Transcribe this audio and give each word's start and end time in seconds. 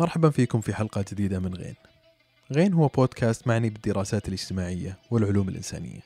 مرحبا 0.00 0.30
فيكم 0.30 0.60
في 0.60 0.74
حلقة 0.74 1.04
جديدة 1.12 1.38
من 1.38 1.54
غين. 1.54 1.74
غين 2.52 2.72
هو 2.72 2.88
بودكاست 2.88 3.48
معني 3.48 3.70
بالدراسات 3.70 4.28
الاجتماعية 4.28 4.98
والعلوم 5.10 5.48
الإنسانية. 5.48 6.00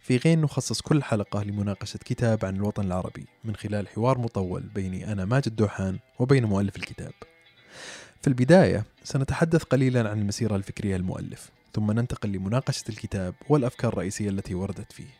في 0.00 0.16
غين 0.16 0.40
نخصص 0.40 0.80
كل 0.80 1.02
حلقة 1.02 1.42
لمناقشة 1.42 1.98
كتاب 2.04 2.44
عن 2.44 2.56
الوطن 2.56 2.86
العربي 2.86 3.26
من 3.44 3.56
خلال 3.56 3.88
حوار 3.88 4.18
مطول 4.18 4.62
بيني 4.62 5.12
أنا 5.12 5.24
ماجد 5.24 5.56
دوحان 5.56 5.98
وبين 6.18 6.44
مؤلف 6.44 6.76
الكتاب. 6.76 7.12
في 8.22 8.28
البداية 8.28 8.84
سنتحدث 9.04 9.62
قليلا 9.62 10.10
عن 10.10 10.18
المسيرة 10.20 10.56
الفكرية 10.56 10.96
للمؤلف، 10.96 11.50
ثم 11.74 11.90
ننتقل 11.92 12.32
لمناقشة 12.32 12.84
الكتاب 12.88 13.34
والأفكار 13.48 13.92
الرئيسية 13.92 14.28
التي 14.28 14.54
وردت 14.54 14.92
فيه. 14.92 15.19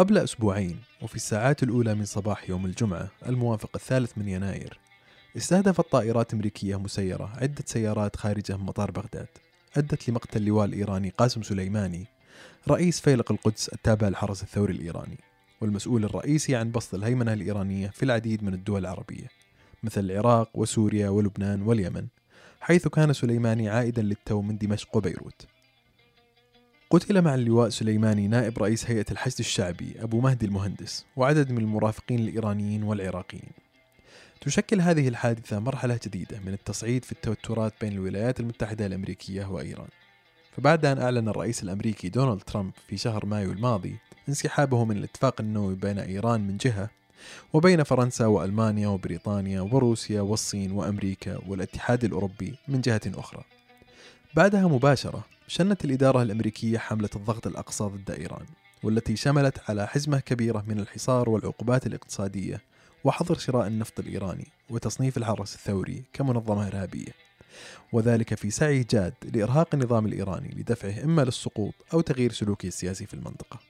قبل 0.00 0.18
أسبوعين 0.18 0.78
وفي 1.02 1.16
الساعات 1.16 1.62
الأولى 1.62 1.94
من 1.94 2.04
صباح 2.04 2.50
يوم 2.50 2.66
الجمعة 2.66 3.10
الموافق 3.26 3.70
الثالث 3.74 4.18
من 4.18 4.28
يناير 4.28 4.78
استهدفت 5.36 5.92
طائرات 5.92 6.34
أمريكية 6.34 6.78
مسيرة 6.78 7.32
عدة 7.36 7.64
سيارات 7.66 8.16
خارجة 8.16 8.56
من 8.56 8.64
مطار 8.64 8.90
بغداد 8.90 9.26
أدت 9.76 10.08
لمقتل 10.08 10.40
اللواء 10.40 10.64
الإيراني 10.64 11.12
قاسم 11.18 11.42
سليماني 11.42 12.06
رئيس 12.68 13.00
فيلق 13.00 13.32
القدس 13.32 13.68
التابع 13.68 14.08
للحرس 14.08 14.42
الثوري 14.42 14.72
الإيراني 14.72 15.18
والمسؤول 15.60 16.04
الرئيسي 16.04 16.56
عن 16.56 16.70
بسط 16.70 16.94
الهيمنة 16.94 17.32
الإيرانية 17.32 17.88
في 17.88 18.02
العديد 18.02 18.44
من 18.44 18.54
الدول 18.54 18.80
العربية 18.80 19.26
مثل 19.82 20.00
العراق 20.00 20.50
وسوريا 20.54 21.08
ولبنان 21.08 21.62
واليمن 21.62 22.06
حيث 22.60 22.88
كان 22.88 23.12
سليماني 23.12 23.68
عائدا 23.68 24.02
للتو 24.02 24.42
من 24.42 24.58
دمشق 24.58 24.96
وبيروت. 24.96 25.46
قتل 26.92 27.22
مع 27.22 27.34
اللواء 27.34 27.68
سليماني 27.68 28.28
نائب 28.28 28.58
رئيس 28.58 28.90
هيئة 28.90 29.04
الحشد 29.10 29.38
الشعبي 29.38 29.94
أبو 29.98 30.20
مهدي 30.20 30.46
المهندس 30.46 31.06
وعدد 31.16 31.52
من 31.52 31.58
المرافقين 31.58 32.18
الإيرانيين 32.18 32.82
والعراقيين. 32.82 33.50
تشكل 34.40 34.80
هذه 34.80 35.08
الحادثة 35.08 35.58
مرحلة 35.58 36.00
جديدة 36.06 36.40
من 36.40 36.52
التصعيد 36.52 37.04
في 37.04 37.12
التوترات 37.12 37.72
بين 37.80 37.92
الولايات 37.92 38.40
المتحدة 38.40 38.86
الأمريكية 38.86 39.44
وإيران. 39.44 39.88
فبعد 40.56 40.86
أن 40.86 40.98
أعلن 40.98 41.28
الرئيس 41.28 41.62
الأمريكي 41.62 42.08
دونالد 42.08 42.40
ترامب 42.42 42.72
في 42.88 42.96
شهر 42.96 43.26
مايو 43.26 43.52
الماضي 43.52 43.96
انسحابه 44.28 44.84
من 44.84 44.96
الاتفاق 44.96 45.40
النووي 45.40 45.74
بين 45.74 45.98
إيران 45.98 46.40
من 46.40 46.56
جهة 46.56 46.90
وبين 47.52 47.82
فرنسا 47.82 48.26
وألمانيا 48.26 48.88
وبريطانيا 48.88 49.60
وروسيا 49.60 50.20
والصين 50.20 50.72
وأمريكا 50.72 51.38
والاتحاد 51.48 52.04
الأوروبي 52.04 52.54
من 52.68 52.80
جهة 52.80 53.02
أخرى. 53.06 53.44
بعدها 54.34 54.68
مباشرة 54.68 55.24
شنت 55.50 55.84
الإدارة 55.84 56.22
الأمريكية 56.22 56.78
حملة 56.78 57.08
الضغط 57.16 57.46
الأقصى 57.46 57.84
ضد 57.84 58.10
إيران 58.10 58.46
والتي 58.82 59.16
شملت 59.16 59.70
على 59.70 59.86
حزمة 59.86 60.20
كبيرة 60.20 60.64
من 60.68 60.80
الحصار 60.80 61.28
والعقوبات 61.28 61.86
الاقتصادية 61.86 62.60
وحظر 63.04 63.38
شراء 63.38 63.66
النفط 63.66 64.00
الإيراني 64.00 64.46
وتصنيف 64.70 65.16
الحرس 65.16 65.54
الثوري 65.54 66.04
كمنظمة 66.12 66.66
إرهابية. 66.66 67.12
وذلك 67.92 68.34
في 68.34 68.50
سعي 68.50 68.86
جاد 68.90 69.14
لإرهاق 69.34 69.68
النظام 69.74 70.06
الإيراني 70.06 70.54
لدفعه 70.56 71.04
إما 71.04 71.22
للسقوط 71.22 71.74
أو 71.94 72.00
تغيير 72.00 72.32
سلوكه 72.32 72.66
السياسي 72.66 73.06
في 73.06 73.14
المنطقة. 73.14 73.60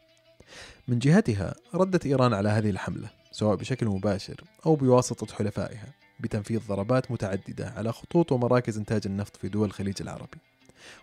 من 0.88 0.98
جهتها 0.98 1.54
ردت 1.74 2.06
إيران 2.06 2.34
على 2.34 2.48
هذه 2.48 2.70
الحملة 2.70 3.10
سواء 3.32 3.56
بشكل 3.56 3.86
مباشر 3.86 4.44
أو 4.66 4.76
بواسطة 4.76 5.34
حلفائها 5.34 5.94
بتنفيذ 6.20 6.60
ضربات 6.68 7.10
متعددة 7.10 7.72
على 7.76 7.92
خطوط 7.92 8.32
ومراكز 8.32 8.78
إنتاج 8.78 9.02
النفط 9.06 9.36
في 9.36 9.48
دول 9.48 9.66
الخليج 9.66 9.96
العربي. 10.00 10.49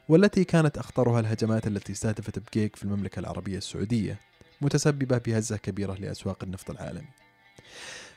والتي 0.09 0.44
كانت 0.44 0.78
أخطرها 0.78 1.20
الهجمات 1.20 1.67
التي 1.67 1.92
استهدفت 1.94 2.39
بكيك 2.39 2.75
في 2.75 2.83
المملكة 2.83 3.20
العربية 3.20 3.58
السعودية 3.58 4.20
متسببة 4.61 5.17
بهزة 5.17 5.58
كبيرة 5.58 5.94
لأسواق 5.94 6.44
النفط 6.44 6.70
العالمي. 6.70 7.08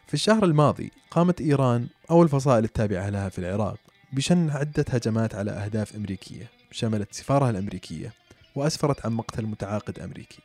في 0.06 0.14
الشهر 0.14 0.44
الماضي 0.44 0.90
قامت 1.10 1.40
إيران 1.40 1.86
أو 2.10 2.22
الفصائل 2.22 2.64
التابعة 2.64 3.10
لها 3.10 3.28
في 3.28 3.38
العراق 3.38 3.78
بشن 4.12 4.50
عدة 4.50 4.84
هجمات 4.88 5.34
على 5.34 5.50
أهداف 5.50 5.96
أمريكية 5.96 6.50
شملت 6.70 7.14
سفارها 7.14 7.50
الأمريكية 7.50 8.12
وأسفرت 8.54 9.06
عن 9.06 9.12
مقتل 9.12 9.46
متعاقد 9.46 9.98
أمريكي. 9.98 10.38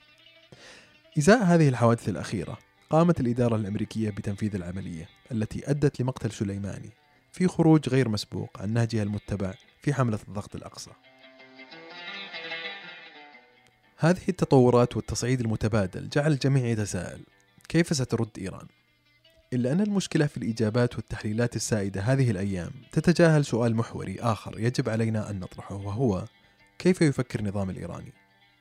إزاء 1.18 1.44
هذه 1.44 1.70
الحوادث 1.70 2.10
الأخيرة 2.10 2.58
قامت 2.90 3.20
الإدارة 3.20 3.56
الأمريكية 3.56 4.10
بتنفيذ 4.10 4.56
العملية 4.56 5.10
التي 5.32 5.70
أدت 5.70 6.02
لمقتل 6.02 6.32
سليماني 6.32 6.90
في 7.32 7.48
خروج 7.48 7.90
غير 7.90 8.10
مسبوق 8.10 8.62
عن 8.62 8.74
نهجها 8.74 9.04
المتبع 9.04 9.54
في 9.86 9.94
حملة 9.94 10.20
الضغط 10.28 10.56
الأقصى. 10.56 10.92
هذه 13.98 14.30
التطورات 14.30 14.96
والتصعيد 14.96 15.42
المتبادل 15.42 16.10
جعل 16.10 16.32
الجميع 16.32 16.66
يتساءل 16.66 17.24
كيف 17.70 17.94
سترد 17.96 18.30
إيران؟ 18.38 18.68
إلا 19.54 19.72
أن 19.72 19.82
المشكلة 19.82 20.26
في 20.26 20.38
الإجابات 20.38 20.96
والتحليلات 20.96 21.56
السائدة 21.56 22.02
هذه 22.02 22.32
الأيام 22.32 22.72
تتجاهل 22.92 23.46
سؤال 23.46 23.76
محوري 23.76 24.20
آخر 24.20 24.60
يجب 24.60 24.90
علينا 24.90 25.30
أن 25.30 25.40
نطرحه 25.40 25.76
وهو 25.76 26.26
كيف 26.80 27.02
يفكر 27.02 27.40
النظام 27.40 27.70
الإيراني؟ 27.70 28.14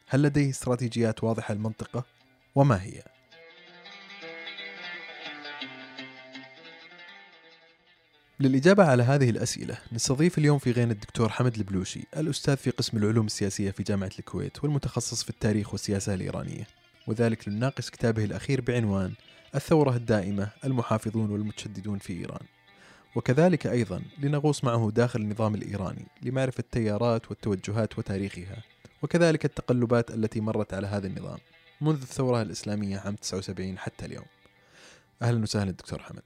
هل 0.08 0.22
لديه 0.22 0.50
استراتيجيات 0.50 1.24
واضحة 1.24 1.54
للمنطقة؟ 1.54 2.04
وما 2.54 2.82
هي؟ 2.82 3.02
للإجابة 8.40 8.84
على 8.84 9.02
هذه 9.02 9.30
الأسئلة 9.30 9.78
نستضيف 9.92 10.38
اليوم 10.38 10.58
في 10.58 10.70
غين 10.70 10.90
الدكتور 10.90 11.28
حمد 11.28 11.56
البلوشي 11.56 12.00
الأستاذ 12.16 12.56
في 12.56 12.70
قسم 12.70 12.96
العلوم 12.96 13.26
السياسية 13.26 13.70
في 13.70 13.82
جامعة 13.82 14.10
الكويت 14.18 14.64
والمتخصص 14.64 15.22
في 15.22 15.30
التاريخ 15.30 15.72
والسياسة 15.72 16.14
الإيرانية. 16.14 16.66
وذلك 17.06 17.48
لنناقش 17.48 17.90
كتابه 17.90 18.24
الأخير 18.24 18.60
بعنوان 18.60 19.12
الثورة 19.54 19.96
الدائمة 19.96 20.48
المحافظون 20.64 21.30
والمتشددون 21.30 21.98
في 21.98 22.12
إيران. 22.12 22.46
وكذلك 23.16 23.66
أيضا 23.66 24.02
لنغوص 24.18 24.64
معه 24.64 24.90
داخل 24.90 25.20
النظام 25.20 25.54
الإيراني 25.54 26.06
لمعرفة 26.22 26.60
التيارات 26.60 27.30
والتوجهات 27.30 27.98
وتاريخها 27.98 28.62
وكذلك 29.02 29.44
التقلبات 29.44 30.10
التي 30.10 30.40
مرت 30.40 30.74
على 30.74 30.86
هذا 30.86 31.06
النظام 31.06 31.38
منذ 31.80 32.02
الثورة 32.02 32.42
الإسلامية 32.42 32.98
عام 32.98 33.16
79 33.16 33.78
حتى 33.78 34.06
اليوم. 34.06 34.26
أهلا 35.22 35.42
وسهلا 35.42 35.70
دكتور 35.70 35.98
حمد. 36.02 36.22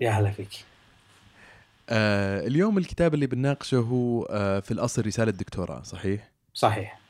يا 0.00 0.10
هلا 0.10 0.30
فيك. 0.30 0.71
آه 1.88 2.46
اليوم 2.46 2.78
الكتاب 2.78 3.14
اللي 3.14 3.26
بنناقشه 3.26 3.78
هو 3.78 4.22
آه 4.22 4.60
في 4.60 4.70
الأصل 4.70 5.06
رسالة 5.06 5.30
دكتوراه 5.32 5.82
صحيح؟ 5.82 6.30
صحيح 6.54 7.00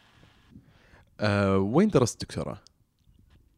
آه 1.21 1.59
وين 1.59 1.89
درست 1.89 2.21
دكتوراه؟ 2.25 2.59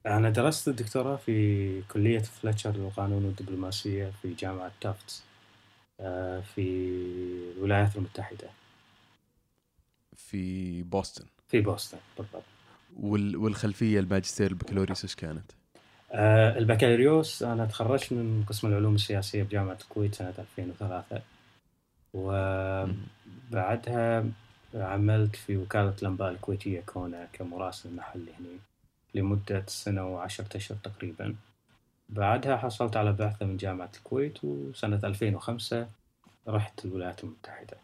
أنا 0.06 0.30
درست 0.30 0.68
الدكتوراه 0.68 1.16
في 1.16 1.82
كلية 1.82 2.18
فليتشر 2.18 2.70
للقانون 2.76 3.24
والدبلوماسية 3.24 4.12
في 4.22 4.34
جامعة 4.34 4.72
تافتس 4.80 5.22
آه 6.00 6.40
في 6.40 6.62
الولايات 7.56 7.96
المتحدة 7.96 8.50
في 10.16 10.82
بوسطن 10.82 11.24
في 11.48 11.60
بوسطن 11.60 11.98
بالضبط 12.18 12.42
وال 12.96 13.36
والخلفية 13.36 14.00
الماجستير 14.00 14.50
البكالوريوس 14.50 15.04
إيش 15.04 15.14
كانت؟ 15.14 15.52
آه 16.14 16.58
البكالوريوس 16.58 17.42
أنا 17.42 17.66
تخرجت 17.66 18.12
من 18.12 18.44
قسم 18.48 18.68
العلوم 18.68 18.94
السياسية 18.94 19.42
بجامعة 19.42 19.78
الكويت 19.82 20.14
سنة 20.14 20.34
2003 20.38 21.22
وبعدها 23.52 24.24
عملت 24.74 25.36
في 25.36 25.56
وكالة 25.56 25.94
الأنباء 26.02 26.30
الكويتية 26.30 26.80
كونا 26.80 27.28
كمراسل 27.32 27.96
محلي 27.96 28.30
هنا 28.40 28.58
لمدة 29.14 29.64
سنة 29.66 30.06
وعشرة 30.14 30.56
أشهر 30.56 30.78
تقريبا. 30.82 31.34
بعدها 32.08 32.56
حصلت 32.56 32.96
على 32.96 33.12
بعثة 33.12 33.46
من 33.46 33.56
جامعة 33.56 33.90
الكويت 33.96 34.44
وسنة 34.44 35.00
2005 35.04 35.88
رحت 36.48 36.84
الولايات 36.84 37.24
المتحدة. 37.24 37.76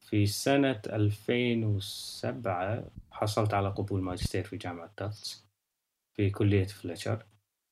في 0.00 0.26
سنة 0.26 0.80
2007 0.86 2.84
حصلت 3.10 3.54
على 3.54 3.68
قبول 3.68 4.00
ماجستير 4.02 4.44
في 4.44 4.56
جامعة 4.56 4.90
تافتس 4.96 5.44
في 6.14 6.30
كلية 6.30 6.66
فلتشر 6.66 7.22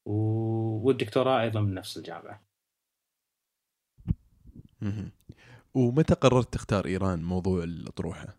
والدكتوراه 0.06 1.40
أيضا 1.40 1.60
من 1.60 1.74
نفس 1.74 1.96
الجامعة. 1.96 2.40
ومتى 5.74 6.14
قررت 6.14 6.54
تختار 6.54 6.86
إيران 6.86 7.22
موضوع 7.22 7.64
الأطروحة؟ 7.64 8.36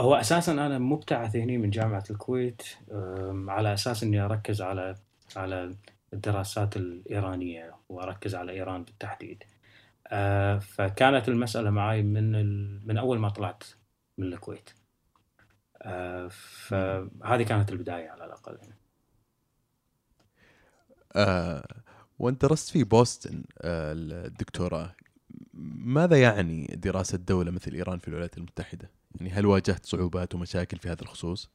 هو 0.00 0.14
أساسا 0.14 0.52
أنا 0.52 0.78
مبتعث 0.78 1.36
هنا 1.36 1.56
من 1.58 1.70
جامعة 1.70 2.04
الكويت 2.10 2.62
على 3.48 3.74
أساس 3.74 4.02
إني 4.02 4.20
أركز 4.20 4.62
على 4.62 4.94
على 5.36 5.76
الدراسات 6.12 6.76
الإيرانية 6.76 7.74
وأركز 7.88 8.34
على 8.34 8.52
إيران 8.52 8.84
بالتحديد. 8.84 9.44
أه، 10.08 10.58
فكانت 10.58 11.28
المسألة 11.28 11.70
معي 11.70 12.02
من 12.02 12.34
ال... 12.34 12.80
من 12.86 12.98
أول 12.98 13.18
ما 13.18 13.28
طلعت 13.28 13.64
من 14.18 14.32
الكويت. 14.32 14.70
أه، 15.82 16.28
فهذه 16.28 17.42
كانت 17.42 17.72
البداية 17.72 18.10
على 18.10 18.24
الأقل. 18.24 18.58
يعني. 18.62 18.81
آه 21.16 21.82
وانت 22.18 22.44
درست 22.44 22.70
في 22.70 22.84
بوسطن 22.84 23.44
آه 23.62 23.92
الدكتوراه 24.26 24.94
ماذا 25.84 26.22
يعني 26.22 26.66
دراسة 26.66 27.18
دولة 27.18 27.50
مثل 27.50 27.72
إيران 27.74 27.98
في 27.98 28.08
الولايات 28.08 28.38
المتحدة؟ 28.38 28.90
يعني 29.20 29.30
هل 29.30 29.46
واجهت 29.46 29.86
صعوبات 29.86 30.34
ومشاكل 30.34 30.76
في 30.76 30.88
هذا 30.88 31.02
الخصوص؟ 31.02 31.50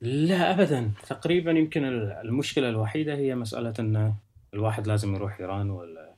لا 0.00 0.50
ابدا 0.50 0.90
تقريبا 1.08 1.50
يمكن 1.50 1.84
المشكلة 1.84 2.68
الوحيدة 2.68 3.14
هي 3.14 3.34
مسألة 3.34 3.74
إن 3.78 4.14
الواحد 4.54 4.86
لازم 4.86 5.14
يروح 5.14 5.40
إيران 5.40 5.70
ولا 5.70 6.14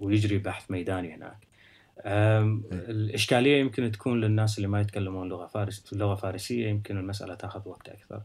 ويجري 0.00 0.38
بحث 0.38 0.70
ميداني 0.70 1.14
هناك. 1.14 1.46
الإشكالية 2.72 3.60
يمكن 3.60 3.92
تكون 3.92 4.20
للناس 4.20 4.58
اللي 4.58 4.68
ما 4.68 4.80
يتكلمون 4.80 5.28
لغة 5.28 5.46
فارس 5.46 5.92
لغة 5.92 6.14
فارسية 6.14 6.68
يمكن 6.68 6.96
المسألة 6.96 7.34
تاخذ 7.34 7.68
وقت 7.68 7.88
أكثر. 7.88 8.22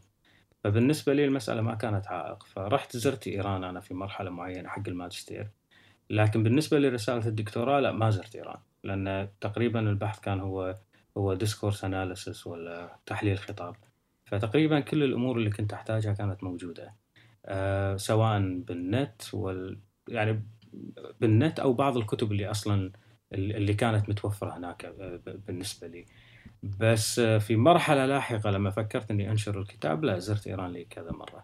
فبالنسبة 0.63 1.13
لي 1.13 1.25
المسألة 1.25 1.61
ما 1.61 1.75
كانت 1.75 2.07
عائق 2.07 2.44
فرحت 2.44 2.97
زرت 2.97 3.27
إيران 3.27 3.63
أنا 3.63 3.79
في 3.79 3.94
مرحلة 3.94 4.29
معينة 4.29 4.69
حق 4.69 4.88
الماجستير. 4.88 5.47
لكن 6.09 6.44
بالنسبة 6.44 6.79
لرسالة 6.79 7.27
الدكتوراه 7.27 7.79
لا 7.79 7.91
ما 7.91 8.09
زرت 8.09 8.35
إيران 8.35 8.59
لأن 8.83 9.29
تقريبا 9.41 9.79
البحث 9.79 10.19
كان 10.19 10.39
هو 10.39 10.75
هو 11.17 11.33
discourse 11.33 11.83
analysis 11.83 12.47
ولا 12.47 12.95
تحليل 13.06 13.38
خطاب. 13.38 13.75
فتقريبا 14.25 14.79
كل 14.79 15.03
الأمور 15.03 15.38
اللي 15.38 15.50
كنت 15.50 15.73
أحتاجها 15.73 16.13
كانت 16.13 16.44
موجودة. 16.44 16.95
أه 17.45 17.97
سواء 17.97 18.39
بالنت 18.39 19.21
وال 19.33 19.79
يعني 20.07 20.44
بالنت 21.21 21.59
أو 21.59 21.73
بعض 21.73 21.97
الكتب 21.97 22.31
اللي 22.31 22.51
أصلا 22.51 22.91
اللي 23.33 23.73
كانت 23.73 24.09
متوفرة 24.09 24.57
هناك 24.57 24.85
آه، 24.85 25.19
بالنسبة 25.25 25.88
لي 25.88 26.05
بس 26.63 27.19
في 27.19 27.56
مرحلة 27.56 28.06
لاحقة 28.06 28.50
لما 28.50 28.69
فكرت 28.69 29.11
إني 29.11 29.31
أنشر 29.31 29.59
الكتاب 29.59 30.03
لا 30.03 30.19
زرت 30.19 30.47
إيران 30.47 30.71
لي 30.71 30.85
كذا 30.85 31.11
مرة. 31.11 31.44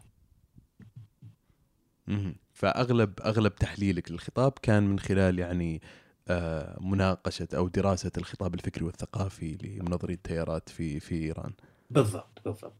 فأغلب 2.55 3.13
أغلب 3.25 3.55
تحليلك 3.55 4.11
للخطاب 4.11 4.51
كان 4.61 4.83
من 4.83 4.99
خلال 4.99 5.39
يعني 5.39 5.81
آه، 6.27 6.77
مناقشة 6.81 7.47
أو 7.53 7.67
دراسة 7.67 8.11
الخطاب 8.17 8.53
الفكري 8.53 8.85
والثقافي 8.85 9.57
لمنظري 9.63 10.13
التيارات 10.13 10.69
في 10.69 10.99
في 10.99 11.15
إيران. 11.15 11.51
بالضبط 11.89 12.41
بالضبط. 12.45 12.73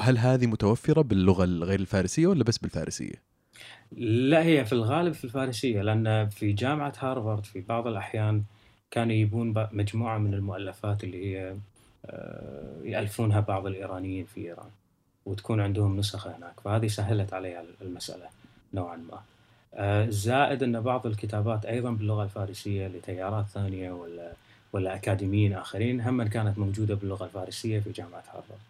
هل 0.00 0.18
هذه 0.18 0.46
متوفرة 0.46 1.02
باللغة 1.02 1.44
الغير 1.44 1.80
الفارسية 1.80 2.26
ولا 2.26 2.44
بس 2.44 2.58
بالفارسية؟ 2.58 3.22
لا 3.92 4.42
هي 4.42 4.64
في 4.64 4.72
الغالب 4.72 5.12
في 5.12 5.24
الفارسية 5.24 5.82
لأن 5.82 6.28
في 6.28 6.52
جامعة 6.52 6.92
هارفارد 6.98 7.46
في 7.46 7.60
بعض 7.60 7.86
الأحيان 7.86 8.44
كانوا 8.90 9.12
يجيبون 9.12 9.54
مجموعة 9.72 10.18
من 10.18 10.34
المؤلفات 10.34 11.04
اللي 11.04 11.26
هي 11.26 11.56
آه، 12.06 12.76
يألفونها 12.84 13.40
بعض 13.40 13.66
الإيرانيين 13.66 14.24
في 14.24 14.40
إيران 14.40 14.70
وتكون 15.26 15.60
عندهم 15.60 15.96
نسخة 15.96 16.36
هناك. 16.36 16.60
فهذه 16.60 16.86
سهلت 16.86 17.32
علي 17.32 17.64
المسألة 17.82 18.26
نوعا 18.74 18.96
ما. 18.96 19.20
آه، 19.74 20.06
زائد 20.08 20.62
أن 20.62 20.80
بعض 20.80 21.06
الكتابات 21.06 21.66
أيضا 21.66 21.90
باللغة 21.90 22.24
الفارسية 22.24 22.86
لتيارات 22.86 23.46
ثانية 23.46 23.92
ولا 23.92 24.32
ولا 24.72 24.94
أكاديميين 24.94 25.52
آخرين 25.52 26.00
هم 26.00 26.22
كانت 26.22 26.58
موجودة 26.58 26.94
باللغة 26.94 27.24
الفارسية 27.24 27.80
في 27.80 27.92
جامعة 27.92 28.24
هارفارد. 28.34 28.60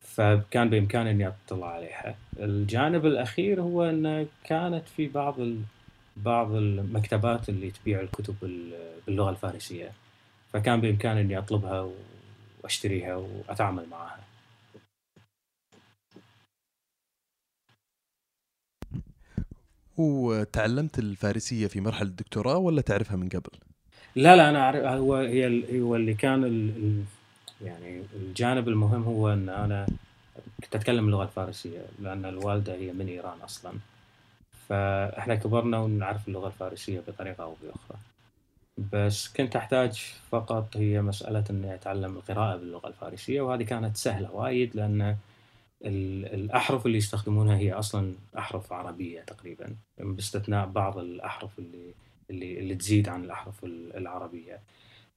فكان 0.00 0.70
بإمكاني 0.70 1.10
أني 1.10 1.28
أطلع 1.28 1.66
عليها. 1.66 2.14
الجانب 2.40 3.06
الأخير 3.06 3.62
هو 3.62 3.82
أن 3.82 4.26
كانت 4.44 4.88
في 4.88 5.08
بعض 5.08 5.40
ال... 5.40 5.60
بعض 6.16 6.52
المكتبات 6.52 7.48
اللي 7.48 7.70
تبيع 7.70 8.00
الكتب 8.00 8.34
باللغة 9.06 9.30
الفارسية 9.30 9.92
فكان 10.52 10.80
بإمكاني 10.80 11.20
إني 11.20 11.38
أطلبها 11.38 11.90
وأشتريها 12.62 13.16
وأتعامل 13.16 13.86
معها. 13.90 14.20
وتعلمت 19.96 20.98
الفارسية 20.98 21.66
في 21.66 21.80
مرحلة 21.80 22.08
الدكتوراه 22.08 22.56
ولا 22.56 22.80
تعرفها 22.80 23.16
من 23.16 23.28
قبل؟ 23.28 23.50
لا 24.16 24.36
لا 24.36 24.50
أنا 24.50 24.60
اعرف 24.60 24.84
هو 24.84 25.14
هي 25.14 25.80
هو 25.80 25.96
اللي 25.96 26.14
كان 26.14 26.42
يعني 27.62 28.02
الجانب 28.16 28.68
المهم 28.68 29.02
هو 29.02 29.32
إن 29.32 29.48
أنا 29.48 29.86
كنت 30.64 30.74
أتكلم 30.74 31.06
اللغة 31.06 31.22
الفارسية 31.22 31.82
لأن 32.00 32.24
الوالدة 32.24 32.74
هي 32.74 32.92
من 32.92 33.08
إيران 33.08 33.40
أصلا 33.44 33.72
فاحنا 34.70 35.34
كبرنا 35.34 35.78
ونعرف 35.78 36.28
اللغة 36.28 36.46
الفارسية 36.46 37.00
بطريقة 37.08 37.44
أو 37.44 37.54
بأخرى. 37.62 37.98
بس 38.92 39.28
كنت 39.28 39.56
أحتاج 39.56 40.14
فقط 40.30 40.76
هي 40.76 41.02
مسألة 41.02 41.44
إني 41.50 41.74
أتعلم 41.74 42.16
القراءة 42.16 42.56
باللغة 42.56 42.88
الفارسية 42.88 43.40
وهذه 43.40 43.62
كانت 43.62 43.96
سهلة 43.96 44.30
وايد 44.32 44.76
لأن 44.76 45.16
الأحرف 45.84 46.86
اللي 46.86 46.98
يستخدمونها 46.98 47.56
هي 47.56 47.72
أصلا 47.72 48.14
أحرف 48.38 48.72
عربية 48.72 49.20
تقريبا 49.20 49.76
باستثناء 49.98 50.66
بعض 50.66 50.98
الأحرف 50.98 51.58
اللي 51.58 51.94
اللي 52.30 52.58
اللي 52.58 52.74
تزيد 52.74 53.08
عن 53.08 53.24
الأحرف 53.24 53.64
العربية. 53.64 54.60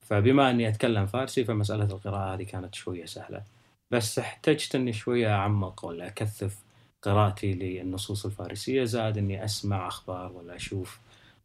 فبما 0.01 0.51
إني 0.51 0.67
أتكلم 0.67 1.05
فارسي 1.05 1.43
فمسألة 1.43 1.83
القراءة 1.83 2.33
هذه 2.33 2.43
كانت 2.43 2.75
شوية 2.75 3.05
سهلة. 3.05 3.43
بس 3.91 4.19
احتجت 4.19 4.75
إني 4.75 4.93
شوية 4.93 5.35
أعمق 5.35 5.85
ولا 5.85 6.07
أكثف 6.07 6.57
قراءتي 7.03 7.53
للنصوص 7.53 8.25
الفارسية 8.25 8.83
زائد 8.83 9.17
إني 9.17 9.45
أسمع 9.45 9.87
أخبار 9.87 10.31
ولا 10.31 10.55
أشوف 10.55 10.99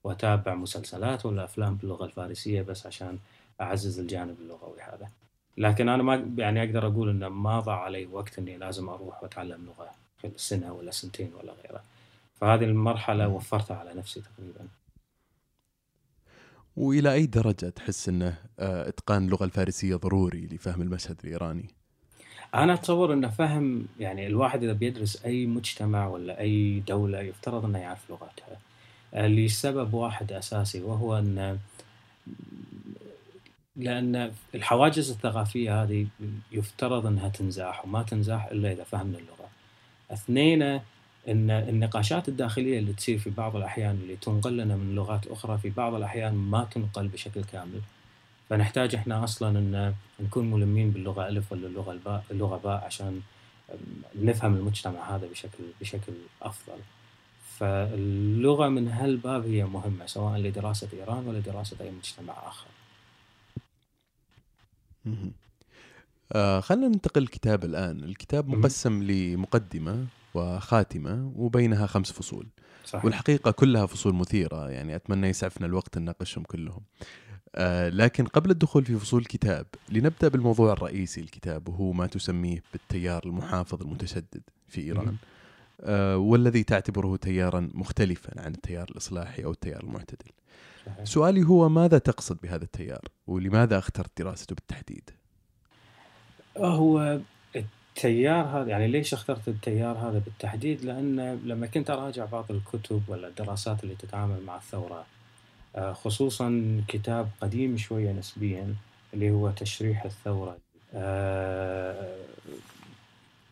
وأتابع 0.05 0.55
مسلسلات 0.55 1.27
ولا 1.27 1.45
أفلام 1.45 1.75
باللغة 1.75 2.05
الفارسية 2.05 2.63
بس 2.63 2.87
عشان 2.87 3.19
أعزز 3.61 3.99
الجانب 3.99 4.37
اللغوي 4.41 4.81
هذا. 4.81 5.09
لكن 5.57 5.89
أنا 5.89 6.03
ما 6.03 6.35
يعني 6.39 6.63
أقدر 6.63 6.87
أقول 6.87 7.09
انه 7.11 7.29
ما 7.29 7.61
ضاع 7.61 7.81
علي 7.81 8.07
وقت 8.07 8.39
إني 8.39 8.57
لازم 8.57 8.89
أروح 8.89 9.23
وأتعلم 9.23 9.67
لغة 9.67 9.91
سنة 10.37 10.73
ولا 10.73 10.91
سنتين 10.91 11.31
ولا 11.43 11.53
غيره 11.53 11.83
فهذه 12.41 12.65
المرحلة 12.65 13.29
وفرتها 13.29 13.77
على 13.77 13.95
نفسي 13.95 14.21
تقريبا. 14.21 14.69
وإلى 16.77 17.13
أي 17.13 17.27
درجة 17.27 17.69
تحس 17.69 18.09
إنه 18.09 18.39
آه، 18.59 18.89
إتقان 18.89 19.25
اللغة 19.25 19.45
الفارسية 19.45 19.97
ضروري 19.97 20.47
لفهم 20.47 20.83
المشهد 20.83 21.17
الإيراني؟ 21.25 21.78
أنا 22.55 22.75
أتصور 22.75 23.13
إنه 23.13 23.29
فهم 23.29 23.87
يعني 24.01 24.27
الواحد 24.27 24.63
إذا 24.63 24.73
بيدرس 24.73 25.25
أي 25.25 25.47
مجتمع 25.47 26.07
ولا 26.07 26.41
أي 26.41 26.81
دولة 26.89 27.21
يفترض 27.21 27.65
إنه 27.65 27.79
يعرف 27.79 28.11
لغتها 28.11 28.59
آه، 29.15 29.27
لسبب 29.27 29.95
واحد 29.95 30.33
أساسي 30.33 30.81
وهو 30.81 31.19
إن 31.19 31.59
لأن 33.77 34.33
الحواجز 34.55 35.11
الثقافية 35.11 35.83
هذه 35.83 36.07
يفترض 36.53 37.07
إنها 37.07 37.29
تنزاح 37.29 37.85
وما 37.85 38.03
تنزاح 38.03 38.47
إلا 38.47 38.73
إذا 38.73 38.85
فهمنا 38.85 39.19
اللغة. 39.19 39.49
اثنين 40.11 40.63
إن 41.29 41.51
النقاشات 41.51 42.29
الداخلية 42.29 42.79
اللي 42.79 42.93
تصير 42.93 43.19
في 43.19 43.31
بعض 43.31 43.57
الأحيان 43.57 43.91
اللي 43.91 44.17
تنقل 44.17 44.57
لنا 44.57 44.77
من 44.77 44.95
لغات 44.95 45.27
أخرى 45.27 45.59
في 45.59 45.71
بعض 45.71 45.95
الأحيان 45.95 46.35
ما 46.35 46.65
تنقل 46.65 47.09
بشكل 47.09 47.45
كامل 47.45 47.81
فنحتاج 48.51 48.95
إحنا 48.95 49.25
أصلا 49.25 49.59
إن 49.59 49.95
نكون 50.21 50.51
ملمين 50.51 50.91
باللغة 50.91 51.29
ألف 51.29 51.53
ولا 51.53 51.67
اللغة 51.67 51.93
الباء 51.93 52.25
اللغة 52.31 52.57
باء 52.57 52.85
عشان 52.85 53.21
نفهم 54.15 54.57
المجتمع 54.57 55.17
هذا 55.17 55.27
بشكل 55.27 55.65
بشكل 55.81 56.13
أفضل. 56.43 56.79
فاللغة 57.59 58.69
من 58.69 58.89
هالباب 58.89 59.47
هي 59.47 59.65
مهمة 59.65 60.07
سواء 60.07 60.39
لدراسة 60.39 60.89
إيران 60.93 61.27
ولا 61.29 61.41
دراسة 61.41 61.77
أي 61.81 61.91
مجتمع 61.91 62.35
آخر. 62.49 62.67
آه 66.33 66.61
خلينا 66.61 66.89
ننتقل 66.89 67.21
للكتاب 67.21 67.65
الآن. 67.65 68.05
الكتاب 68.05 68.49
مقسم 68.49 69.03
لمقدمة 69.03 70.07
وخاتمة 70.35 71.33
وبينها 71.37 71.87
خمس 71.87 72.13
فصول. 72.13 72.47
صحيح. 72.85 73.05
والحقيقة 73.05 73.51
كلها 73.51 73.87
فصول 73.87 74.15
مثيرة 74.15 74.71
يعني 74.71 74.97
أتمنى 74.97 75.27
يسعفنا 75.27 75.67
الوقت 75.67 75.99
نناقشهم 75.99 76.45
كلهم. 76.45 76.81
آه 77.03 77.28
لكن 77.89 78.25
قبل 78.25 78.51
الدخول 78.51 78.85
في 78.85 78.97
فصول 78.97 79.21
الكتاب 79.21 79.67
لنبدأ 79.89 80.29
بالموضوع 80.29 80.73
الرئيسي 80.73 81.21
الكتاب 81.21 81.69
وهو 81.69 81.93
ما 81.93 82.07
تسميه 82.07 82.63
بالتيار 82.73 83.25
المحافظ 83.27 83.83
المتشدد 83.83 84.43
في 84.69 84.81
إيران. 84.81 85.17
آه 85.81 86.17
والذي 86.17 86.63
تعتبره 86.63 87.17
تيارا 87.17 87.71
مختلفا 87.75 88.41
عن 88.41 88.55
التيار 88.55 88.89
الإصلاحي 88.91 89.45
أو 89.45 89.51
التيار 89.51 89.83
المعتدل. 89.83 90.31
سؤالي 91.05 91.45
هو 91.45 91.69
ماذا 91.69 91.99
تقصد 91.99 92.39
بهذا 92.43 92.65
التيار؟ 92.65 93.09
ولماذا 93.27 93.79
أخترت 93.79 94.23
دراسته 94.23 94.55
بالتحديد؟ 94.55 95.11
هو 96.57 97.21
التيار 97.57 98.45
هذا 98.45 98.69
يعني 98.69 98.89
ليش 98.89 99.15
اخترت 99.15 99.49
التيار 99.49 99.99
هذا 99.99 100.19
بالتحديد؟ 100.19 100.85
لأن 100.85 101.41
لما 101.45 101.67
كنت 101.67 101.91
أراجع 101.91 102.25
بعض 102.25 102.45
الكتب 102.51 103.03
ولا 103.09 103.29
الدراسات 103.29 103.85
اللي 103.85 103.95
تتعامل 103.95 104.43
مع 104.43 104.57
الثورة 104.57 104.99
آه، 104.99 105.18
خصوصا 106.05 106.81
كتاب 106.89 107.29
قديم 107.41 107.77
شوية 107.77 108.13
نسبيا 108.13 108.75
اللي 109.15 109.31
هو 109.31 109.51
تشريح 109.51 110.05
الثورة. 110.05 110.57
آه، 110.95 112.17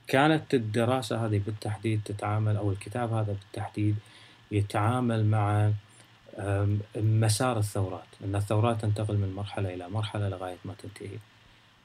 كانت 0.07 0.55
الدراسة 0.55 1.27
هذه 1.27 1.41
بالتحديد 1.47 2.01
تتعامل 2.05 2.57
أو 2.57 2.71
الكتاب 2.71 3.13
هذا 3.13 3.37
بالتحديد 3.43 3.97
يتعامل 4.51 5.25
مع 5.25 5.71
مسار 6.97 7.59
الثورات 7.59 8.07
أن 8.25 8.37
الثورات 8.37 8.81
تنتقل 8.81 9.15
من 9.15 9.33
مرحلة 9.37 9.75
إلى 9.75 9.89
مرحلة 9.89 10.29
لغاية 10.29 10.57
ما 10.65 10.75
تنتهي. 10.79 11.19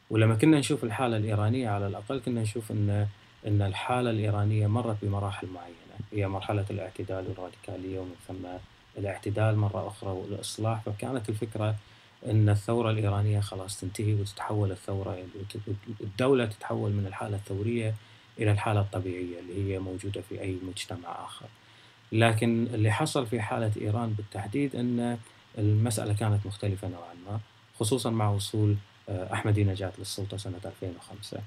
ولما 0.09 0.35
كنا 0.35 0.59
نشوف 0.59 0.83
الحالة 0.83 1.17
الإيرانية 1.17 1.69
على 1.69 1.87
الأقل 1.87 2.19
كنا 2.19 2.41
نشوف 2.41 2.71
أن 2.71 3.07
أن 3.47 3.61
الحالة 3.61 4.09
الإيرانية 4.09 4.67
مرت 4.67 4.97
بمراحل 5.01 5.47
معينة. 5.47 5.75
هي 6.13 6.27
مرحلة 6.27 6.65
الاعتدال 6.69 7.27
والراديكالية 7.27 7.99
ومن 7.99 8.15
ثم 8.27 8.47
الاعتدال 8.97 9.57
مرة 9.57 9.87
أخرى 9.87 10.09
والإصلاح 10.09 10.81
فكانت 10.81 11.29
الفكرة 11.29 11.75
إن 12.25 12.49
الثورة 12.49 12.91
الإيرانية 12.91 13.39
خلاص 13.39 13.79
تنتهي 13.79 14.13
وتتحول 14.13 14.71
الثورة 14.71 15.17
الدولة 16.01 16.45
تتحول 16.45 16.91
من 16.91 17.05
الحالة 17.07 17.35
الثورية 17.35 17.95
إلى 18.39 18.51
الحالة 18.51 18.79
الطبيعية 18.79 19.39
اللي 19.39 19.73
هي 19.73 19.79
موجودة 19.79 20.21
في 20.29 20.41
أي 20.41 20.57
مجتمع 20.67 21.25
آخر. 21.25 21.45
لكن 22.11 22.67
اللي 22.73 22.91
حصل 22.91 23.27
في 23.27 23.41
حالة 23.41 23.71
إيران 23.81 24.13
بالتحديد 24.13 24.75
إن 24.75 25.17
المسألة 25.57 26.13
كانت 26.13 26.45
مختلفة 26.45 26.87
نوعا 26.87 27.13
ما 27.25 27.39
خصوصا 27.79 28.09
مع 28.09 28.29
وصول 28.29 28.75
آه، 29.09 29.33
احمدي 29.33 29.63
نجات 29.63 29.99
للسلطة 29.99 30.37
سنة 30.37 30.59
2005. 30.65 31.39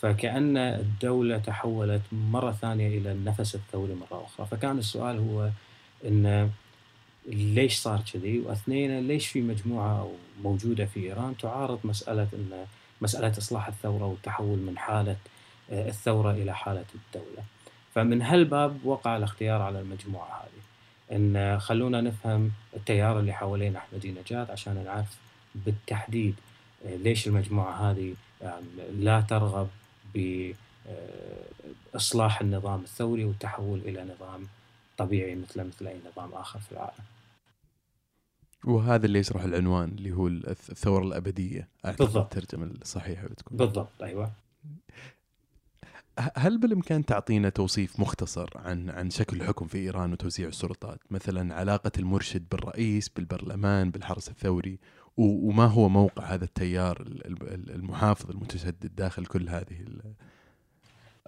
فكأن 0.00 0.56
الدولة 0.56 1.38
تحولت 1.38 2.02
مرة 2.12 2.52
ثانية 2.52 2.98
إلى 2.98 3.12
النفس 3.12 3.54
الثوري 3.54 3.94
مرة 3.94 4.24
أخرى 4.24 4.46
فكان 4.46 4.78
السؤال 4.78 5.18
هو 5.18 5.50
أن 6.04 6.50
ليش 7.26 7.78
صار 7.78 8.02
كذي؟ 8.12 8.38
واثنين 8.38 9.08
ليش 9.08 9.28
في 9.28 9.40
مجموعة 9.40 10.00
أو 10.00 10.12
موجودة 10.42 10.86
في 10.86 11.00
إيران 11.00 11.36
تعارض 11.36 11.78
مسألة 11.84 12.28
أن 12.34 12.66
مسألة 13.00 13.38
إصلاح 13.38 13.68
الثورة 13.68 14.06
والتحول 14.06 14.58
من 14.58 14.78
حالة 14.78 15.16
آه، 15.70 15.88
الثورة 15.88 16.30
إلى 16.30 16.54
حالة 16.54 16.84
الدولة. 16.94 17.44
فمن 17.94 18.22
هالباب 18.22 18.84
وقع 18.84 19.16
الاختيار 19.16 19.62
على 19.62 19.80
المجموعة 19.80 20.42
هذه. 20.42 20.60
أن 21.16 21.60
خلونا 21.60 22.00
نفهم 22.00 22.50
التيار 22.76 23.20
اللي 23.20 23.32
حوالين 23.32 23.76
أحمدي 23.76 24.10
نجاد 24.10 24.50
عشان 24.50 24.84
نعرف 24.84 25.16
بالتحديد 25.54 26.34
آه، 26.86 26.96
ليش 26.96 27.26
المجموعة 27.26 27.90
هذه 27.90 28.14
لا 28.98 29.20
ترغب 29.20 29.68
بإصلاح 31.94 32.40
النظام 32.40 32.80
الثوري 32.80 33.24
والتحول 33.24 33.78
إلى 33.78 34.02
نظام 34.04 34.46
طبيعي 35.04 35.34
مثل 35.34 35.64
مثل 35.64 35.86
أي 35.86 36.00
نظام 36.12 36.32
آخر 36.32 36.60
في 36.60 36.72
العالم. 36.72 37.04
وهذا 38.64 39.06
اللي 39.06 39.18
يشرح 39.18 39.42
العنوان 39.42 39.88
اللي 39.88 40.12
هو 40.12 40.26
الثورة 40.26 41.04
الأبدية. 41.04 41.68
بالضبط. 41.84 42.36
الترجمة 42.36 42.66
الصحيحة 42.66 43.26
بتكون. 43.26 43.58
بالضبط 43.58 44.02
أيوة. 44.02 44.32
هل 46.36 46.58
بالإمكان 46.58 47.04
تعطينا 47.04 47.48
توصيف 47.48 48.00
مختصر 48.00 48.50
عن 48.54 48.90
عن 48.90 49.10
شكل 49.10 49.40
الحكم 49.40 49.66
في 49.66 49.78
إيران 49.78 50.12
وتوزيع 50.12 50.48
السلطات، 50.48 51.00
مثلا 51.10 51.54
علاقة 51.54 51.92
المرشد 51.98 52.48
بالرئيس، 52.50 53.08
بالبرلمان، 53.08 53.90
بالحرس 53.90 54.28
الثوري، 54.28 54.78
وما 55.16 55.66
هو 55.66 55.88
موقع 55.88 56.24
هذا 56.24 56.44
التيار 56.44 57.02
المحافظ 57.74 58.30
المتشدد 58.30 58.94
داخل 58.96 59.26
كل 59.26 59.48
هذه 59.48 59.84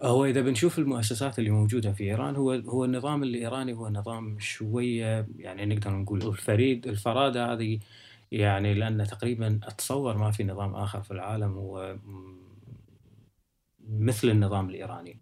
هو 0.02 0.24
إذا 0.24 0.40
بنشوف 0.40 0.78
المؤسسات 0.78 1.38
اللي 1.38 1.50
موجودة 1.50 1.92
في 1.92 2.04
إيران 2.04 2.36
هو 2.36 2.52
هو 2.52 2.84
النظام 2.84 3.22
الإيراني 3.22 3.72
هو 3.72 3.88
نظام 3.88 4.38
شوية 4.38 5.26
يعني 5.38 5.66
نقدر 5.66 5.90
نقول 5.90 6.22
الفريد 6.28 6.86
الفرادة 6.86 7.52
هذه 7.52 7.78
يعني 8.32 8.74
لأن 8.74 9.06
تقريبا 9.06 9.60
أتصور 9.64 10.16
ما 10.16 10.30
في 10.30 10.44
نظام 10.44 10.74
آخر 10.74 11.02
في 11.02 11.10
العالم 11.10 11.52
هو 11.58 11.96
مثل 13.88 14.28
النظام 14.30 14.70
الإيراني. 14.70 15.20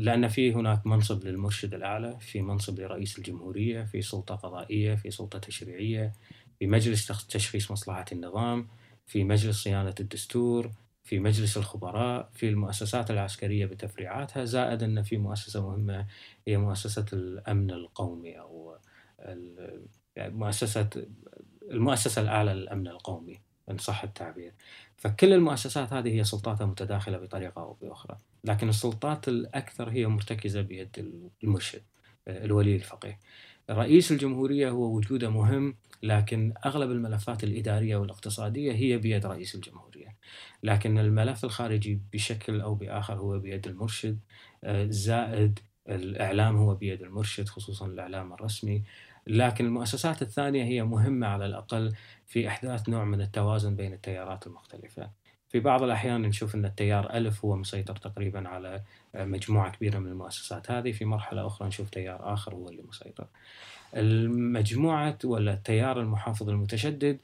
لأن 0.00 0.28
في 0.28 0.52
هناك 0.54 0.86
منصب 0.86 1.24
للمرشد 1.24 1.74
الأعلى 1.74 2.16
في 2.20 2.42
منصب 2.42 2.80
لرئيس 2.80 3.18
الجمهورية 3.18 3.82
في 3.84 4.02
سلطة 4.02 4.34
قضائية 4.34 4.94
في 4.94 5.10
سلطة 5.10 5.38
تشريعية 5.38 6.12
في 6.58 6.66
مجلس 6.66 7.26
تشخيص 7.28 7.70
مصلحة 7.70 8.04
النظام 8.12 8.68
في 9.06 9.24
مجلس 9.24 9.62
صيانة 9.62 9.94
الدستور. 10.00 10.70
في 11.04 11.18
مجلس 11.18 11.56
الخبراء 11.56 12.30
في 12.32 12.48
المؤسسات 12.48 13.10
العسكرية 13.10 13.66
بتفريعاتها 13.66 14.44
زائد 14.44 14.82
أن 14.82 15.02
في 15.02 15.16
مؤسسة 15.16 15.68
مهمة 15.68 16.06
هي 16.46 16.56
مؤسسة 16.56 17.06
الأمن 17.12 17.70
القومي 17.70 18.40
أو 18.40 18.76
يعني 20.16 20.34
مؤسسة 20.34 20.90
المؤسسة 21.70 22.22
الأعلى 22.22 22.54
للأمن 22.54 22.88
القومي 22.88 23.40
إن 23.70 23.78
صح 23.78 24.02
التعبير. 24.04 24.52
فكل 24.96 25.32
المؤسسات 25.32 25.92
هذه 25.92 26.08
هي 26.08 26.24
سلطاتها 26.24 26.66
متداخلة 26.66 27.18
بطريقة 27.18 27.62
أو 27.62 27.72
بأخرى. 27.72 28.18
لكن 28.44 28.68
السلطات 28.68 29.28
الأكثر 29.28 29.90
هي 29.90 30.06
مرتكزة 30.06 30.60
بيد 30.60 31.22
المرشد 31.42 31.82
الولي 32.28 32.76
الفقيه. 32.76 33.18
رئيس 33.70 34.12
الجمهورية 34.12 34.70
هو 34.70 34.96
وجوده 34.96 35.30
مهم 35.30 35.74
لكن 36.02 36.54
أغلب 36.66 36.90
الملفات 36.90 37.44
الإدارية 37.44 37.96
والاقتصادية 37.96 38.72
هي 38.72 38.98
بيد 38.98 39.26
رئيس 39.26 39.54
الجمهورية. 39.54 40.16
لكن 40.62 40.98
الملف 40.98 41.44
الخارجي 41.44 42.00
بشكل 42.12 42.60
أو 42.60 42.74
بآخر 42.74 43.14
هو 43.14 43.38
بيد 43.38 43.66
المرشد 43.66 44.18
آه، 44.64 44.86
زائد 44.90 45.58
الإعلام 45.88 46.56
هو 46.56 46.74
بيد 46.74 47.02
المرشد 47.02 47.48
خصوصا 47.48 47.86
الإعلام 47.86 48.32
الرسمي. 48.32 48.82
لكن 49.26 49.64
المؤسسات 49.64 50.22
الثانية 50.22 50.64
هي 50.64 50.84
مهمة 50.84 51.26
على 51.26 51.46
الأقل 51.46 51.92
في 52.26 52.48
إحداث 52.48 52.88
نوع 52.88 53.04
من 53.04 53.20
التوازن 53.20 53.76
بين 53.76 53.92
التيارات 53.92 54.46
المختلفة. 54.46 55.21
في 55.52 55.60
بعض 55.60 55.82
الأحيان 55.82 56.22
نشوف 56.22 56.54
أن 56.54 56.64
التيار 56.64 57.14
ألف 57.14 57.44
هو 57.44 57.56
مسيطر 57.56 57.96
تقريبا 57.96 58.48
على 58.48 58.82
آه، 59.14 59.24
مجموعة 59.24 59.70
كبيرة 59.72 59.98
من 59.98 60.06
المؤسسات. 60.06 60.70
هذه 60.70 60.92
في 60.92 61.04
مرحلة 61.04 61.46
أخرى 61.46 61.68
نشوف 61.68 61.90
تيار 61.90 62.34
آخر 62.34 62.54
هو 62.54 62.68
اللي 62.68 62.82
مسيطر. 62.88 63.26
المجموعة 63.96 65.18
ولا 65.24 65.52
التيار 65.52 66.00
المحافظ 66.00 66.48
المتشدد 66.48 67.18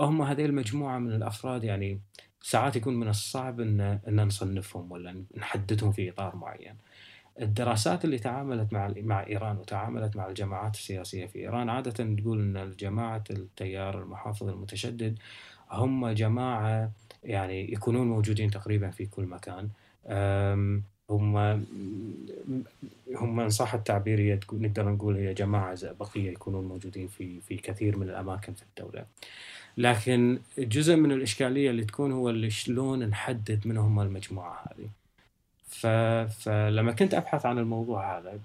هم 0.00 0.22
هذه 0.22 0.44
المجموعة 0.44 0.98
من 0.98 1.12
الأفراد 1.12 1.64
يعني 1.64 2.00
ساعات 2.42 2.76
يكون 2.76 2.94
من 2.94 3.08
الصعب 3.08 3.60
أن, 3.60 3.80
أن 3.80 4.20
نصنفهم 4.26 4.92
ولا 4.92 5.24
نحددهم 5.36 5.92
في 5.92 6.10
إطار 6.10 6.36
معين. 6.36 6.76
الدراسات 7.40 8.04
اللي 8.04 8.18
تعاملت 8.18 8.72
مع 8.72 8.92
مع 8.96 9.26
إيران 9.26 9.56
وتعاملت 9.56 10.16
مع 10.16 10.26
الجماعات 10.28 10.74
السياسية 10.74 11.26
في 11.26 11.38
إيران 11.38 11.68
عادة 11.68 11.90
تقول 11.90 12.40
إن 12.40 12.56
الجماعة 12.56 13.24
التيار 13.30 14.02
المحافظ 14.02 14.48
المتشدد 14.48 15.18
هم 15.70 16.08
جماعة 16.08 16.90
يعني 17.24 17.72
يكونون 17.72 18.06
موجودين 18.06 18.50
تقريبا 18.50 18.90
في 18.90 19.06
كل 19.06 19.24
مكان 19.24 19.68
هم 21.10 21.36
هم 23.16 23.40
ان 23.40 23.50
صح 23.50 23.74
التعبير 23.74 24.40
نقدر 24.52 24.88
نقول 24.88 25.16
هي 25.16 25.34
جماعة 25.34 25.74
زئبقيه 25.74 26.30
يكونون 26.30 26.64
موجودين 26.64 27.08
في 27.08 27.40
في 27.40 27.56
كثير 27.56 27.96
من 27.96 28.08
الأماكن 28.08 28.52
في 28.54 28.62
الدولة. 28.62 29.04
لكن 29.76 30.38
جزء 30.58 30.96
من 30.96 31.12
الإشكالية 31.12 31.70
اللي 31.70 31.84
تكون 31.84 32.12
هو 32.12 32.30
اللي 32.30 32.50
شلون 32.50 33.08
نحدد 33.08 33.66
من 33.66 33.76
هم 33.76 34.00
المجموعة 34.00 34.62
هذه. 34.70 34.88
فلما 36.28 36.92
كنت 36.92 37.14
أبحث 37.14 37.46
عن 37.46 37.58
الموضوع 37.58 38.18
هذا 38.18 38.38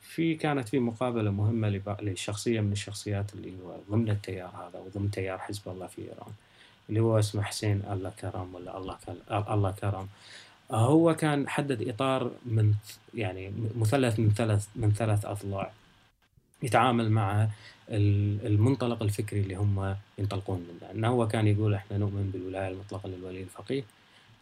في 0.00 0.34
كانت 0.34 0.68
في 0.68 0.78
مقابلة 0.78 1.30
مهمة 1.30 1.80
لشخصية 2.02 2.60
من 2.60 2.72
الشخصيات 2.72 3.34
اللي 3.34 3.52
هو 3.64 3.76
ضمن 3.90 4.10
التيار 4.10 4.48
هذا 4.48 4.78
وضمن 4.78 5.10
تيار 5.10 5.38
حزب 5.38 5.68
الله 5.68 5.86
في 5.86 6.02
إيران 6.02 6.32
اللي 6.88 7.00
هو 7.00 7.18
اسمه 7.18 7.42
حسين 7.42 7.82
الله 7.90 8.10
كرم 8.10 8.54
ولا 8.54 8.78
الله 8.78 8.96
الله 9.30 9.70
كرم. 9.70 10.08
هو 10.70 11.14
كان 11.14 11.48
حدد 11.48 11.88
إطار 11.88 12.30
من 12.46 12.74
يعني 13.14 13.52
مثلث 13.76 14.18
من 14.18 14.30
ثلاث 14.30 14.68
من 14.76 14.92
ثلاث 14.92 15.24
أضلاع. 15.24 15.72
يتعامل 16.62 17.10
مع 17.10 17.48
المنطلق 17.90 19.02
الفكري 19.02 19.40
اللي 19.40 19.54
هم 19.54 19.96
ينطلقون 20.18 20.58
منه. 20.58 20.90
انه 20.90 21.08
هو 21.08 21.28
كان 21.28 21.46
يقول 21.46 21.74
إحنا 21.74 21.98
نؤمن 21.98 22.30
بالولاية 22.30 22.68
المطلقة 22.68 23.08
للولي 23.08 23.42
الفقيه 23.42 23.84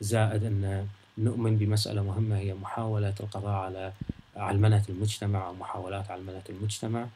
زائد 0.01 0.45
أن 0.45 0.89
نؤمن 1.19 1.57
بمسألة 1.57 2.03
مهمة 2.03 2.39
هي 2.39 2.55
محاوله 2.55 3.15
القضاء 3.21 3.59
على 3.61 3.93
علمنة 4.37 4.85
المجتمع 4.89 5.47
أو 5.47 5.55
محاولات 5.55 6.11
علمنة 6.11 6.43
المجتمع. 6.49 7.07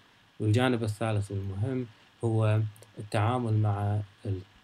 والجانب 0.40 0.82
الثالث 0.82 1.30
والمهم 1.30 1.86
هو 2.24 2.60
التعامل 2.98 3.52
مع 3.52 3.98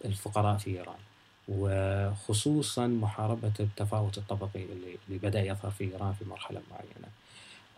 الفقراء 0.05 0.57
في 0.57 0.69
إيران 0.69 0.99
وخصوصا 1.47 2.87
محاربة 2.87 3.53
التفاوت 3.59 4.17
الطبقي 4.17 4.63
اللي, 4.63 5.17
بدأ 5.17 5.41
يظهر 5.41 5.71
في 5.71 5.83
إيران 5.83 6.13
في 6.13 6.25
مرحلة 6.25 6.61
معينة. 6.71 7.07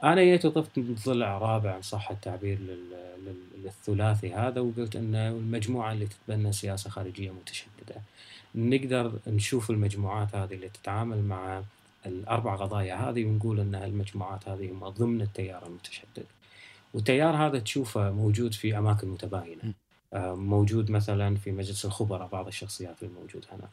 أنا 0.03 0.24
جيت 0.24 0.48
ضفت 0.48 0.79
ضلع 0.79 1.38
رابع 1.38 1.77
إن 1.77 1.82
صح 1.82 2.12
التعبير 2.12 2.60
للثلاثي 3.63 4.34
هذا 4.34 4.62
وقلت 4.62 4.96
أن 4.96 5.15
المجموعة 5.15 5.91
اللي 5.91 6.08
تتبنى 6.08 6.51
سياسة 6.51 6.89
خارجية 6.89 7.32
متشددة. 7.32 8.01
نقدر 8.55 9.20
نشوف 9.27 9.70
المجموعات 9.70 10.36
هذه 10.36 10.53
اللي 10.53 10.70
تتعامل 10.70 11.24
مع 11.24 11.63
الأربع 12.05 12.55
قضايا 12.55 12.96
هذه 12.96 13.25
ونقول 13.25 13.60
أن 13.60 13.75
المجموعات 13.75 14.50
هذه 14.50 14.72
هم 14.72 14.89
ضمن 14.89 15.22
التيار 15.22 15.67
المتشدد. 15.67 16.25
والتيار 16.94 17.36
هذا 17.36 17.60
تشوفه 17.60 18.12
موجود 18.12 18.53
في 18.53 18.77
أماكن 18.77 19.08
متباينة. 19.08 19.74
موجود 20.24 20.91
مثلا 20.91 21.36
في 21.36 21.51
مجلس 21.51 21.86
الخبراء 21.86 22.27
بعض 22.27 22.48
الشخصيات 22.48 23.03
الموجود 23.03 23.45
هناك. 23.51 23.69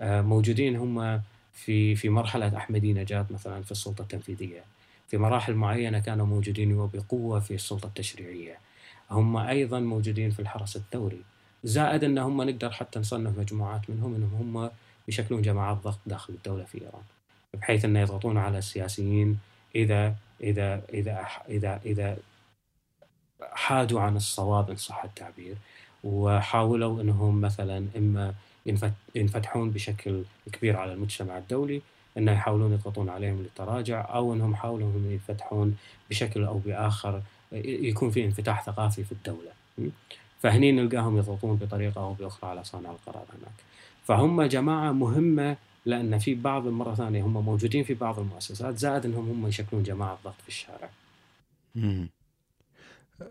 آه، 0.00 0.22
موجودين 0.22 0.76
هم 0.76 1.22
في 1.52 1.94
في 1.96 2.08
مرحلة 2.08 2.56
أحمدي 2.56 2.92
نجاة 2.92 3.26
مثلا 3.30 3.62
في 3.62 3.72
السلطة 3.72 4.02
التنفيذية. 4.02 4.64
في 5.08 5.18
مراحل 5.18 5.54
معينة 5.54 5.98
كانوا 5.98 6.26
موجودين 6.26 6.72
وبقوه 6.78 7.40
في 7.40 7.54
السلطة 7.54 7.86
التشريعية. 7.86 8.58
هم 9.10 9.36
أيضا 9.36 9.80
موجودين 9.80 10.30
في 10.30 10.40
الحرس 10.40 10.76
الثوري. 10.76 11.22
زائد 11.64 12.04
إن 12.04 12.18
هم 12.18 12.42
نقدر 12.42 12.70
حتى 12.70 12.98
نصنف 12.98 13.38
مجموعات 13.38 13.90
منهم 13.90 14.14
إنهم 14.14 14.56
هم 14.56 14.70
يشكلون 15.08 15.42
جماعات 15.42 15.76
ضغط 15.76 15.98
داخل 16.06 16.34
الدولة 16.34 16.64
في 16.64 16.80
إيران. 16.80 17.02
بحيث 17.54 17.84
انه 17.84 18.00
يضغطون 18.00 18.38
على 18.38 18.58
السياسيين 18.58 19.38
إذا 19.74 20.14
إذا 20.40 20.82
إذا 20.94 21.26
إذا 21.48 21.80
إذا 21.86 22.16
حادوا 23.52 24.00
عن 24.00 24.16
الصواب 24.16 24.70
إن 24.70 24.76
صح 24.76 25.04
التعبير. 25.04 25.56
وحاولوا 26.04 27.02
إنهم 27.02 27.40
مثلا 27.40 27.86
إما 27.96 28.34
ينفتحون 29.14 29.70
بشكل 29.70 30.22
كبير 30.52 30.76
على 30.76 30.92
المجتمع 30.92 31.38
الدولي 31.38 31.82
إنه 32.18 32.32
يحاولون 32.32 32.72
يضغطون 32.72 33.08
عليهم 33.08 33.42
للتراجع 33.42 34.14
أو 34.14 34.34
إنهم 34.34 34.54
حاولوا 34.54 34.90
إنهم 34.90 35.12
ينفتحون 35.12 35.76
بشكل 36.10 36.44
أو 36.44 36.58
بآخر 36.58 37.22
يكون 37.62 38.10
في 38.10 38.24
انفتاح 38.24 38.64
ثقافي 38.64 39.04
في 39.04 39.12
الدولة. 39.12 39.50
فهني 40.40 40.72
نلقاهم 40.72 41.18
يضغطون 41.18 41.56
بطريقة 41.56 42.00
أو 42.00 42.14
بأخرى 42.14 42.50
على 42.50 42.64
صانع 42.64 42.90
القرار 42.90 43.24
هناك. 43.38 43.54
فهم 44.04 44.42
جماعة 44.42 44.92
مهمة 44.92 45.56
لأن 45.86 46.18
في 46.18 46.34
بعض 46.34 46.66
مرة 46.66 46.94
ثانية 46.94 47.22
هم 47.22 47.44
موجودين 47.44 47.84
في 47.84 47.94
بعض 47.94 48.18
المؤسسات 48.18 48.78
زائد 48.78 49.04
إنهم 49.04 49.30
هم 49.30 49.46
يشكلون 49.46 49.82
جماعة 49.82 50.18
ضغط 50.24 50.40
في 50.42 50.48
الشارع. 50.48 50.90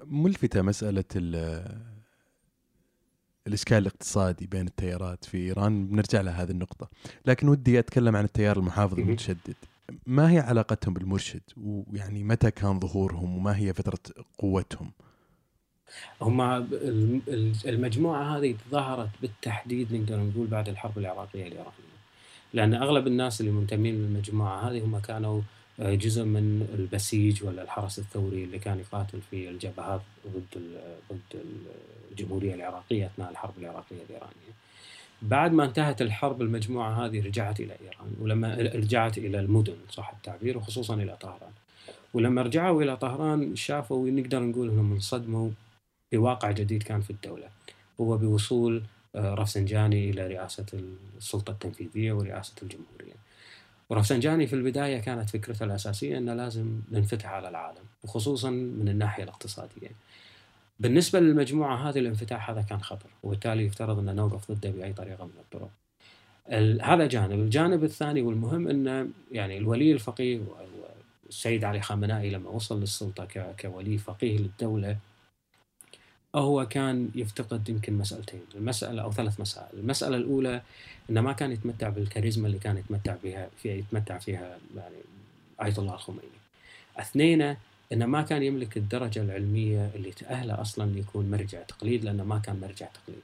ملفتة 0.05 0.61
مسألة 0.61 1.03
الإشكال 3.47 3.77
الاقتصادي 3.77 4.47
بين 4.47 4.67
التيارات 4.67 5.25
في 5.25 5.37
إيران 5.37 5.87
بنرجع 5.87 6.21
لهذه 6.21 6.51
النقطة. 6.51 6.89
لكن 7.25 7.49
ودي 7.49 7.79
أتكلم 7.79 8.15
عن 8.15 8.23
التيار 8.23 8.57
المحافظ 8.57 8.99
المتشدد. 8.99 9.55
ما 10.05 10.31
هي 10.31 10.39
علاقتهم 10.39 10.93
بالمرشد؟ 10.93 11.41
ويعني 11.57 12.23
متى 12.23 12.51
كان 12.51 12.79
ظهورهم؟ 12.79 13.37
وما 13.37 13.57
هي 13.57 13.73
فترة 13.73 13.99
قوتهم؟ 14.37 14.91
هم 16.21 16.41
المجموعة 17.65 18.37
هذه 18.37 18.55
ظهرت 18.71 19.09
بالتحديد 19.21 19.93
نقدر 19.93 20.19
نقول 20.19 20.47
بعد 20.47 20.69
الحرب 20.69 20.97
العراقية 20.97 21.47
الإيرانية 21.47 21.91
لأن 22.53 22.73
أغلب 22.73 23.07
الناس 23.07 23.41
اللي 23.41 23.51
منتمين 23.51 23.95
للمجموعة 23.95 24.69
هذه 24.69 24.85
هم 24.85 24.99
كانوا 24.99 25.41
جزء 25.79 26.23
من 26.23 26.67
البسيج 26.79 27.43
ولا 27.43 27.63
الحرس 27.63 27.99
الثوري 27.99 28.43
اللي 28.43 28.59
كان 28.59 28.79
يقاتل 28.79 29.19
في 29.31 29.49
الجبهات 29.49 30.01
ضد 30.27 30.79
ضد 31.11 31.41
الجمهورية 32.11 32.55
العراقية 32.55 33.05
أثناء 33.05 33.31
الحرب 33.31 33.53
العراقية 33.57 34.03
الإيرانية. 34.09 34.51
بعد 35.21 35.53
ما 35.53 35.65
انتهت 35.65 36.01
الحرب 36.01 36.41
المجموعة 36.41 37.05
هذه 37.05 37.25
رجعت 37.25 37.59
إلى 37.59 37.73
إيران 37.81 38.15
ولما 38.19 38.55
رجعت 38.55 39.17
إلى 39.17 39.39
المدن 39.39 39.75
صح 39.89 40.13
التعبير 40.15 40.57
وخصوصا 40.57 40.95
إلى 40.95 41.17
طهران. 41.21 41.51
ولما 42.13 42.41
رجعوا 42.41 42.83
إلى 42.83 42.97
طهران 42.97 43.55
شافوا 43.55 44.09
نقدر 44.09 44.39
نقول 44.39 44.69
إنهم 44.69 44.91
انصدموا 44.91 45.49
بواقع 46.11 46.51
جديد 46.51 46.83
كان 46.83 47.01
في 47.01 47.09
الدولة 47.09 47.47
هو 48.01 48.17
بوصول 48.17 48.83
آه، 49.15 49.33
رفسنجاني 49.33 50.09
إلى 50.09 50.27
رئاسة 50.27 50.65
السلطة 51.17 51.51
التنفيذية 51.51 52.13
ورئاسة 52.13 52.53
الجمهورية. 52.63 53.13
ورفسنجاني 53.91 54.47
في 54.47 54.53
البداية 54.53 54.99
كانت 54.99 55.29
فكرته 55.29 55.63
الأساسية 55.63 56.17
أنه 56.17 56.33
لازم 56.33 56.79
ننفتح 56.91 57.29
على 57.29 57.49
العالم 57.49 57.83
وخصوصا 58.03 58.49
من 58.49 58.89
الناحية 58.89 59.23
الاقتصادية. 59.23 59.91
بالنسبة 60.79 61.19
للمجموعة 61.19 61.89
هذه 61.89 61.99
الانفتاح 61.99 62.49
هذا 62.49 62.61
كان 62.61 62.81
خطر 62.81 63.09
وبالتالي 63.23 63.65
يفترض 63.65 63.99
أن 63.99 64.15
نوقف 64.15 64.51
ضده 64.51 64.69
بأي 64.69 64.93
طريقة 64.93 65.25
من 65.25 65.31
الطرق. 65.39 65.69
هذا 66.83 67.07
جانب. 67.07 67.39
الجانب 67.39 67.83
الثاني 67.83 68.21
والمهم 68.21 68.67
أن 68.67 69.11
يعني 69.31 69.57
الولي 69.57 69.91
الفقيه 69.91 70.39
السيد 71.29 71.63
علي 71.63 71.81
خامنائي 71.81 72.29
لما 72.29 72.49
وصل 72.49 72.79
للسلطة 72.79 73.53
كولي 73.59 73.97
فقيه 73.97 74.37
للدولة 74.37 74.97
هو 76.35 76.67
كان 76.67 77.09
يفتقد 77.15 77.69
يمكن 77.69 77.93
مسألتين 77.93 78.41
المسألة 78.55 79.01
أو 79.01 79.11
ثلاث 79.11 79.39
مسائل 79.39 79.79
المسألة 79.79 80.17
الأولى 80.17 80.61
أنه 81.09 81.21
ما 81.21 81.33
كان 81.33 81.51
يتمتع 81.51 81.89
بالكاريزما 81.89 82.47
اللي 82.47 82.59
كان 82.59 82.77
يتمتع 82.77 83.15
بها 83.23 83.49
فيها 83.63 83.75
يتمتع 83.75 84.17
فيها 84.17 84.57
يعني 84.77 84.95
آية 85.61 85.73
الله 85.77 85.93
الخميني 85.93 86.41
اثنين 86.97 87.55
إنه 87.93 88.05
ما 88.05 88.21
كان 88.21 88.43
يملك 88.43 88.77
الدرجة 88.77 89.21
العلمية 89.21 89.91
اللي 89.95 90.11
تأهله 90.11 90.61
أصلا 90.61 90.91
ليكون 90.91 91.31
مرجع 91.31 91.61
تقليد 91.61 92.03
لأنه 92.05 92.23
ما 92.23 92.39
كان 92.39 92.59
مرجع 92.59 92.87
تقليد. 92.87 93.21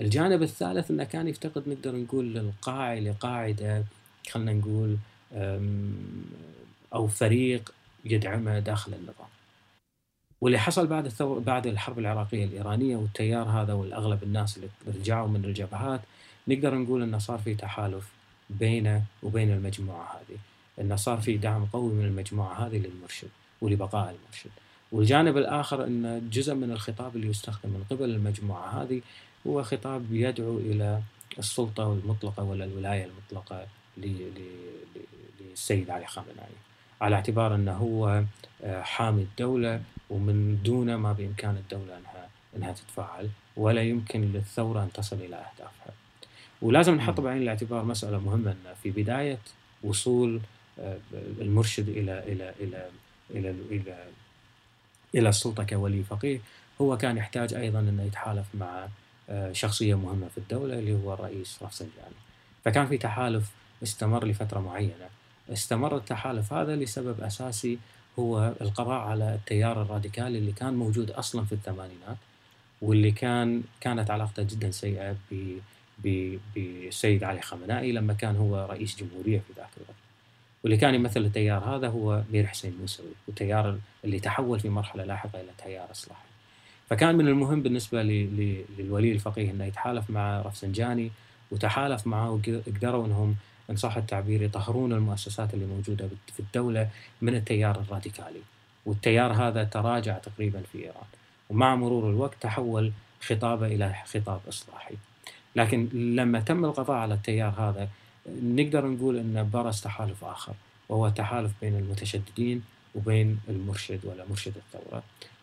الجانب 0.00 0.42
الثالث 0.42 0.90
إنه 0.90 1.04
كان 1.04 1.28
يفتقد 1.28 1.68
نقدر 1.68 1.96
نقول 1.96 2.38
القاعي 2.38 3.00
لقاعدة 3.00 3.84
خلينا 4.30 4.52
نقول 4.52 4.96
أو 6.94 7.06
فريق 7.08 7.74
يدعمه 8.04 8.58
داخل 8.58 8.94
النظام. 8.94 9.27
واللي 10.40 10.58
حصل 10.58 10.86
بعد 10.86 11.06
الثور 11.06 11.38
بعد 11.38 11.66
الحرب 11.66 11.98
العراقية 11.98 12.44
الإيرانية 12.44 12.96
والتيار 12.96 13.48
هذا 13.48 13.72
والأغلب 13.72 14.22
الناس 14.22 14.56
اللي 14.56 14.68
رجعوا 14.86 15.28
من 15.28 15.44
الجبهات 15.44 16.00
نقدر 16.48 16.74
نقول 16.74 17.02
إنه 17.02 17.18
صار 17.18 17.38
في 17.38 17.54
تحالف 17.54 18.08
بينه 18.50 19.02
وبين 19.22 19.52
المجموعة 19.52 20.16
هذه، 20.16 20.38
إنه 20.80 20.96
صار 20.96 21.18
في 21.18 21.36
دعم 21.36 21.64
قوي 21.64 21.92
من 21.92 22.04
المجموعة 22.04 22.66
هذه 22.66 22.76
للمرشد 22.76 23.28
ولبقاء 23.60 24.14
المرشد. 24.14 24.50
والجانب 24.92 25.36
الآخر 25.36 25.84
إن 25.84 26.28
جزء 26.32 26.54
من 26.54 26.70
الخطاب 26.70 27.16
اللي 27.16 27.26
يستخدم 27.26 27.70
من 27.70 27.84
قبل 27.90 28.04
المجموعة 28.04 28.82
هذه 28.82 29.00
هو 29.46 29.62
خطاب 29.62 30.12
يدعو 30.12 30.58
إلى 30.58 31.02
السلطة 31.38 31.92
المطلقة 31.92 32.42
ولا 32.42 32.64
الولاية 32.64 33.04
المطلقة 33.04 33.66
للسيد 35.40 35.90
علي 35.90 36.06
خامنئي 36.06 36.56
على 37.00 37.16
اعتبار 37.16 37.54
إنه 37.54 37.72
هو 37.72 38.22
آه، 38.64 38.82
حامي 38.82 39.22
الدولة 39.22 39.80
ومن 40.10 40.62
دونه 40.64 40.96
ما 40.96 41.12
بإمكان 41.12 41.56
الدولة 41.56 41.98
انها 41.98 42.28
إنها 42.56 42.72
تتفاعل 42.72 43.28
ولا 43.56 43.82
يمكن 43.82 44.20
للثورة 44.20 44.82
أن 44.82 44.92
تصل 44.92 45.16
إلى 45.16 45.36
أهدافها. 45.36 45.94
ولازم 46.62 46.94
نحط 46.94 47.20
بعين 47.20 47.42
الاعتبار 47.42 47.84
مسألة 47.84 48.18
مهمة 48.18 48.50
إن 48.50 48.74
في 48.82 48.90
بداية 48.90 49.38
وصول 49.82 50.40
آه، 50.80 50.98
المرشد 51.40 51.88
إلى 51.88 52.18
إلى 52.18 52.54
إلى 52.60 52.88
إلى 53.30 53.50
إلى 53.70 54.04
إلى 55.14 55.28
السلطة 55.28 55.64
كولي 55.64 56.02
فقيه 56.02 56.40
هو 56.80 56.96
كان 56.96 57.16
يحتاج 57.16 57.54
أيضا 57.54 57.80
إنه 57.80 58.02
يتحالف 58.02 58.46
مع 58.54 58.88
آه، 59.30 59.52
شخصية 59.52 59.94
مهمة 59.94 60.28
في 60.28 60.38
الدولة 60.38 60.78
اللي 60.78 60.94
هو 60.94 61.14
الرئيس 61.14 61.62
رفسنجاني. 61.62 62.14
فكان 62.64 62.86
في 62.86 62.98
تحالف 62.98 63.50
استمر 63.82 64.24
لفترة 64.24 64.60
معينة. 64.60 65.08
استمر 65.52 65.96
التحالف 65.96 66.52
هذا 66.52 66.76
لسبب 66.76 67.20
أساسي 67.20 67.78
هو 68.18 68.52
القضاء 68.60 69.00
على 69.00 69.34
التيار 69.34 69.82
الراديكالي 69.82 70.38
اللي 70.38 70.52
كان 70.52 70.74
موجود 70.74 71.10
أصلا 71.10 71.44
في 71.44 71.52
الثمانينات 71.52 72.16
واللي 72.82 73.10
كان 73.10 73.62
كانت 73.80 74.10
علاقته 74.10 74.42
جدا 74.42 74.70
سيئة 74.70 75.16
بالسيد 76.54 77.24
علي 77.24 77.40
خامنائي 77.40 77.92
لما 77.92 78.14
كان 78.14 78.36
هو 78.36 78.66
رئيس 78.70 78.96
جمهورية 78.96 79.38
في 79.38 79.52
ذاك 79.56 79.68
الوقت. 79.76 79.94
واللي 80.62 80.76
كان 80.76 80.94
يمثل 80.94 81.20
التيار 81.20 81.76
هذا 81.76 81.88
هو 81.88 82.22
مير 82.32 82.46
حسين 82.46 82.76
موسوي 82.80 83.12
والتيار 83.26 83.78
اللي 84.04 84.20
تحول 84.20 84.60
في 84.60 84.68
مرحلة 84.68 85.04
لاحقة 85.04 85.40
إلى 85.40 85.50
تيار 85.64 85.90
إصلاحي. 85.90 86.28
فكان 86.90 87.16
من 87.16 87.28
المهم 87.28 87.62
بالنسبة 87.62 88.02
للولي 88.02 89.12
الفقيه 89.12 89.50
إنه 89.50 89.64
يتحالف 89.64 90.10
مع 90.10 90.42
رفسنجاني 90.42 91.10
وتحالف 91.50 92.06
معه 92.06 92.30
وقدروا 92.30 93.06
إنهم 93.06 93.36
إن 93.70 93.76
صح 93.76 93.96
التعبير 93.96 94.42
يطهرون 94.42 94.92
المؤسسات 94.92 95.54
اللي 95.54 95.66
موجودة 95.66 96.08
في 96.34 96.40
الدولة 96.40 96.88
من 97.22 97.34
التيار 97.34 97.80
الراديكالي. 97.80 98.40
والتيار 98.86 99.32
هذا 99.32 99.64
تراجع 99.64 100.18
تقريبا 100.18 100.62
في 100.72 100.78
إيران. 100.78 101.06
ومع 101.50 101.74
مرور 101.74 102.10
الوقت 102.10 102.36
تحول 102.40 102.92
خطابه 103.20 103.66
إلى 103.66 103.94
خطاب 104.06 104.40
إصلاحي. 104.48 104.94
لكن 105.56 105.88
لما 105.92 106.40
تم 106.40 106.64
القضاء 106.64 106.96
على 106.96 107.14
التيار 107.14 107.54
هذا 107.58 107.88
نقدر 108.42 108.86
نقول 108.86 109.16
إن 109.18 109.50
برز 109.52 109.80
تحالف 109.80 110.24
آخر 110.24 110.54
وهو 110.88 111.08
تحالف 111.08 111.52
بين 111.60 111.76
المتشددين 111.76 112.62
وبين 112.94 113.40
المرشد 113.48 114.00
ولا 114.04 114.24
مرشد 114.30 114.52
الثورة. 114.56 115.02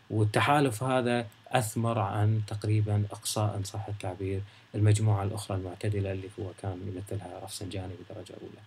والتحالف 0.10 0.84
هذا 0.84 1.28
أثمر 1.48 2.00
عن 2.00 2.42
تقريبا 2.48 3.06
إقصاء 3.12 3.58
ان 3.58 3.64
صح 3.64 3.88
التعبير 3.88 4.42
المجموعة 4.76 5.24
الأخرى 5.24 5.58
المعتدلة 5.58 6.12
اللي 6.12 6.30
هو 6.40 6.52
كان 6.62 6.80
يمثلها 6.88 7.40
رفسنجاني 7.44 7.94
بدرجة 7.94 8.34
أولى. 8.42 8.62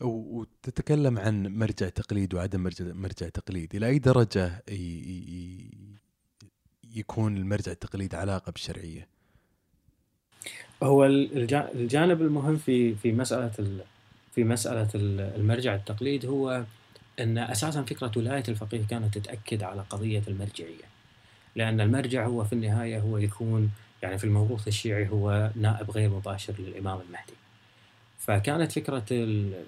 وتتكلم 0.00 1.18
عن 1.18 1.46
مرجع 1.46 1.88
تقليد 1.88 2.34
وعدم 2.34 2.60
مرجع, 2.60 2.84
مرجع 2.84 3.28
تقليد 3.28 3.74
إلى 3.74 3.86
أي 3.86 3.98
درجة 3.98 4.62
يكون 6.94 7.36
المرجع 7.36 7.72
التقليد 7.72 8.14
علاقة 8.14 8.52
بالشرعية؟ 8.52 9.08
هو 10.82 11.04
الجانب 11.06 12.22
المهم 12.22 12.56
في 12.56 12.94
في 12.94 13.12
مسألة 13.12 13.50
في 14.34 14.44
مسألة 14.44 14.88
المرجع 14.94 15.74
التقليد 15.74 16.26
هو 16.26 16.64
أن 17.20 17.38
أساسا 17.38 17.82
فكرة 17.82 18.12
ولاية 18.16 18.42
الفقيه 18.48 18.86
كانت 18.90 19.18
تتأكد 19.18 19.62
على 19.62 19.84
قضية 19.90 20.22
المرجعية. 20.28 20.88
لأن 21.56 21.80
المرجع 21.80 22.26
هو 22.26 22.44
في 22.44 22.52
النهاية 22.52 23.00
هو 23.00 23.18
يكون 23.18 23.70
يعني 24.02 24.18
في 24.18 24.24
الموروث 24.24 24.68
الشيعي 24.68 25.08
هو 25.08 25.50
نائب 25.56 25.90
غير 25.90 26.10
مباشر 26.10 26.54
للإمام 26.58 27.00
المهدي. 27.00 27.32
فكانت 28.18 28.72
فكرة 28.72 29.04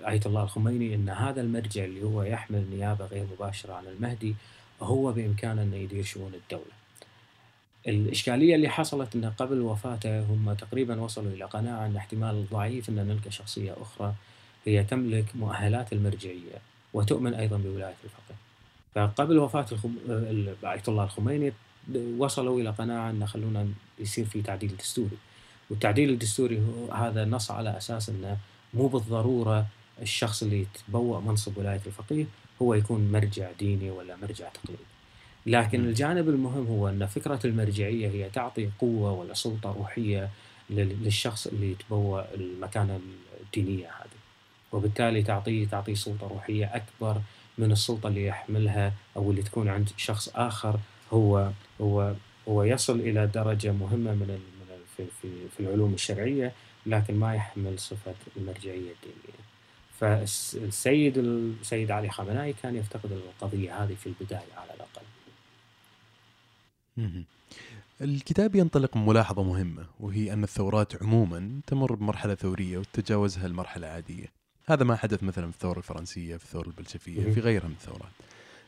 آية 0.08 0.20
الله 0.26 0.42
الخميني 0.42 0.94
أن 0.94 1.08
هذا 1.08 1.40
المرجع 1.40 1.84
اللي 1.84 2.02
هو 2.02 2.22
يحمل 2.22 2.64
نيابة 2.70 3.06
غير 3.06 3.26
مباشرة 3.32 3.74
عن 3.74 3.86
المهدي 3.86 4.34
هو 4.82 5.12
بامكانه 5.12 5.62
انه 5.62 5.76
يدير 5.76 6.04
شؤون 6.04 6.34
الدولة. 6.34 6.80
الإشكالية 7.88 8.54
اللي 8.54 8.68
حصلت 8.68 9.14
أنه 9.14 9.28
قبل 9.28 9.60
وفاته 9.60 10.20
هم 10.20 10.52
تقريبا 10.52 11.00
وصلوا 11.00 11.32
إلى 11.32 11.44
قناعة 11.44 11.86
أن 11.86 11.96
احتمال 11.96 12.46
ضعيف 12.50 12.88
أن 12.88 12.94
نلقى 12.94 13.30
شخصية 13.30 13.74
أخرى 13.80 14.14
هي 14.66 14.84
تملك 14.84 15.24
مؤهلات 15.34 15.92
المرجعية 15.92 16.69
وتؤمن 16.94 17.34
أيضا 17.34 17.56
بولاية 17.56 17.94
الفقيه. 18.04 18.36
فقبل 18.94 19.38
وفاة 19.38 19.66
الخم... 19.72 19.94
آية 20.64 20.82
الله 20.88 21.04
الخميني 21.04 21.52
وصلوا 22.18 22.60
إلى 22.60 22.70
قناعة 22.70 23.10
أن 23.10 23.26
خلونا 23.26 23.68
يصير 23.98 24.24
في 24.24 24.42
تعديل 24.42 24.76
دستوري. 24.76 25.18
والتعديل 25.70 26.10
الدستوري 26.10 26.58
هو 26.60 26.92
هذا 26.92 27.24
نص 27.24 27.50
على 27.50 27.76
أساس 27.76 28.08
أنه 28.08 28.36
مو 28.74 28.86
بالضرورة 28.86 29.66
الشخص 30.02 30.42
اللي 30.42 30.60
يتبوأ 30.60 31.20
منصب 31.20 31.58
ولاية 31.58 31.80
الفقيه 31.86 32.24
هو 32.62 32.74
يكون 32.74 33.12
مرجع 33.12 33.50
ديني 33.58 33.90
ولا 33.90 34.16
مرجع 34.16 34.48
تقليدي. 34.48 34.82
لكن 35.46 35.84
الجانب 35.84 36.28
المهم 36.28 36.66
هو 36.66 36.88
أن 36.88 37.06
فكرة 37.06 37.40
المرجعية 37.44 38.08
هي 38.08 38.30
تعطي 38.30 38.70
قوة 38.78 39.12
ولا 39.12 39.34
سلطة 39.34 39.72
روحية 39.72 40.30
للشخص 40.70 41.46
اللي 41.46 41.70
يتبوأ 41.70 42.34
المكانة 42.34 43.00
الدينية 43.40 43.86
هذه. 43.86 44.19
وبالتالي 44.72 45.22
تعطيه 45.22 45.66
تعطيه 45.66 45.94
سلطة 45.94 46.28
روحية 46.28 46.66
أكبر 46.76 47.20
من 47.58 47.72
السلطة 47.72 48.08
اللي 48.08 48.26
يحملها 48.26 48.92
أو 49.16 49.30
اللي 49.30 49.42
تكون 49.42 49.68
عند 49.68 49.88
شخص 49.96 50.28
آخر 50.34 50.78
هو 51.12 51.50
هو 51.80 52.14
هو 52.48 52.62
يصل 52.62 53.00
إلى 53.00 53.26
درجة 53.26 53.72
مهمة 53.72 54.14
من 54.14 54.38
في 54.96 55.06
في 55.22 55.48
في 55.56 55.60
العلوم 55.60 55.94
الشرعية 55.94 56.52
لكن 56.86 57.14
ما 57.14 57.34
يحمل 57.34 57.78
صفة 57.78 58.14
المرجعية 58.36 58.92
الدينية. 58.92 59.40
فالسيد 60.00 61.18
السيد 61.18 61.90
علي 61.90 62.10
خامنائي 62.10 62.52
كان 62.52 62.76
يفتقد 62.76 63.12
القضية 63.12 63.84
هذه 63.84 63.94
في 63.94 64.06
البداية 64.06 64.54
على 64.56 64.74
الأقل. 64.74 65.02
الكتاب 68.00 68.54
ينطلق 68.54 68.96
من 68.96 69.06
ملاحظة 69.06 69.42
مهمة 69.42 69.86
وهي 70.00 70.32
أن 70.32 70.44
الثورات 70.44 71.02
عموما 71.02 71.60
تمر 71.66 71.94
بمرحلة 71.94 72.34
ثورية 72.34 72.78
وتتجاوزها 72.78 73.46
المرحلة 73.46 73.86
العادية 73.86 74.39
هذا 74.70 74.84
ما 74.84 74.96
حدث 74.96 75.22
مثلا 75.22 75.50
في 75.50 75.56
الثورة 75.56 75.78
الفرنسية 75.78 76.36
في 76.36 76.44
الثورة 76.44 76.66
البلشفية 76.66 77.30
في 77.30 77.40
غيرها 77.40 77.68
من 77.68 77.74
الثورات. 77.80 78.12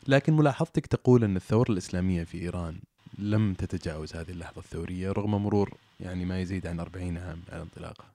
لكن 0.08 0.32
ملاحظتك 0.32 0.86
تقول 0.86 1.24
أن 1.24 1.36
الثورة 1.36 1.72
الإسلامية 1.72 2.24
في 2.24 2.38
إيران 2.42 2.80
لم 3.18 3.54
تتجاوز 3.54 4.16
هذه 4.16 4.30
اللحظة 4.30 4.58
الثورية 4.58 5.12
رغم 5.12 5.30
مرور 5.34 5.74
يعني 6.00 6.24
ما 6.24 6.40
يزيد 6.40 6.66
عن 6.66 6.80
40 6.80 7.18
عام 7.18 7.42
على 7.52 7.62
انطلاقها. 7.62 8.06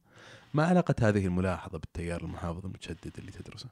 ما 0.54 0.65
علاقة 0.65 0.95
هذه 1.02 1.26
الملاحظة 1.26 1.78
بالتيار 1.78 2.21
المحافظ 2.21 2.65
المتشدد 2.65 3.12
اللي 3.17 3.32
تدرسه؟ 3.32 3.69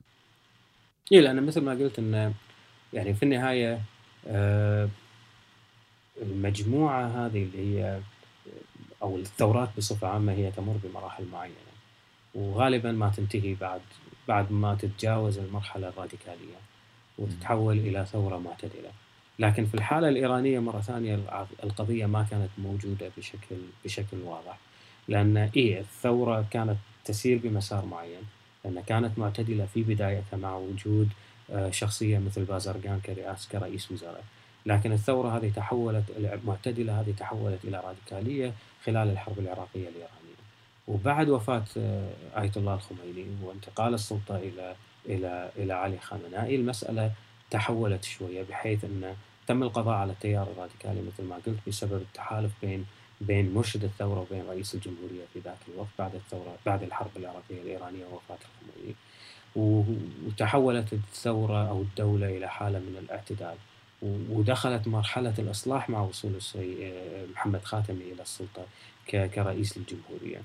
إيه 1.11 1.21
لأن 1.21 1.45
مثل 1.45 1.61
ما 1.61 1.71
قلت 1.71 1.99
أن 1.99 2.33
يعني 2.93 3.13
في 3.13 3.23
النهاية 3.23 3.81
آه 4.27 4.89
المجموعة 6.21 7.07
هذه 7.07 7.43
اللي 7.43 7.79
هي 7.79 8.01
أو 9.01 9.17
الثورات 9.17 9.69
بصفة 9.77 10.07
عامة 10.07 10.33
هي 10.33 10.51
تمر 10.51 10.77
بمراحل 10.83 11.25
معينة. 11.25 11.55
وغالبا 12.35 12.91
ما 12.91 13.09
تنتهي 13.09 13.53
بعد 13.53 13.81
بعد 14.27 14.51
ما 14.51 14.75
تتجاوز 14.75 15.37
المرحلة 15.37 15.87
الراديكالية 15.89 16.55
وتتحول 17.17 17.77
إلى 17.77 18.05
ثورة 18.05 18.37
معتدلة. 18.37 18.91
لكن 19.39 19.65
في 19.65 19.75
الحالة 19.75 20.09
الإيرانية 20.09 20.59
مرة 20.59 20.81
ثانية 20.81 21.19
القضية 21.63 22.05
ما 22.05 22.25
كانت 22.31 22.49
موجودة 22.57 23.11
بشكل 23.17 23.55
بشكل 23.85 24.17
واضح. 24.25 24.57
لأن 25.07 25.37
إيه 25.37 25.79
الثورة 25.79 26.45
كانت 26.51 26.77
تسير 27.05 27.39
بمسار 27.43 27.85
معين. 27.85 28.23
لأن 28.65 28.81
كانت 28.81 29.19
معتدلة 29.19 29.65
في 29.65 29.83
بدايتها 29.83 30.37
مع 30.37 30.55
وجود 30.55 31.09
آه، 31.51 31.71
شخصية 31.71 32.17
مثل 32.17 32.43
بازرقان 32.43 32.99
كرئاسة 33.05 33.49
كرئيس 33.51 33.91
وزراء. 33.91 34.23
لكن 34.65 34.91
الثورة 34.91 35.37
هذه 35.37 35.51
تحولت 35.55 36.03
المعتدلة 36.17 37.01
هذه 37.01 37.13
تحولت 37.17 37.59
إلى 37.65 37.83
راديكالية 37.85 38.53
خلال 38.85 39.09
الحرب 39.09 39.39
العراقية 39.39 39.89
الإيرانية. 39.89 40.24
وبعد 40.87 41.29
وفاة 41.29 41.63
آه، 41.77 42.09
آية 42.37 42.51
الله 42.57 42.73
الخميني 42.73 43.25
وانتقال 43.43 43.93
السلطة 43.93 44.37
إلى 44.37 44.75
إلى 45.05 45.51
إلى 45.57 45.73
علي 45.73 45.99
خامنائي 45.99 46.55
المسألة 46.55 47.11
تحولت 47.51 48.03
شوية 48.03 48.43
بحيث 48.43 48.83
أن 48.83 49.15
تم 49.47 49.63
القضاء 49.63 49.95
على 49.95 50.11
التيار 50.11 50.47
الراديكالي 50.51 51.01
مثل 51.01 51.23
ما 51.23 51.35
قلت 51.35 51.57
بسبب 51.67 52.01
التحالف 52.01 52.51
بين 52.61 52.85
بين 53.21 53.53
مرشد 53.53 53.83
الثورة 53.83 54.19
وبين 54.19 54.45
رئيس 54.49 54.75
الجمهورية 54.75 55.25
في 55.33 55.39
ذاك 55.39 55.57
الوقت 55.73 55.89
بعد 55.99 56.15
الثورة 56.15 56.55
بعد 56.65 56.83
الحرب 56.83 57.11
العراقية 57.17 57.61
الإيرانية 57.61 58.05
ووفاة 58.05 58.37
الخميني. 58.37 58.95
وتحولت 60.25 60.93
الثورة 60.93 61.69
أو 61.69 61.81
الدولة 61.81 62.37
إلى 62.37 62.49
حالة 62.49 62.79
من 62.79 62.97
الاعتدال. 62.99 63.55
ودخلت 64.01 64.87
مرحلة 64.87 65.33
الإصلاح 65.39 65.89
مع 65.89 66.01
وصول 66.01 66.39
آه، 66.55 67.25
محمد 67.33 67.63
خاتمي 67.63 68.11
إلى 68.11 68.21
السلطة 68.21 68.65
كرئيس 69.11 69.77
للجمهورية. 69.77 70.41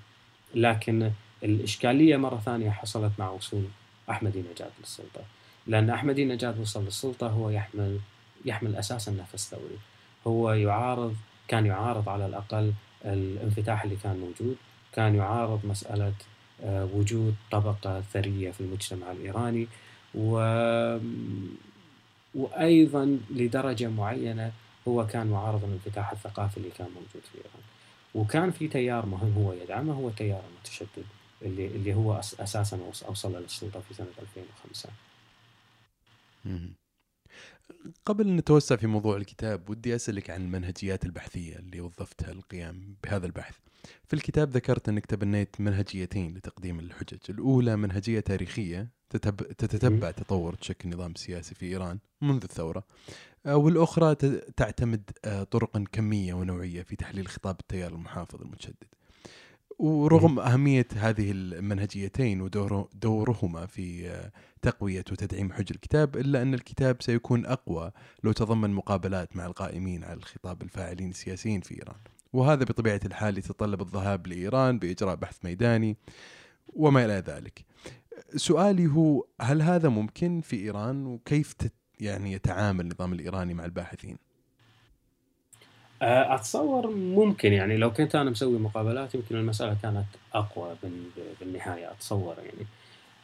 لكن 0.55 1.11
الإشكالية 1.43 2.17
مرة 2.17 2.37
ثانية 2.37 2.71
حصلت 2.71 3.13
مع 3.19 3.31
وصول 3.31 3.65
أحمدي 4.11 4.39
نجاد 4.39 4.71
للسلطة. 4.81 5.21
لأن 5.67 5.91
أحمدي 5.91 6.25
نجاد 6.25 6.61
وصل 6.61 6.85
للسلطة 6.85 7.29
هو 7.29 7.51
يحمل 7.51 7.99
يحمل 8.45 8.77
أساسا 8.77 9.13
نفس 9.13 9.51
ثوري 9.51 9.79
هو 10.27 10.53
يعارض 10.53 11.17
كان 11.49 11.67
يعارض 11.67 12.09
على 12.09 12.27
الأقل 12.27 12.73
الانفتاح 13.05 13.83
اللي 13.83 13.97
كان 13.97 14.17
موجود. 14.17 14.57
كان 14.93 15.15
يعارض 15.15 15.61
مسألة 15.65 16.13
آه، 16.65 16.89
وجود 16.95 17.35
طبقة 17.51 18.01
ثرية 18.13 18.51
في 18.51 18.61
المجتمع 18.61 19.13
الإيراني. 19.13 19.67
و 20.15 20.39
وأيضا 22.35 23.19
لدرجة 23.31 23.89
معينة 23.89 24.53
هو 24.89 25.07
كان 25.07 25.27
معارض 25.27 25.65
الانفتاح 25.65 26.13
الثقافي 26.13 26.57
اللي 26.57 26.71
كان 26.79 26.87
موجود 26.89 27.23
في 27.33 27.39
إيران. 27.39 27.70
وكان 28.15 28.51
في 28.51 28.69
تيار 28.69 29.07
مهم 29.07 29.33
هو 29.33 29.53
يدعمه 29.53 29.93
هو 29.93 30.09
التيار 30.09 30.43
المتشدد 30.49 31.07
اللي 31.43 31.67
اللي 31.67 31.95
هو 31.95 32.21
أساسا 32.21 32.79
أوصل 33.09 33.43
للسلطه 33.43 33.81
في 33.81 33.95
سنة 33.95 34.09
2005 34.19 34.89
قبل 38.07 38.29
أن 38.29 38.37
نتوسع 38.37 38.77
في 38.77 38.87
موضوع 38.87 39.17
الكتاب 39.17 39.71
ودي 39.71 39.95
أسألك 39.95 40.31
عن 40.31 40.41
المنهجيات 40.43 41.05
البحثية 41.05 41.57
اللي 41.57 41.81
وظفتها 41.81 42.33
للقيام 42.35 42.97
بهذا 43.05 43.27
البحث. 43.27 43.57
في 44.05 44.15
الكتاب 44.15 44.51
ذكرت 44.51 44.89
أنك 44.89 45.07
تبنيت 45.07 45.61
منهجيتين 45.61 46.35
لتقديم 46.35 46.79
الحجج. 46.79 47.19
الأولى 47.29 47.77
منهجية 47.77 48.21
تاريخية 48.21 48.89
تتتبع 49.59 50.11
تطور 50.11 50.55
تشكل 50.55 50.89
النظام 50.89 51.13
السياسي 51.13 51.55
في 51.55 51.67
إيران 51.67 51.99
منذ 52.21 52.43
الثورة. 52.43 52.85
والأخرى 53.47 54.15
تعتمد 54.57 55.11
آه، 55.25 55.43
طرقا 55.43 55.85
كمية 55.93 56.35
ونوعية 56.35 56.83
في 56.83 56.97
تحليل 56.97 57.29
خطاب 57.29 57.57
التيار 57.61 57.93
المحافظ 57.93 58.43
المتشدد. 58.43 58.85
ورغم 59.79 60.39
أهمية 60.41 60.87
هذه 60.95 61.31
المنهجيتين 61.31 62.41
ودورهما 62.41 63.67
في 63.67 64.09
آه، 64.09 64.33
تقوية 64.63 65.05
وتدعيم 65.13 65.53
حج 65.53 65.67
الكتاب 65.71 66.17
إلا 66.17 66.43
أن 66.43 66.55
الكتاب 66.55 67.03
سيكون 67.03 67.47
أقوى 67.47 67.93
لو 68.25 68.33
تضمن 68.33 68.71
مقابلات 68.71 69.37
مع 69.37 69.47
القائمين 69.47 70.05
على 70.05 70.17
الخطاب 70.17 70.63
الفاعلين 70.63 71.11
السياسيين 71.11 71.61
في 71.61 71.75
إيران. 71.75 71.97
وهذا 72.33 72.65
بطبيعة 72.65 73.01
الحال 73.05 73.39
يتطلب 73.39 73.81
الذهاب 73.81 74.27
لإيران 74.27 74.79
بإجراء 74.79 75.15
بحث 75.15 75.45
ميداني 75.45 75.97
وما 76.69 77.05
إلى 77.05 77.25
ذلك. 77.27 77.65
سؤالي 78.37 78.87
هو 78.87 79.25
هل 79.41 79.63
هذا 79.63 79.89
ممكن 79.89 80.41
في 80.41 80.57
إيران؟ 80.57 81.07
وكيف 81.07 81.55
يعني 82.01 82.33
يتعامل 82.33 82.81
النظام 82.81 83.13
الإيراني 83.13 83.55
مع 83.55 83.65
الباحثين؟ 83.65 84.19
آه، 86.03 86.35
أتصور 86.35 86.91
ممكن 86.91 87.53
يعني 87.53 87.77
لو 87.77 87.93
كنت 87.93 88.15
أنا 88.15 88.31
مسوي 88.31 88.59
مقابلات 88.59 89.15
يمكن 89.15 89.37
المسألة 89.37 89.77
كانت 89.83 90.07
أقوى 90.35 90.77
بالنهاية 91.41 91.93
أتصور 91.93 92.35
يعني. 92.39 92.67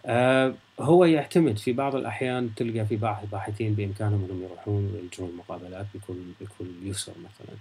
آه، 0.06 0.54
هو 0.80 1.04
يعتمد 1.04 1.58
في 1.58 1.72
بعض 1.72 1.94
الأحيان 1.94 2.54
تلقى 2.56 2.86
في 2.86 2.96
بعض 2.96 3.22
الباحثين 3.22 3.74
بإمكانهم 3.74 4.24
أنهم 4.24 4.42
يروحون 4.42 4.84
ويجرون 4.94 5.30
المقابلات 5.30 5.86
بكل 5.94 6.14
بكل 6.40 6.66
يسر 6.82 7.12
مثلا. 7.18 7.56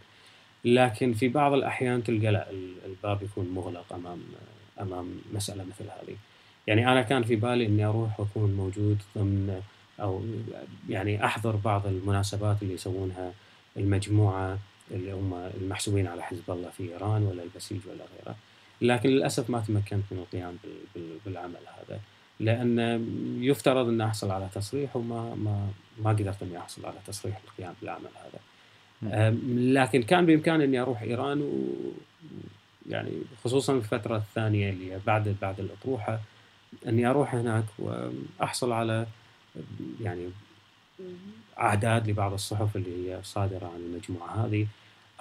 لكن 0.66 1.14
في 1.14 1.28
بعض 1.28 1.54
الأحيان 1.54 2.04
تلقى 2.04 2.32
لا 2.32 2.48
الباب 2.86 3.24
يكون 3.24 3.50
مغلق 3.50 3.94
أمام 3.94 4.20
أمام 4.82 5.22
مسألة 5.34 5.64
مثل 5.64 5.84
هذه. 5.84 6.16
يعني 6.68 6.92
أنا 6.92 7.02
كان 7.02 7.24
في 7.24 7.36
بالي 7.36 7.66
إني 7.66 7.86
أروح 7.86 8.20
وأكون 8.20 8.54
موجود 8.54 8.98
ضمن 9.18 9.62
أو 10.02 10.22
يعني 10.90 11.26
أحضر 11.26 11.56
بعض 11.56 11.88
المناسبات 11.88 12.62
اللي 12.62 12.74
يسوونها 12.74 13.34
المجموعة 13.78 14.58
اللي 14.92 15.12
هم 15.12 15.34
المحسوبين 15.34 16.08
على 16.08 16.24
حزب 16.24 16.52
الله 16.52 16.70
في 16.70 16.84
إيران 16.94 17.24
ولا 17.24 17.44
البسيج 17.44 17.80
ولا 17.88 18.06
غيره. 18.18 18.36
لكن 18.82 19.10
للأسف 19.10 19.50
ما 19.50 19.60
تمكنت 19.60 20.04
من 20.12 20.18
القيام 20.18 20.58
بالعمل 21.26 21.60
هذا. 21.78 22.00
لأن 22.40 22.80
يفترض 23.42 23.88
ان 23.88 24.02
أحصل 24.02 24.32
على 24.32 24.50
تصريح 24.56 24.96
وما 24.96 25.36
ما 25.36 25.68
ما 26.04 26.10
قدرت 26.10 26.44
إني 26.44 26.58
أحصل 26.58 26.86
على 26.86 26.96
تصريح 27.08 27.42
القيام 27.48 27.74
بالعمل 27.82 28.10
هذا. 28.16 28.40
لكن 29.58 30.04
كان 30.04 30.26
بإمكاني 30.26 30.64
إني 30.64 30.82
أروح 30.82 31.02
إيران 31.02 31.42
و 31.42 31.52
يعني 32.90 33.12
خصوصا 33.44 33.80
في 33.80 33.94
الفترة 33.94 34.18
الثانية 34.18 34.70
اللي 34.70 35.00
بعد 35.08 35.36
بعد 35.42 35.60
الأطروحة 35.60 36.20
إني 36.88 37.06
أروح 37.06 37.36
هناك 37.36 37.64
وأحصل 37.80 38.72
على 38.72 39.06
يعني 40.02 40.30
أعداد 41.60 42.10
لبعض 42.10 42.34
الصحف 42.34 42.76
اللي 42.76 43.12
هي 43.12 43.20
صادرة 43.24 43.66
عن 43.66 43.80
المجموعة 43.80 44.46
هذه 44.46 44.68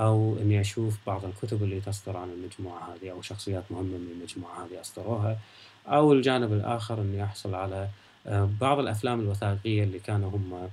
أو 0.01 0.37
إني 0.43 0.61
أشوف 0.61 0.99
بعض 1.07 1.25
الكتب 1.25 1.63
اللي 1.63 1.81
تصدر 1.81 2.17
عن 2.17 2.29
المجموعة 2.31 2.95
هذه 2.95 3.11
أو 3.11 3.23
شخصيات 3.23 3.65
مهمة 3.71 3.99
من 3.99 4.19
المجموعة 4.19 4.65
هذه 4.65 4.81
أصدروها 4.81 5.39
أو 5.87 6.13
الجانب 6.13 6.53
الآخر 6.53 7.01
إني 7.01 7.25
أحصل 7.25 7.55
على 7.55 7.89
آه، 8.27 8.51
بعض 8.61 8.79
الأفلام 8.79 9.21
الوثائقية 9.21 9.85
اللي 9.85 9.99
كانوا 9.99 10.31
هم 10.31 10.69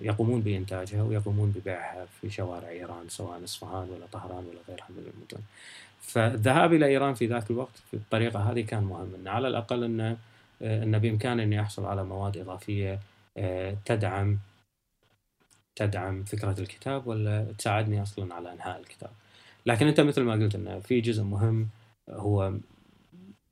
يقومون 0.00 0.40
بإنتاجها 0.40 1.02
ويقومون 1.02 1.50
ببيعها 1.50 2.06
في 2.20 2.30
شوارع 2.30 2.68
إيران 2.68 3.08
سواء 3.08 3.44
إصفهان 3.44 3.88
ولا 3.90 4.06
طهران 4.12 4.44
ولا 4.44 4.58
غيرها 4.68 4.86
من 4.90 5.12
المدن. 5.14 5.44
فالذهاب 6.00 6.72
إلى 6.72 6.86
إيران 6.86 7.14
في 7.14 7.26
ذاك 7.26 7.50
الوقت 7.50 7.76
في 7.90 7.94
الطريقة 7.94 8.50
هذه 8.50 8.60
كان 8.60 8.84
مهم. 8.84 9.14
إن 9.14 9.28
على 9.28 9.48
الأقل 9.48 9.84
أن 9.84 10.16
أن 10.62 10.98
بإمكاني 10.98 11.42
أني 11.42 11.60
أحصل 11.60 11.84
على 11.84 12.04
مواد 12.04 12.36
إضافية 12.36 13.00
تدعم 13.84 14.38
تدعم 15.76 16.24
فكرة 16.24 16.60
الكتاب 16.60 17.06
ولا 17.06 17.52
تساعدني 17.58 18.02
أصلا 18.02 18.34
على 18.34 18.52
إنهاء 18.52 18.80
الكتاب 18.80 19.10
لكن 19.66 19.86
أنت 19.86 20.00
مثل 20.00 20.22
ما 20.22 20.32
قلت 20.32 20.54
أنه 20.54 20.78
في 20.78 21.00
جزء 21.00 21.22
مهم 21.22 21.68
هو 22.10 22.52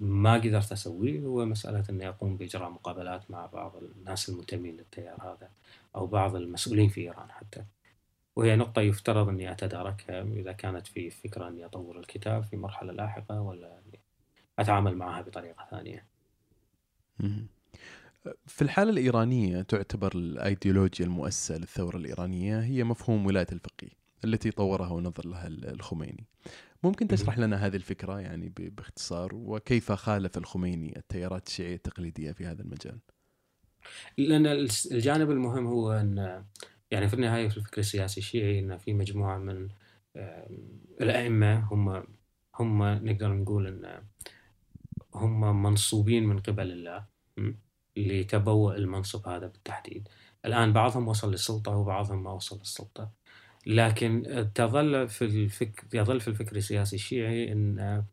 ما 0.00 0.34
قدرت 0.34 0.72
أسويه 0.72 1.20
هو 1.20 1.44
مسألة 1.44 1.84
اني 1.90 2.08
اقوم 2.08 2.36
بإجراء 2.36 2.70
مقابلات 2.70 3.30
مع 3.30 3.46
بعض 3.46 3.72
الناس 3.76 4.28
المنتمين 4.28 4.76
للتيار 4.76 5.22
هذا 5.22 5.48
أو 5.96 6.06
بعض 6.06 6.36
المسؤولين 6.36 6.88
في 6.88 7.00
إيران 7.00 7.30
حتى 7.30 7.64
وهي 8.36 8.56
نقطة 8.56 8.82
يفترض 8.82 9.28
إني 9.28 9.52
أتداركها 9.52 10.22
إذا 10.22 10.52
كانت 10.52 10.86
في 10.86 11.10
فكرة 11.10 11.48
إني 11.48 11.64
أطور 11.64 11.98
الكتاب 11.98 12.42
في 12.44 12.56
مرحلة 12.56 12.92
لاحقة 12.92 13.40
ولا 13.40 13.78
أتعامل 14.58 14.96
معها 14.96 15.22
بطريقة 15.22 15.66
ثانية. 15.70 16.04
في 18.46 18.62
الحالة 18.62 18.90
الإيرانية 18.90 19.62
تعتبر 19.62 20.12
الأيديولوجيا 20.14 21.06
المؤسسة 21.06 21.58
للثورة 21.58 21.96
الإيرانية 21.96 22.60
هي 22.60 22.84
مفهوم 22.84 23.26
ولاية 23.26 23.46
الفقيه 23.52 24.00
التي 24.24 24.50
طورها 24.50 24.92
ونظر 24.92 25.26
لها 25.26 25.46
الخميني. 25.46 26.26
ممكن 26.82 27.08
تشرح 27.08 27.38
لنا 27.38 27.66
هذه 27.66 27.76
الفكرة 27.76 28.20
يعني 28.20 28.52
باختصار 28.56 29.34
وكيف 29.34 29.92
خالف 29.92 30.38
الخميني 30.38 30.96
التيارات 30.96 31.46
الشيعية 31.46 31.74
التقليدية 31.74 32.32
في 32.32 32.46
هذا 32.46 32.62
المجال؟ 32.62 32.98
لأن 34.18 34.46
الجانب 34.92 35.30
المهم 35.30 35.66
هو 35.66 35.92
أن 35.92 36.44
يعني 36.90 37.08
في 37.08 37.14
النهاية 37.14 37.48
في 37.48 37.56
الفكر 37.56 37.78
السياسي 37.80 38.20
الشيعي 38.20 38.58
أن 38.58 38.78
في 38.78 38.94
مجموعة 38.94 39.38
من 39.38 39.68
الأئمة 41.00 41.58
هم 41.58 42.04
هم 42.54 42.82
نقدر 42.82 43.32
نقول 43.32 43.66
أن 43.66 44.02
هم 45.14 45.62
منصوبين 45.62 46.24
من 46.24 46.38
قبل 46.38 46.70
الله. 46.70 47.09
لتبوء 47.96 48.76
المنصب 48.76 49.28
هذا 49.28 49.46
بالتحديد. 49.46 50.08
الآن 50.44 50.72
بعضهم 50.72 51.08
وصل 51.08 51.30
للسلطة 51.30 51.76
وبعضهم 51.76 52.22
ما 52.22 52.32
وصل 52.32 52.58
للسلطة. 52.58 53.10
لكن 53.66 54.22
تظل 54.54 55.08
في 55.08 55.24
الفكر 55.24 55.84
يظل 55.98 56.20
في 56.20 56.28
الفكر 56.28 56.56
السياسي 56.56 56.96
الشيعي 56.96 57.52
إن 57.52 58.04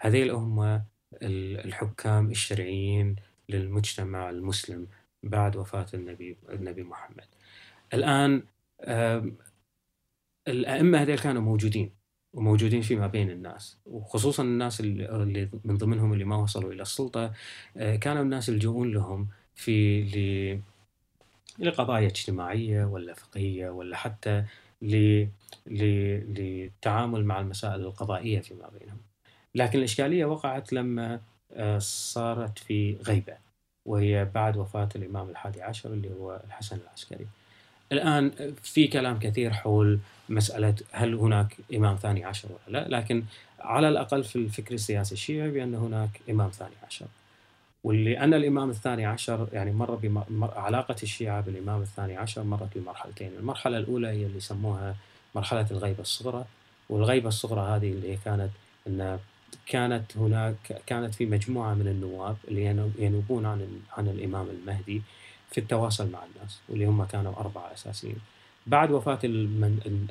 هذيل 0.00 0.30
هم 0.30 0.82
الحكام 1.22 2.30
الشرعيين 2.30 3.16
للمجتمع 3.48 4.30
المسلم 4.30 4.88
بعد 5.22 5.56
وفاة 5.56 5.86
النبي 5.94 6.36
النبي 6.48 6.82
محمد. 6.82 7.26
الآن 7.94 8.42
الأئمة 10.48 11.02
هذيل 11.02 11.18
كانوا 11.18 11.42
موجودين. 11.42 12.01
وموجودين 12.34 12.82
فيما 12.82 13.06
بين 13.06 13.30
الناس 13.30 13.76
وخصوصا 13.86 14.42
الناس 14.42 14.80
اللي 14.80 15.48
من 15.64 15.76
ضمنهم 15.76 16.12
اللي 16.12 16.24
ما 16.24 16.36
وصلوا 16.36 16.72
إلى 16.72 16.82
السلطة 16.82 17.32
كانوا 17.74 18.22
الناس 18.22 18.48
يلجؤون 18.48 18.92
لهم 18.92 19.28
في 19.54 20.58
لقضايا 21.58 22.06
اجتماعية 22.06 22.84
ولا 22.84 23.14
فقهية 23.14 23.70
ولا 23.70 23.96
حتى 23.96 24.44
للتعامل 25.66 27.24
مع 27.24 27.40
المسائل 27.40 27.80
القضائية 27.80 28.40
فيما 28.40 28.70
بينهم. 28.80 28.98
لكن 29.54 29.78
الإشكالية 29.78 30.24
وقعت 30.24 30.72
لما 30.72 31.20
آه، 31.52 31.78
صارت 31.78 32.58
في 32.58 32.96
غيبة 33.06 33.36
وهي 33.84 34.24
بعد 34.24 34.56
وفاة 34.56 34.88
الإمام 34.96 35.30
الحادي 35.30 35.62
عشر 35.62 35.92
اللي 35.92 36.10
هو 36.10 36.40
الحسن 36.46 36.78
العسكري. 36.86 37.26
الآن 37.92 38.32
في 38.62 38.88
كلام 38.88 39.18
كثير 39.18 39.52
حول 39.52 39.98
مسألة 40.32 40.74
هل 40.92 41.14
هناك 41.14 41.56
إمام 41.74 41.96
ثاني 41.96 42.24
عشر 42.24 42.48
ولا 42.48 42.78
لا 42.78 42.96
لكن 42.96 43.24
على 43.60 43.88
الأقل 43.88 44.24
في 44.24 44.36
الفكر 44.36 44.74
السياسي 44.74 45.14
الشيعي 45.14 45.50
بأن 45.50 45.74
هناك 45.74 46.10
إمام 46.30 46.50
ثاني 46.50 46.74
عشر. 46.86 47.06
واللي 47.84 48.18
أن 48.18 48.34
الإمام 48.34 48.70
الثاني 48.70 49.06
عشر 49.06 49.48
يعني 49.52 49.72
مر 49.72 49.98
بعلاقة 50.30 50.96
الشيعة 51.02 51.40
بالإمام 51.40 51.82
الثاني 51.82 52.16
عشر 52.16 52.42
مرت 52.42 52.78
بمرحلتين. 52.78 53.32
المرحلة 53.38 53.78
الأولى 53.78 54.08
هي 54.08 54.26
اللي 54.26 54.36
يسموها 54.36 54.96
مرحلة 55.34 55.66
الغيبة 55.70 56.00
الصغرى. 56.00 56.44
والغيبة 56.88 57.28
الصغرى 57.28 57.76
هذه 57.76 57.92
اللي 57.92 58.18
كانت 58.24 58.50
أن 58.86 59.18
كانت 59.66 60.16
هناك 60.16 60.82
كانت 60.86 61.14
في 61.14 61.26
مجموعة 61.26 61.74
من 61.74 61.88
النواب 61.88 62.36
اللي 62.48 62.90
ينوبون 62.98 63.46
عن 63.46 63.80
عن 63.96 64.08
الإمام 64.08 64.46
المهدي 64.50 65.02
في 65.50 65.58
التواصل 65.58 66.10
مع 66.10 66.18
الناس 66.24 66.60
واللي 66.68 66.84
هم 66.86 67.04
كانوا 67.04 67.32
أربعة 67.40 67.72
أساسيين. 67.74 68.16
بعد 68.66 68.90
وفاة 68.90 69.18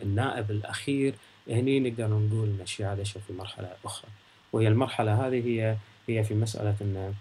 النائب 0.03 0.51
الأخير 0.51 1.15
هني 1.49 1.79
نقدر 1.79 2.07
نقول 2.07 2.47
أن 2.47 2.59
الشيعة 2.61 2.95
دشوا 2.95 3.21
في 3.27 3.33
مرحلة 3.33 3.69
أخرى 3.85 4.09
وهي 4.53 4.67
المرحلة 4.67 5.27
هذه 5.27 5.47
هي 5.47 5.77
هي 6.07 6.23
في 6.23 6.33
مسألة 6.33 6.75
أن 6.81 7.13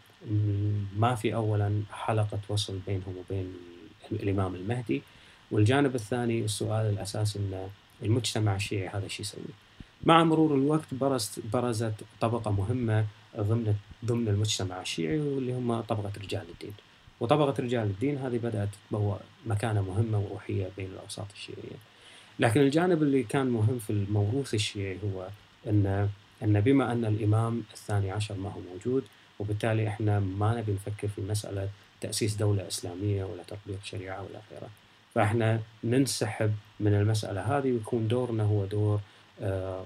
ما 0.97 1.15
في 1.15 1.35
اولا 1.35 1.83
حلقة 1.93 2.39
وصل 2.49 2.79
بينهم 2.87 3.15
وبين 3.19 3.55
الإمام 4.13 4.55
المهدي 4.55 5.03
والجانب 5.51 5.95
الثاني 5.95 6.45
السؤال 6.45 6.87
الاساسي 6.87 7.39
إن 7.39 7.69
المجتمع 8.03 8.57
الشيعي 8.57 8.89
هذا 8.89 9.09
شو 9.09 9.23
يسوي؟ 9.23 9.43
مع 10.05 10.25
مرور 10.25 10.55
الوقت 10.55 10.95
برزت 10.95 11.41
برزت 11.53 11.95
طبقة 12.21 12.51
مهمة 12.51 13.07
ضمن 13.37 13.75
ضمن 14.05 14.29
المجتمع 14.29 14.81
الشيعي 14.81 15.21
واللي 15.21 15.53
هم 15.53 15.81
طبقة 15.81 16.13
رجال 16.23 16.45
الدين. 16.53 16.73
وطبقة 17.21 17.63
رجال 17.63 17.83
الدين 17.87 18.19
هذه 18.19 18.37
بدأت 18.37 18.69
تتبوأ 18.69 19.17
مكانة 19.47 19.83
مهمة 19.83 20.19
وروحية 20.19 20.69
بين 20.77 20.87
الأوساط 20.87 21.27
الشيعية. 21.33 21.77
لكن 22.39 22.61
الجانب 22.61 23.03
اللي 23.03 23.23
كان 23.23 23.47
مهم 23.47 23.79
في 23.79 23.91
الموروث 23.91 24.55
الشيعي 24.55 24.99
هو 25.05 25.29
ان 25.67 26.09
أن 26.43 26.61
بما 26.61 26.93
أن 26.93 27.05
الإمام 27.05 27.63
الثاني 27.73 28.11
عشر 28.11 28.35
ما 28.35 28.49
هو 28.49 28.61
موجود 28.73 29.05
وبالتالي 29.39 29.89
إحنا 29.89 30.21
ما 30.21 30.59
نبي 30.59 30.73
نفكر 30.73 31.09
في 31.09 31.21
مسألة 31.21 31.69
تأسيس 32.01 32.35
دولة 32.35 32.69
إسلامية 32.69 33.25
ولا 33.25 33.43
تطبيق 33.43 33.79
شريعة 33.85 34.23
ولا 34.23 34.41
غيره 34.51 34.69
فإحنا 35.15 35.61
ننسحب 35.85 36.55
من 36.81 36.95
المسألة 36.95 37.59
هذه 37.59 37.73
ويكون 37.73 38.09
دورنا 38.09 38.45
هو 38.45 38.65
دور 38.65 39.01
آه، 39.43 39.85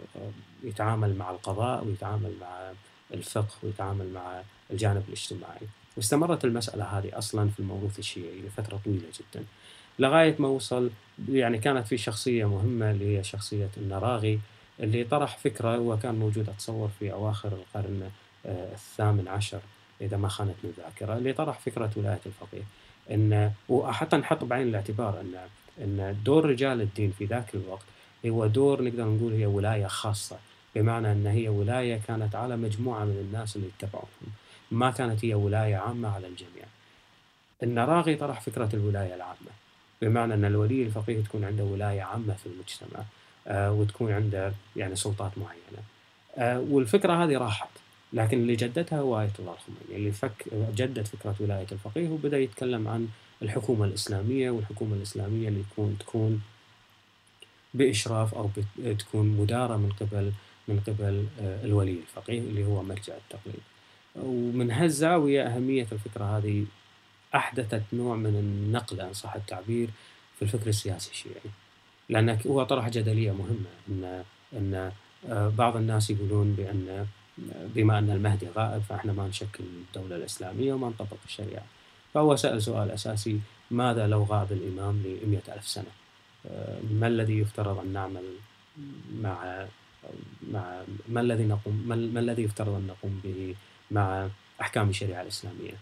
يتعامل 0.64 1.16
مع 1.16 1.31
القضاء 1.31 1.85
ويتعامل 1.85 2.33
مع 2.40 2.73
الفقه 3.14 3.55
ويتعامل 3.62 4.12
مع 4.12 4.42
الجانب 4.70 5.03
الاجتماعي 5.09 5.66
واستمرت 5.96 6.44
المسألة 6.44 6.85
هذه 6.85 7.18
أصلا 7.18 7.48
في 7.48 7.61
الموروث 7.61 7.98
الشيعي 7.98 8.40
لفترة 8.46 8.80
طويلة 8.85 9.07
جدا 9.20 9.44
لغاية 9.98 10.37
ما 10.38 10.48
وصل 10.48 10.90
يعني 11.28 11.59
كانت 11.59 11.87
في 11.87 11.96
شخصية 11.96 12.48
مهمة 12.48 12.90
اللي 12.90 13.18
هي 13.18 13.24
شخصية 13.24 13.68
النراغي 13.76 14.40
اللي 14.80 15.04
طرح 15.04 15.38
فكرة 15.38 15.78
وكان 15.78 16.14
موجود 16.14 16.48
أتصور 16.48 16.90
في 16.98 17.12
أواخر 17.12 17.52
القرن 17.52 18.11
الثامن 18.46 19.28
عشر 19.28 19.61
إذا 20.00 20.16
ما 20.16 20.28
خانتني 20.28 20.70
الذاكره 20.70 21.18
اللي 21.18 21.33
طرح 21.33 21.59
فكرة 21.59 21.90
ولاية 21.96 22.20
الفقيه. 22.26 22.62
إن 23.11 23.52
وحتى 23.68 24.16
نحط 24.16 24.44
بعين 24.44 24.68
الاعتبار 24.68 25.20
إن 25.20 25.35
إن 25.78 26.16
دور 26.24 26.44
رجال 26.44 26.80
الدين 26.80 27.12
في 27.18 27.24
ذاك 27.24 27.54
الوقت 27.54 27.85
هو 28.26 28.46
دور 28.46 28.83
نقدر 28.83 29.04
نقول 29.04 29.33
هي 29.33 29.46
ولاية 29.46 29.87
خاصة 29.87 30.37
بمعنى 30.74 31.12
إن 31.12 31.26
هي 31.26 31.48
ولاية 31.48 32.00
كانت 32.09 32.35
على 32.35 32.57
مجموعة 32.57 33.04
من 33.04 33.26
الناس 33.28 33.57
اللي 33.57 33.68
اتبعوهم 33.78 34.09
ما 34.70 34.90
كانت 34.90 35.24
هي 35.24 35.35
ولاية 35.35 35.77
عامة 35.77 36.09
على 36.09 36.27
الجميع. 36.27 36.64
النراغي 37.62 38.14
طرح 38.16 38.40
فكرة 38.40 38.68
الولاية 38.74 39.14
العامة 39.14 39.50
بمعنى 40.03 40.35
إن 40.35 40.44
الولي 40.44 40.83
الفقيه 40.83 41.20
تكون 41.20 41.44
عنده 41.44 41.64
ولاية 41.64 42.03
عامة 42.03 42.35
في 42.35 42.46
المجتمع 42.46 43.05
آه 43.46 43.72
وتكون 43.72 44.12
عنده 44.12 44.53
يعني 44.77 44.96
سلطات 44.96 45.33
معينة. 45.38 45.83
آه 46.37 46.61
والفكرة 46.61 47.24
هذه 47.24 47.38
راحت 47.38 47.68
لكن 48.12 48.38
اللي 48.38 48.57
جددها 48.57 48.98
هو 48.98 49.20
آية 49.20 49.33
الله 49.38 49.53
الخميني 49.53 49.96
اللي 49.96 50.12
فك 50.12 50.44
جدد 50.74 51.07
فكرة 51.07 51.35
ولاية 51.40 51.66
الفقيه 51.72 52.09
وبدأ 52.09 52.38
يتكلم 52.38 52.88
عن 52.88 53.09
الحكومة 53.42 53.85
الإسلامية 53.85 54.50
والحكومة 54.50 54.96
الإسلامية 54.96 55.48
اللي 55.48 55.62
تكون 55.72 55.98
تكون 56.00 56.42
بإشراف 57.74 58.35
أو 58.35 58.50
تكون 58.98 59.27
مدارة 59.29 59.77
من 59.77 59.92
قبل 60.00 60.33
من 60.68 60.81
قبل 60.87 61.27
آه، 61.40 61.64
الولي 61.64 61.92
الفقيه 61.92 62.38
اللي 62.38 62.64
هو 62.64 62.83
مرجع 62.83 63.14
التقليد 63.16 63.62
ومن 64.16 64.70
هالزاوية 64.70 65.42
أهمية 65.46 65.87
الفكرة 65.92 66.24
هذه. 66.38 66.64
أحدثت 67.35 67.83
نوع 67.92 68.16
من 68.16 68.37
النقلة 68.37 69.09
إن 69.09 69.12
صح 69.12 69.35
التعبير 69.35 69.88
في 70.37 70.42
الفكر 70.42 70.66
السياسي 70.68 71.11
الشيعي. 71.11 71.50
لأن 72.09 72.38
هو 72.46 72.62
طرح 72.62 72.88
جدلية 72.88 73.33
مهمة 73.33 73.70
أن 73.88 74.24
أن 74.53 74.92
آه، 75.29 75.48
بعض 75.48 75.77
الناس 75.77 76.11
يقولون 76.11 76.53
بأن 76.53 77.07
بما 77.74 77.98
أن 77.98 78.11
المهدي 78.11 78.48
غائب 78.57 78.83
فإحنا 78.83 79.12
ما 79.12 79.29
نشكل 79.29 79.64
الدولة 79.64 80.16
الإسلامية 80.16 80.72
وما 80.72 80.88
نطبق 80.88 81.16
الشريعة. 81.27 81.64
فهو 82.14 82.37
سأل 82.37 82.62
سؤال 82.62 82.90
أساسي 82.90 83.40
ماذا 83.70 84.07
لو 84.07 84.22
غاب 84.22 84.53
الإمام 84.53 85.03
لمئة 85.03 85.55
ألف 85.55 85.68
سنة؟ 85.68 85.90
آه، 86.46 86.79
ما 86.90 87.07
الذي 87.07 87.38
يفترض 87.38 87.79
أن 87.79 87.92
نعمل 87.92 88.24
مع 89.22 89.66
مع 90.53 90.83
ما 91.09 91.20
الذي 91.20 91.44
نقوم 91.44 91.83
ما 92.14 92.20
الذي 92.20 92.42
يفترض 92.42 92.74
أن 92.74 92.87
نقوم 92.87 93.20
به؟ 93.24 93.55
مع 93.90 94.29
أحكام 94.61 94.88
الشريعة 94.88 95.23
الإسلامية. 95.23 95.75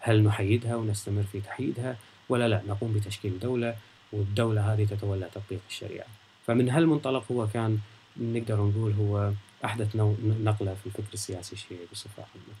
هل 0.00 0.22
نحيدها 0.24 0.76
ونستمر 0.76 1.22
في 1.22 1.40
تحييدها؟ 1.40 1.96
ولا 2.28 2.48
لا 2.48 2.62
نقوم 2.68 2.92
بتشكيل 2.92 3.38
دولة 3.38 3.76
والدولة 4.12 4.72
هذه 4.72 4.84
تتولى 4.84 5.28
تطبيق 5.34 5.60
الشريعة. 5.68 6.06
فمن 6.46 6.70
هالمنطلق 6.70 7.32
هو 7.32 7.46
كان 7.46 7.78
نقدر 8.16 8.56
نقول 8.56 8.92
هو 8.92 9.32
أحدث 9.64 9.96
نقلة 9.96 10.74
في 10.74 10.86
الفكر 10.86 11.12
السياسي 11.14 11.52
الشيعي 11.52 11.86
بصفة 11.92 12.22
عامة. 12.22 12.54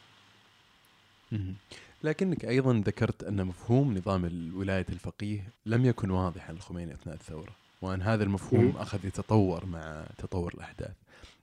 لكنك 2.02 2.44
أيضا 2.44 2.82
ذكرت 2.86 3.24
أن 3.24 3.46
مفهوم 3.46 3.98
نظام 3.98 4.24
الولاية 4.24 4.86
الفقيه 4.88 5.48
لم 5.66 5.86
يكن 5.86 6.10
واضحا 6.10 6.52
للخميني 6.52 6.94
أثناء 6.94 7.14
الثورة 7.14 7.52
وأن 7.82 8.02
هذا 8.02 8.24
المفهوم 8.24 8.76
أخذ 8.76 9.04
يتطور 9.04 9.66
مع 9.66 10.06
تطور 10.18 10.54
الأحداث. 10.54 10.94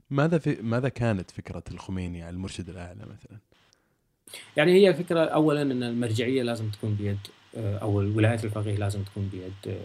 ماذا 0.09 0.37
في 0.37 0.57
ماذا 0.61 0.89
كانت 0.89 1.31
فكرة 1.31 1.63
الخميني 1.71 2.29
المرشد 2.29 2.69
الأعلى 2.69 3.01
مثلا؟ 3.01 3.37
يعني 4.57 4.71
هي 4.71 4.89
الفكرة 4.89 5.19
أولا 5.19 5.61
أن 5.61 5.83
المرجعية 5.83 6.43
لازم 6.43 6.69
تكون 6.69 6.95
بيد 6.95 7.19
أو 7.55 7.95
ولاية 7.95 8.43
الفقيه 8.43 8.75
لازم 8.75 9.03
تكون 9.03 9.29
بيد 9.33 9.77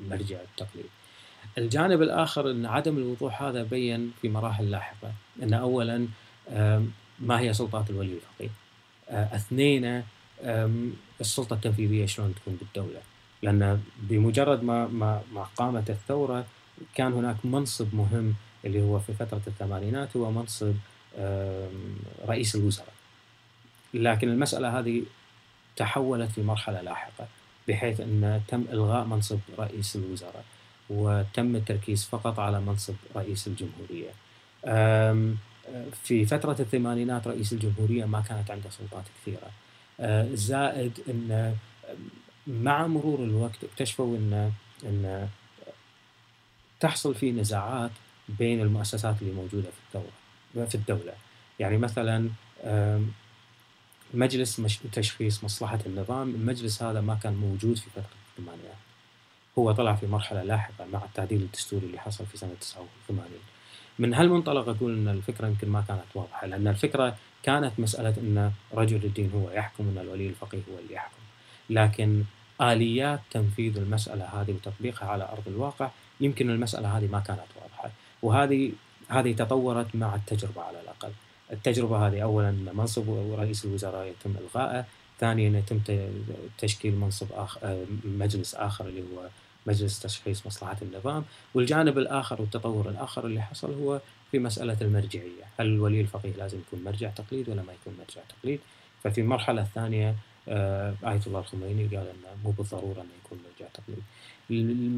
المرجع 0.00 0.36
التقليد 0.40 0.86
الجانب 1.58 2.02
الآخر 2.02 2.50
أن 2.50 2.66
عدم 2.66 2.96
الوضوح 2.96 3.42
هذا 3.42 3.62
بين 3.62 4.12
في 4.22 4.28
مراحل 4.28 4.70
لاحقة. 4.70 5.12
أن 5.42 5.54
أولا 5.54 6.08
ما 7.20 7.40
هي 7.40 7.52
سلطات 7.52 7.90
الولي 7.90 8.12
الفقيه؟ 8.12 8.50
آه، 9.08 9.36
اثنين 9.36 10.02
السلطة 11.20 11.54
التنفيذية 11.54 12.06
شلون 12.06 12.34
تكون 12.34 12.56
بالدولة؟ 12.60 13.00
لأن 13.42 13.80
بمجرد 13.98 14.62
ما 14.64 14.86
ما 14.86 15.22
ما 15.32 15.42
قامت 15.56 15.90
الثورة 15.90 16.46
كان 16.94 17.12
هناك 17.12 17.36
منصب 17.44 17.94
مهم 17.94 18.34
اللي 18.66 18.82
هو 18.82 18.98
في 18.98 19.12
فترة 19.12 19.42
الثمانينات 19.46 20.16
هو 20.16 20.30
منصب 20.30 20.74
رئيس 22.26 22.54
الوزراء. 22.54 22.92
لكن 23.94 24.28
المسألة 24.28 24.78
هذه 24.78 25.02
تحولت 25.76 26.30
في 26.30 26.42
مرحلة 26.42 26.80
لاحقة 26.80 27.26
بحيث 27.68 28.00
أن 28.00 28.40
تم 28.48 28.64
إلغاء 28.72 29.04
منصب 29.04 29.38
رئيس 29.58 29.96
الوزراء 29.96 30.44
وتم 30.90 31.56
التركيز 31.56 32.04
فقط 32.04 32.38
على 32.38 32.60
منصب 32.60 32.94
رئيس 33.16 33.46
الجمهورية. 33.46 34.10
في 36.02 36.26
فترة 36.26 36.56
الثمانينات 36.60 37.26
رئيس 37.26 37.52
الجمهورية 37.52 38.04
ما 38.04 38.20
كانت 38.20 38.50
عنده 38.50 38.70
سلطات 38.70 39.04
كثيرة. 39.22 39.50
أه، 40.00 40.34
زائد 40.34 41.00
أن 41.08 41.56
مع 42.46 42.86
مرور 42.86 43.24
الوقت 43.24 43.64
اكتشفوا 43.64 44.16
أن 44.84 45.28
تحصل 46.80 47.14
في 47.14 47.32
نزاعات 47.32 47.90
بين 48.28 48.60
المؤسسات 48.60 49.22
اللي 49.22 49.32
موجودة 49.32 49.70
في 49.70 49.96
الدولة 49.96 50.66
في 50.66 50.74
الدولة. 50.74 51.12
يعني 51.58 51.78
مثلا 51.78 52.30
مجلس 54.14 54.62
تشخيص 54.92 55.44
مصلحة 55.44 55.78
النظام 55.86 56.34
المجلس 56.34 56.82
هذا 56.82 57.00
ما 57.00 57.14
كان 57.14 57.34
موجود 57.34 57.76
في 57.76 57.90
فترة 57.90 58.04
الثمانينات. 58.38 58.76
هو 59.58 59.72
طلع 59.72 59.94
في 59.94 60.06
مرحلة 60.06 60.42
لاحقة 60.42 60.86
مع 60.92 61.04
التعديل 61.04 61.40
الدستوري 61.40 61.86
اللي 61.86 61.98
حصل 61.98 62.26
في 62.26 62.36
سنة 62.36 62.54
89 62.60 63.28
من 63.98 64.14
هالمنطلق 64.14 64.68
أقول 64.68 64.92
أن 64.92 65.08
الفكرة 65.08 65.46
يمكن 65.46 65.68
ما 65.68 65.84
كانت 65.88 66.04
واضحة 66.14 66.46
لأن 66.46 66.68
الفكرة 66.68 67.16
كانت 67.42 67.80
مسألة 67.80 68.14
أن 68.18 68.52
رجل 68.74 69.04
الدين 69.04 69.30
هو 69.34 69.50
يحكم 69.50 69.84
أن 69.88 69.98
الولي 69.98 70.28
الفقيه 70.28 70.60
هو 70.72 70.78
اللي 70.78 70.94
يحكم. 70.94 71.22
لكن 71.70 72.24
آليات 72.60 73.20
تنفيذ 73.30 73.76
المسألة 73.76 74.24
هذه 74.24 74.52
وتطبيقها 74.52 75.08
على 75.08 75.24
أرض 75.24 75.42
الواقع 75.46 75.90
يمكن 76.20 76.50
المسألة 76.50 76.98
هذه 76.98 77.08
ما 77.12 77.20
كانت 77.20 77.40
واضحة. 77.62 77.90
وهذه 78.26 78.72
هذه 79.08 79.32
تطورت 79.32 79.86
مع 79.94 80.14
التجربة 80.14 80.62
على 80.62 80.80
الأقل. 80.80 81.12
التجربة 81.52 82.06
هذه 82.06 82.22
أولا 82.22 82.50
منصب 82.50 83.34
رئيس 83.38 83.64
الوزراء 83.64 84.06
يتم 84.06 84.34
إلغائه 84.40 84.84
ثانيا 85.20 85.58
يتم 85.58 85.80
تشكيل 86.58 86.94
منصب 86.96 87.26
آخر 87.32 87.86
مجلس 88.04 88.54
آخر 88.54 88.86
اللي 88.86 89.00
هو 89.00 89.28
مجلس 89.66 90.00
تشخيص 90.00 90.46
مصلحة 90.46 90.76
النظام. 90.82 91.24
والجانب 91.54 91.98
الآخر 91.98 92.40
والتطور 92.40 92.88
الآخر 92.88 93.26
اللي 93.26 93.42
حصل 93.42 93.74
هو 93.74 94.00
في 94.30 94.38
مسألة 94.38 94.76
المرجعية. 94.80 95.44
هل 95.60 95.66
الولي 95.66 96.00
الفقيه 96.00 96.32
لازم 96.38 96.58
يكون 96.58 96.84
مرجع 96.84 97.10
تقليد 97.10 97.48
ولا 97.48 97.62
ما 97.62 97.72
يكون 97.72 97.94
مرجع 97.98 98.20
تقليد؟ 98.28 98.60
ففي 99.04 99.20
المرحلة 99.20 99.62
الثانية 99.62 100.16
آه، 100.48 100.94
آية 101.04 101.20
الله 101.26 101.38
الخميني 101.38 101.86
قال 101.86 102.06
أنه 102.06 102.36
مو 102.44 102.50
بالضرورة 102.50 103.00
أنه 103.00 103.14
يكون 103.24 103.38
مرجع 103.38 103.66
تقليد. 103.74 104.02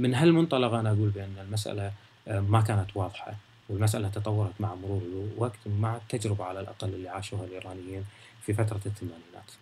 من 0.02 0.14
هالمنطلق 0.14 0.72
أنا 0.72 0.90
أقول 0.90 1.08
بأن 1.08 1.36
المسألة 1.40 1.82
آه، 1.86 1.92
ما 2.28 2.60
كانت 2.60 2.96
واضحة 2.96 3.36
والمسألة 3.68 4.08
تطورت 4.08 4.60
مع 4.60 4.74
مرور 4.74 5.02
الوقت 5.02 5.58
ومع 5.66 5.96
التجربة 5.96 6.44
على 6.44 6.60
الأقل 6.60 6.88
اللي 6.88 7.08
عاشوها 7.08 7.44
الإيرانيين 7.44 8.04
في 8.42 8.54
فترة 8.54 8.80
الثمانينات 8.86 9.52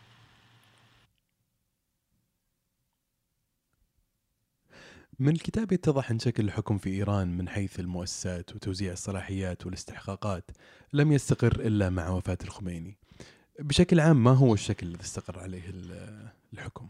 من 5.18 5.32
الكتاب 5.32 5.72
يتضح 5.72 6.10
أن 6.10 6.18
شكل 6.18 6.44
الحكم 6.44 6.78
في 6.78 6.90
إيران 6.90 7.36
من 7.36 7.48
حيث 7.48 7.80
المؤسسات 7.80 8.54
وتوزيع 8.54 8.92
الصلاحيات 8.92 9.66
والاستحقاقات 9.66 10.50
لم 10.92 11.12
يستقر 11.12 11.60
إلا 11.60 11.90
مع 11.90 12.08
وفاة 12.08 12.38
الخميني 12.44 12.98
بشكل 13.58 14.00
عام 14.00 14.24
ما 14.24 14.30
هو 14.30 14.54
الشكل 14.54 14.86
الذي 14.86 15.00
استقر 15.00 15.38
عليه 15.38 15.62
الحكم؟ 16.52 16.88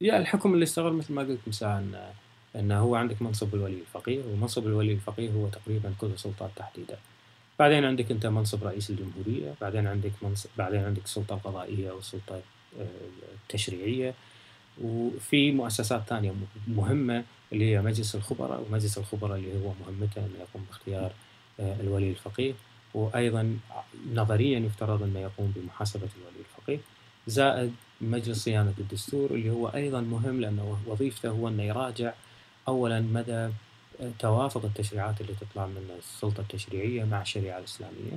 يا 0.00 0.18
الحكم 0.18 0.54
اللي 0.54 0.62
استقر 0.62 0.92
مثل 0.92 1.12
ما 1.12 1.22
قلت 1.22 1.40
مساء 1.46 2.14
أنه 2.56 2.78
هو 2.78 2.94
عندك 2.94 3.22
منصب 3.22 3.54
الولي 3.54 3.80
الفقيه 3.80 4.22
ومنصب 4.24 4.66
الولي 4.66 4.92
الفقيه 4.92 5.30
هو 5.30 5.48
تقريبا 5.48 5.94
كل 6.00 6.06
السلطات 6.06 6.50
تحديدا. 6.56 6.98
بعدين 7.58 7.84
عندك 7.84 8.10
أنت 8.10 8.26
منصب 8.26 8.64
رئيس 8.64 8.90
الجمهورية 8.90 9.54
بعدين 9.60 9.86
عندك 9.86 10.12
منصب 10.22 10.50
بعدين 10.58 10.84
عندك 10.84 11.04
السلطه 11.04 11.34
القضائيه 11.34 11.90
والسلطه 11.90 12.40
آه، 12.80 12.86
التشريعيه 13.42 14.14
وفي 14.82 15.52
مؤسسات 15.52 16.02
ثانية 16.08 16.34
مهمة 16.68 17.24
اللي 17.52 17.70
هي 17.70 17.82
مجلس 17.82 18.14
الخبراء 18.14 18.64
ومجلس 18.68 18.98
الخبراء 18.98 19.38
اللي 19.38 19.64
هو 19.64 19.72
مهمته 19.80 20.18
أنه 20.18 20.38
يقوم 20.40 20.64
باختيار 20.68 21.12
آه، 21.60 21.80
الولي 21.80 22.10
الفقيه. 22.10 22.52
وأيضا 22.94 23.58
نظريا 24.14 24.58
يفترض 24.58 25.02
أنه 25.02 25.20
يقوم 25.20 25.52
بمحاسبة 25.56 26.08
الولي 26.16 26.40
الفقيه. 26.40 26.78
زائد 27.26 27.72
مجلس 28.00 28.44
صيانة 28.44 28.74
الدستور 28.78 29.30
اللي 29.30 29.50
هو 29.50 29.68
أيضا 29.68 30.00
مهم 30.00 30.40
لأنه 30.40 30.78
وظيفته 30.86 31.28
هو 31.28 31.48
أنه 31.48 31.62
يراجع 31.62 32.12
اولا 32.68 33.00
مدى 33.00 33.50
توافق 34.18 34.64
التشريعات 34.64 35.20
اللي 35.20 35.34
تطلع 35.40 35.66
من 35.66 35.90
السلطة 35.98 36.40
التشريعية 36.40 37.04
مع 37.04 37.22
الشريعة 37.22 37.58
الإسلامية 37.58 38.16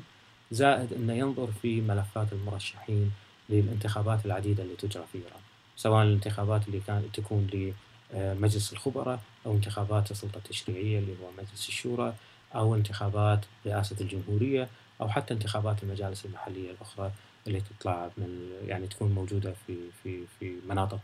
زائد 0.52 0.94
أنه 0.94 1.14
ينظر 1.14 1.48
في 1.62 1.82
ملفات 1.82 2.34
المرشحين 2.34 3.12
للانتخابات 3.50 4.26
العديدة 4.26 4.64
اللي 4.64 4.76
تجرى 4.76 5.04
في 5.12 5.18
إيران 5.18 5.42
سواء 5.78 6.04
الانتخابات 6.04 6.68
اللي 6.68 6.80
كانت 6.88 7.20
تكون 7.20 7.74
لمجلس 8.14 8.74
الخبراء 8.74 9.20
أو 9.46 9.54
انتخابات 9.54 10.12
السلطة 10.12 10.38
التشريعية 10.38 11.00
اللي 11.00 11.12
هو 11.12 11.32
مجلس 11.38 11.68
الشورى 11.70 12.14
أو 12.56 12.76
انتخابات 12.76 13.40
رئاسة 13.66 13.96
الجمهورية 14.02 14.68
أو 15.02 15.10
حتى 15.10 15.34
انتخابات 15.34 15.84
المجالس 15.84 16.26
المحلية 16.26 16.72
الأخرى 16.72 17.12
اللي 17.48 17.62
تطلع 17.62 18.10
من 18.18 18.50
يعني 18.68 18.88
تكون 18.88 19.12
موجودة 19.12 19.54
في 19.68 19.78
في 20.04 20.24
في 20.40 20.56
مناطق. 20.70 21.00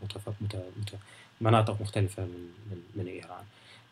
مناطق 1.41 1.81
مختلفة 1.81 2.23
من 2.23 2.49
من, 2.71 2.81
من 2.95 3.07
إيران. 3.07 3.43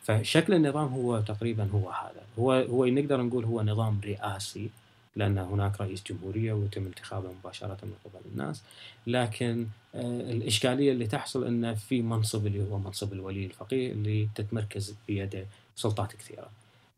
فشكل 0.04 0.54
النظام 0.54 0.94
هو 0.94 1.20
تقريبا 1.20 1.70
هو 1.74 1.90
هذا، 1.90 2.24
هو 2.40 2.52
هو 2.52 2.86
نقدر 2.86 3.22
نقول 3.22 3.46
هو 3.46 3.62
نظام 3.62 4.02
رئاسي 4.04 4.70
لأن 5.16 5.38
هناك 5.38 5.82
رئيس 5.82 6.04
جمهورية 6.04 6.54
ويتم 6.54 6.86
انتخابه 6.86 7.30
مباشرة 7.40 7.78
من 7.84 7.94
قبل 8.06 8.22
الناس، 8.32 8.64
لكن 9.08 9.68
آه، 9.96 10.32
الإشكالية 10.32 10.92
اللي 10.92 11.08
تحصل 11.08 11.48
انه 11.48 11.74
في 11.74 12.02
منصب 12.02 12.48
اللي 12.48 12.64
هو 12.72 12.78
منصب 12.80 13.14
الولي 13.14 13.46
الفقيه 13.46 13.92
اللي 13.92 14.30
تتمركز 14.36 14.96
بيده 15.08 15.46
سلطات 15.76 16.14
كثيرة. 16.14 16.50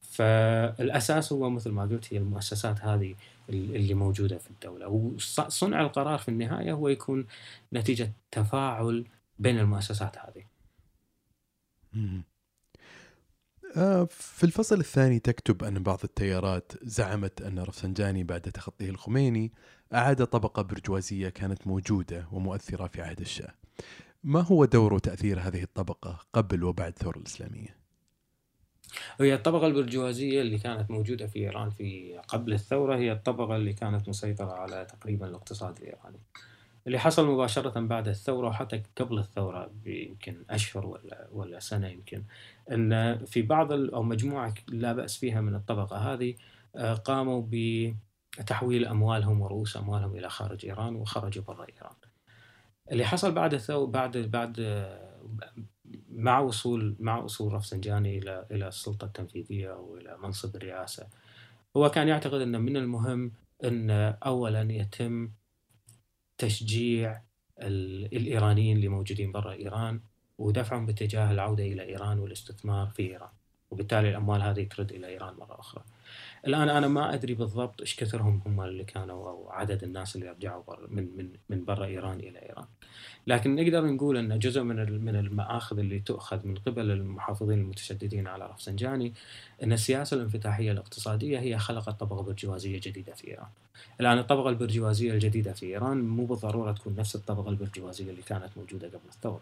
فالأساس 0.02 1.34
هو 1.34 1.50
مثل 1.50 1.72
ما 1.72 1.84
قلت 1.84 2.14
هي 2.14 2.18
المؤسسات 2.18 2.82
هذه 2.82 3.16
اللي 3.50 3.94
موجودة 3.94 4.38
في 4.38 4.50
الدولة 4.50 4.88
وصنع 4.88 5.82
القرار 5.82 6.18
في 6.18 6.30
النهاية 6.30 6.74
هو 6.74 6.88
يكون 6.88 7.26
نتيجة 7.74 8.12
تفاعل 8.32 9.06
بين 9.40 9.60
المؤسسات 9.60 10.18
هذه. 10.18 10.46
آه، 13.78 14.08
في 14.12 14.44
الفصل 14.44 14.80
الثاني 14.80 15.20
تكتب 15.20 15.64
أن 15.64 15.84
بعض 15.84 16.00
التيارات 16.04 16.72
زعمت 16.84 17.42
أن 17.42 17.60
رفسنجاني 17.60 18.24
بعد 18.24 18.42
تخطيه 18.42 18.90
الخميني 18.90 19.52
أعاد 19.94 20.26
طبقة 20.26 20.62
برجوازية 20.62 21.30
كانت 21.30 21.68
موجودة 21.68 22.28
ومؤثرة 22.32 22.88
في 22.88 23.02
عهد 23.02 23.20
الشاه 23.20 23.54
ما 24.24 24.42
هو 24.42 24.66
دور 24.66 24.94
وتأثير 24.94 25.40
هذه 25.40 25.64
الطبقة 25.64 26.20
قبل 26.34 26.64
وبعد 26.64 26.88
الثورة 26.88 27.18
الإسلامية؟ 27.18 27.80
هي 29.20 29.34
الطبقة 29.34 29.68
البرجوازية 29.68 30.42
اللي 30.42 30.58
كانت 30.58 30.92
موجودة 30.92 31.28
في 31.28 31.40
إيران 31.40 31.70
في 31.70 32.20
قبل 32.28 32.54
الثورة 32.54 32.96
هي 32.96 33.12
الطبقة 33.12 33.56
اللي 33.56 33.74
كانت 33.74 34.10
مسيطرة 34.10 34.52
على 34.52 34.86
تقريبا 34.86 35.28
الاقتصاد 35.28 35.78
الإيراني 35.78 36.20
اللي 36.88 37.00
حصل 37.00 37.28
مباشرة 37.28 37.80
بعد 37.80 38.08
الثورة 38.08 38.48
وحتى 38.48 38.84
قبل 38.98 39.20
الثورة 39.20 39.72
بيمكن 39.84 40.44
أشهر 40.50 40.86
ولا 40.86 41.28
ولا 41.32 41.60
سنة 41.60 41.88
يمكن 41.88 42.24
أن 42.72 43.18
في 43.26 43.42
بعض 43.42 43.72
أو 43.72 44.04
مجموعة 44.04 44.54
لا 44.68 44.94
بأس 44.94 45.18
فيها 45.18 45.42
من 45.42 45.56
الطبقة 45.56 46.14
هذه 46.14 46.36
آه، 46.76 46.94
قاموا 46.94 47.44
بتحويل 48.40 48.86
أموالهم 48.86 49.42
ورؤوس 49.42 49.78
أموالهم 49.78 50.16
إلى 50.16 50.30
خارج 50.30 50.66
إيران 50.66 50.96
وخرجوا 50.96 51.44
برا 51.44 51.66
إيران. 51.76 51.96
اللي 52.92 53.06
حصل 53.06 53.32
بعد 53.32 53.54
الثورة 53.54 53.86
بعد 53.86 54.18
بعد 54.18 54.86
مع 56.10 56.40
وصول 56.40 56.96
مع 57.00 57.18
وصول 57.18 57.54
رفسنجاني 57.54 58.18
إلى 58.52 58.68
السلطة 58.68 59.06
التنفيذية 59.06 59.74
أو 59.74 59.98
إلى 59.98 60.18
منصب 60.18 60.56
الرئاسة 60.56 61.08
هو 61.78 61.90
كان 61.90 62.08
يعتقد 62.08 62.42
ان 62.42 62.62
من 62.62 62.78
المهم 62.78 63.32
إن 63.64 63.90
اولا 64.26 64.62
يتم 64.72 65.30
تشجيع 66.40 67.22
الإيرانيين 67.62 68.78
اللي 68.78 68.88
موجودين 68.88 69.32
برا 69.32 69.54
إيران 69.54 70.02
ودفعهم 70.38 70.86
باتجاه 70.86 71.32
العودة 71.32 71.64
إلى 71.64 71.84
إيران 71.84 72.20
والاستثمار 72.20 72.88
في 72.88 73.04
إيران. 73.12 73.39
وبالتالي 73.72 74.10
الأموال 74.10 74.42
هذه 74.42 74.64
ترد 74.64 74.92
إلى 74.92 75.08
إيران 75.08 75.34
مرة 75.40 75.60
أخرى. 75.60 75.84
الآن 76.48 76.70
أنا 76.70 76.88
ما 76.88 77.14
أدري 77.14 77.34
بالضبط 77.34 77.82
إيش 77.82 77.96
كثرهم 77.96 78.42
هم 78.46 78.62
اللي 78.62 78.84
كانوا 78.84 79.30
أو 79.30 79.50
عدد 79.50 79.84
الناس 79.84 80.16
اللي 80.16 80.30
رجعوا 80.30 80.64
من 80.88 81.08
من 81.18 81.30
من 81.50 81.66
برا 81.66 81.86
إيران 81.86 82.20
إلى 82.20 82.40
إيران. 82.40 82.66
لكن 83.28 83.56
نقدر 83.56 83.86
نقول 83.86 84.18
إن 84.18 84.40
جزء 84.40 84.64
من 84.64 85.06
من 85.06 85.16
المآخذ 85.16 85.80
اللي 85.80 86.00
تؤخذ 86.00 86.48
من 86.48 86.56
قبل 86.56 86.92
المحافظين 86.92 87.60
المتشددين 87.60 88.28
على 88.28 88.46
رفسنجاني 88.46 89.14
إن 89.64 89.74
السياسة 89.74 90.18
الانفتاحية 90.18 90.72
الاقتصادية 90.72 91.40
هي 91.40 91.58
خلقت 91.58 92.00
طبقة 92.00 92.24
برجوازية 92.24 92.80
جديدة 92.84 93.14
في 93.14 93.28
إيران. 93.28 93.48
الآن 94.02 94.18
الطبقة 94.18 94.50
البرجوازية 94.50 95.12
الجديدة 95.14 95.54
في 95.54 95.66
إيران 95.66 96.02
مو 96.02 96.26
بالضرورة 96.26 96.72
تكون 96.72 96.96
نفس 96.96 97.16
الطبقة 97.16 97.50
البرجوازية 97.50 98.10
اللي 98.10 98.22
كانت 98.22 98.50
موجودة 98.58 98.88
قبل 98.88 99.10
الثورة. 99.10 99.42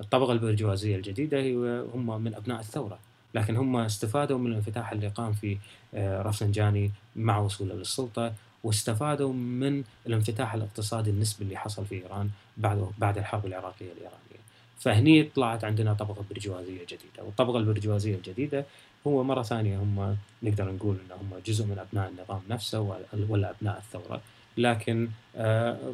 الطبقة 0.00 0.32
البرجوازية 0.32 0.96
الجديدة 0.96 1.38
هي 1.38 1.84
هم 1.94 2.24
من 2.24 2.34
أبناء 2.34 2.60
الثورة. 2.60 2.98
لكن 3.34 3.56
هم 3.56 3.76
استفادوا 3.76 4.38
من 4.38 4.46
الانفتاح 4.46 4.92
اللي 4.92 5.08
قام 5.08 5.32
فيه 5.32 5.56
آه، 5.94 6.22
رفسنجاني 6.22 6.90
مع 7.16 7.38
وصوله 7.38 7.74
للسلطة 7.74 8.32
واستفادوا 8.64 9.32
من 9.32 9.84
الانفتاح 10.06 10.54
الاقتصادي 10.54 11.10
النسبي 11.10 11.44
اللي 11.44 11.56
حصل 11.56 11.86
في 11.86 11.94
إيران 11.94 12.30
بعد 12.56 12.88
بعد 12.98 13.18
الحرب 13.18 13.46
العراقية 13.46 13.92
الإيرانية. 13.92 14.44
فهني 14.78 15.22
طلعت 15.22 15.64
عندنا 15.64 15.92
طبقة 15.94 16.24
برجوازية 16.30 16.84
جديدة، 16.84 17.22
والطبقة 17.24 17.58
البرجوازية 17.58 18.14
الجديدة 18.14 18.64
هو 19.06 19.24
مرة 19.24 19.42
ثانية 19.42 19.78
هم 19.78 20.16
نقدر 20.42 20.72
نقول 20.72 20.96
إن 20.96 21.12
هم 21.12 21.40
جزء 21.46 21.64
من 21.66 21.78
أبناء 21.78 22.08
النظام 22.10 22.40
نفسه 22.50 22.80
ولا 23.28 23.50
أبناء 23.50 23.78
الثورة، 23.78 24.20
لكن 24.56 25.08
آه، 25.36 25.92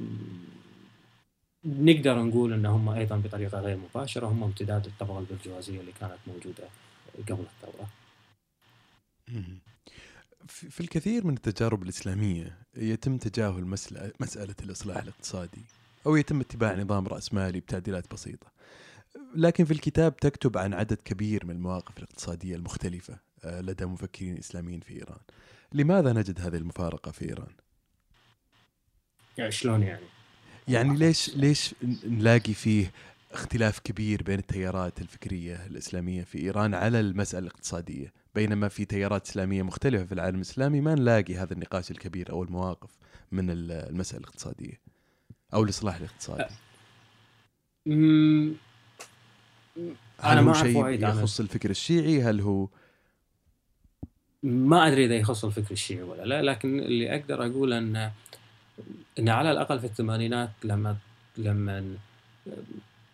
نقدر 1.64 2.22
نقول 2.22 2.52
إن 2.52 2.66
هم 2.66 2.88
أيضا 2.88 3.16
بطريقة 3.16 3.60
غير 3.60 3.76
مباشرة 3.76 4.26
هم 4.26 4.42
امتداد 4.42 4.86
الطبقة 4.86 5.18
البرجوازية 5.18 5.80
اللي 5.80 5.92
كانت 6.00 6.18
موجودة 6.26 6.64
قبل 7.28 7.44
الثورة. 7.44 7.88
في 10.46 10.80
الكثير 10.80 11.26
من 11.26 11.34
التجارب 11.34 11.82
الإسلامية 11.82 12.58
يتم 12.76 13.18
تجاهل 13.18 13.64
مسألة, 13.64 14.12
مسألة 14.20 14.54
الإصلاح 14.62 14.96
الاقتصادي 14.96 15.64
أو 16.06 16.16
يتم 16.16 16.40
اتباع 16.40 16.74
نظام 16.74 17.08
رأسمالي 17.08 17.60
بتعديلات 17.60 18.12
بسيطة 18.12 18.46
لكن 19.34 19.64
في 19.64 19.70
الكتاب 19.70 20.16
تكتب 20.16 20.58
عن 20.58 20.74
عدد 20.74 20.98
كبير 21.04 21.46
من 21.46 21.50
المواقف 21.50 21.98
الاقتصادية 21.98 22.56
المختلفة 22.56 23.18
آه، 23.44 23.60
لدى 23.60 23.86
مفكرين 23.86 24.38
إسلاميين 24.38 24.80
في 24.80 24.94
إيران 24.94 25.20
لماذا 25.72 26.12
نجد 26.12 26.40
هذه 26.40 26.56
المفارقة 26.56 27.10
في 27.10 27.28
إيران؟ 27.28 27.52
يعني 29.38 29.52
شلون 29.52 29.82
يعني؟ 29.82 30.06
يعني 30.68 30.96
ليش 30.96 31.36
ليش 31.36 31.74
نلاقي 32.04 32.54
فيه 32.54 32.92
اختلاف 33.32 33.78
كبير 33.78 34.22
بين 34.22 34.38
التيارات 34.38 35.00
الفكرية 35.00 35.66
الإسلامية 35.66 36.24
في 36.24 36.38
إيران 36.38 36.74
على 36.74 37.00
المسألة 37.00 37.46
الاقتصادية. 37.46 38.12
بينما 38.34 38.68
في 38.68 38.84
تيارات 38.84 39.26
إسلامية 39.26 39.62
مختلفة 39.62 40.04
في 40.04 40.12
العالم 40.12 40.36
الإسلامي 40.36 40.80
ما 40.80 40.94
نلاقي 40.94 41.36
هذا 41.36 41.52
النقاش 41.52 41.90
الكبير 41.90 42.32
أو 42.32 42.42
المواقف 42.42 42.90
من 43.32 43.50
المسألة 43.50 44.20
الاقتصادية 44.20 44.80
أو 45.54 45.62
الإصلاح 45.62 45.96
الاقتصادي 45.96 46.42
أه 46.42 46.50
أنا 50.24 50.42
ما 50.42 50.52
شيء 50.52 51.08
يخص 51.08 51.40
الفكر 51.40 51.70
الشيعي؟ 51.70 52.22
هل 52.22 52.40
هو 52.40 52.68
ما 54.42 54.86
أدري 54.86 55.04
إذا 55.04 55.16
يخص 55.16 55.44
الفكر 55.44 55.70
الشيعي 55.70 56.02
ولا 56.02 56.22
لا 56.22 56.42
لكن 56.42 56.78
اللي 56.78 57.14
أقدر 57.14 57.46
أقول 57.46 57.72
أن 57.72 58.10
إن 59.18 59.28
على 59.28 59.50
الأقل 59.50 59.80
في 59.80 59.86
الثمانينات 59.86 60.50
لما 60.64 60.96
لما 61.36 61.96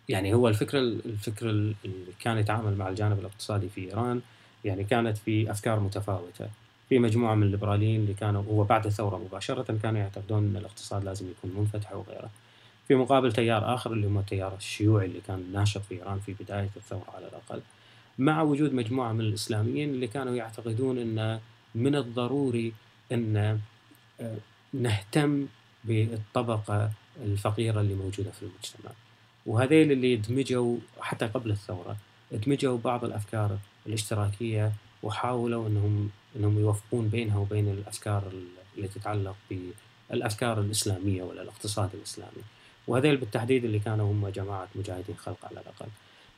يعني 0.09 0.33
هو 0.33 0.47
الفكرة 0.47 0.79
الفكرة 0.79 1.49
اللي 1.49 1.75
كان 2.19 2.37
يتعامل 2.37 2.77
مع 2.77 2.89
الجانب 2.89 3.19
الاقتصادي 3.19 3.69
في 3.69 3.81
إيران 3.81 4.21
يعني 4.65 4.83
كانت 4.83 5.17
في 5.17 5.51
أفكار 5.51 5.79
متفاوتة. 5.79 6.47
في 6.89 6.99
مجموعة 6.99 7.35
من 7.35 7.43
الليبراليين 7.43 8.01
اللي 8.01 8.13
كانوا 8.13 8.43
هو 8.43 8.63
بعد 8.63 8.85
الثورة 8.85 9.17
مباشرة 9.17 9.77
كانوا 9.83 9.99
يعتقدون 9.99 10.43
إن 10.43 10.57
الاقتصاد 10.57 11.03
لازم 11.03 11.25
يكون 11.31 11.61
منفتح 11.61 11.93
وغيره. 11.93 12.29
في 12.87 12.95
مقابل 12.95 13.31
تيار 13.31 13.73
آخر 13.73 13.93
اللي 13.93 14.07
هو 14.07 14.19
التيار 14.19 14.55
الشيوعي 14.55 15.05
اللي 15.05 15.21
كان 15.27 15.45
ناشط 15.53 15.81
في 15.81 15.95
إيران 15.95 16.19
في 16.19 16.35
بداية 16.39 16.69
الثورة 16.77 17.05
على 17.15 17.27
الأقل 17.27 17.61
مع 18.19 18.41
وجود 18.41 18.73
مجموعة 18.73 19.13
من 19.13 19.21
الإسلاميين 19.21 19.89
اللي 19.89 20.07
كانوا 20.07 20.35
يعتقدون 20.35 20.97
إن 20.97 21.39
من 21.75 21.95
الضروري 21.95 22.73
إن 23.11 23.59
آه، 24.21 24.37
نهتم 24.73 25.47
بالطبقة 25.83 26.91
الفقيرة 27.23 27.81
اللي 27.81 27.95
موجودة 27.95 28.31
في 28.31 28.41
المجتمع. 28.41 28.91
وهذيل 29.47 29.91
اللي 29.91 30.15
دمجوا 30.15 30.77
حتى 30.99 31.25
قبل 31.25 31.51
الثورة 31.51 31.97
دمجوا 32.31 32.77
بعض 32.77 33.05
الأفكار 33.05 33.57
الاشتراكية 33.87 34.71
وحاولوا 35.03 35.67
انهم 35.67 36.09
إنهم 36.35 36.59
يوفقون 36.59 37.07
بينها 37.07 37.37
وبين 37.37 37.69
الأفكار 37.69 38.23
اللي 38.77 38.87
تتعلق 38.87 39.35
بالافكار 39.49 40.59
الإسلامية 40.61 41.23
ولا 41.23 41.41
الاقتصاد 41.41 41.89
الإسلامي. 41.93 42.43
وهذيل 42.87 43.17
بالتحديد 43.17 43.65
اللي 43.65 43.79
كانوا 43.79 44.11
هم 44.11 44.27
جماعة 44.27 44.67
مجاهدين 44.75 45.15
خلق 45.17 45.37
على 45.43 45.61
الأقل. 45.61 45.87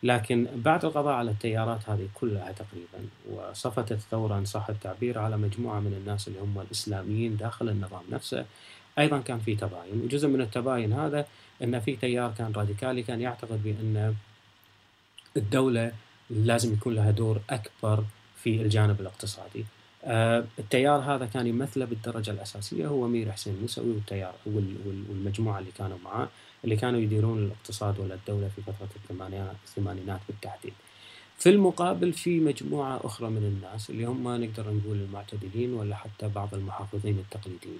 لكن 0.03 0.47
بعد 0.55 0.85
القضاء 0.85 1.13
على 1.13 1.31
التيارات 1.31 1.89
هذه 1.89 2.07
كلها 2.13 2.51
تقريبا 2.51 3.09
وصفت 3.31 3.91
الثورة 3.91 4.37
إن 4.37 4.45
صح 4.45 4.69
التعبير 4.69 5.19
على 5.19 5.37
مجموعة 5.37 5.79
من 5.79 5.93
الناس 5.93 6.27
اللي 6.27 6.39
هم 6.39 6.59
الإسلاميين 6.59 7.37
داخل 7.37 7.69
النظام 7.69 8.03
نفسه 8.11 8.45
أيضا 8.99 9.19
كان 9.19 9.39
في 9.39 9.55
تباين. 9.55 10.01
وجزء 10.03 10.27
من 10.27 10.41
التباين 10.41 10.93
هذا 10.93 11.25
إن 11.63 11.79
في 11.79 11.95
تيار 11.95 12.33
كان 12.37 12.51
راديكالي 12.51 13.03
كان 13.03 13.21
يعتقد 13.21 13.63
بأن 13.63 14.15
الدولة 15.37 15.91
لازم 16.29 16.73
يكون 16.73 16.95
لها 16.95 17.11
دور 17.11 17.41
أكبر 17.49 18.03
في 18.35 18.61
الجانب 18.61 19.01
الاقتصادي. 19.01 19.65
آه، 20.03 20.45
التيار 20.59 20.99
هذا 20.99 21.25
كان 21.25 21.47
يمثله 21.47 21.85
بالدرجة 21.85 22.31
الأساسية 22.31 22.87
هو 22.87 23.07
مير 23.07 23.31
حسين 23.31 23.57
موسوي 23.61 23.89
والتيار 23.89 24.33
والمجموعة 24.45 25.59
اللي 25.59 25.71
كانوا 25.77 25.97
معاه 26.03 26.29
اللي 26.63 26.75
كانوا 26.75 26.99
يديرون 26.99 27.37
الاقتصاد 27.45 27.99
ولا 27.99 28.15
الدولة 28.15 28.49
في 28.55 28.61
فترة 28.61 28.89
الثمانينات 29.65 30.21
بالتحديد. 30.27 30.73
في 31.37 31.49
المقابل 31.49 32.13
في 32.13 32.39
مجموعة 32.39 32.99
أخرى 33.03 33.29
من 33.29 33.43
الناس 33.43 33.89
اللي 33.89 34.05
هم 34.05 34.43
نقدر 34.43 34.73
نقول 34.73 34.97
المعتدلين 34.97 35.73
ولا 35.73 35.95
حتى 35.95 36.27
بعض 36.27 36.53
المحافظين 36.53 37.19
التقليديين 37.19 37.79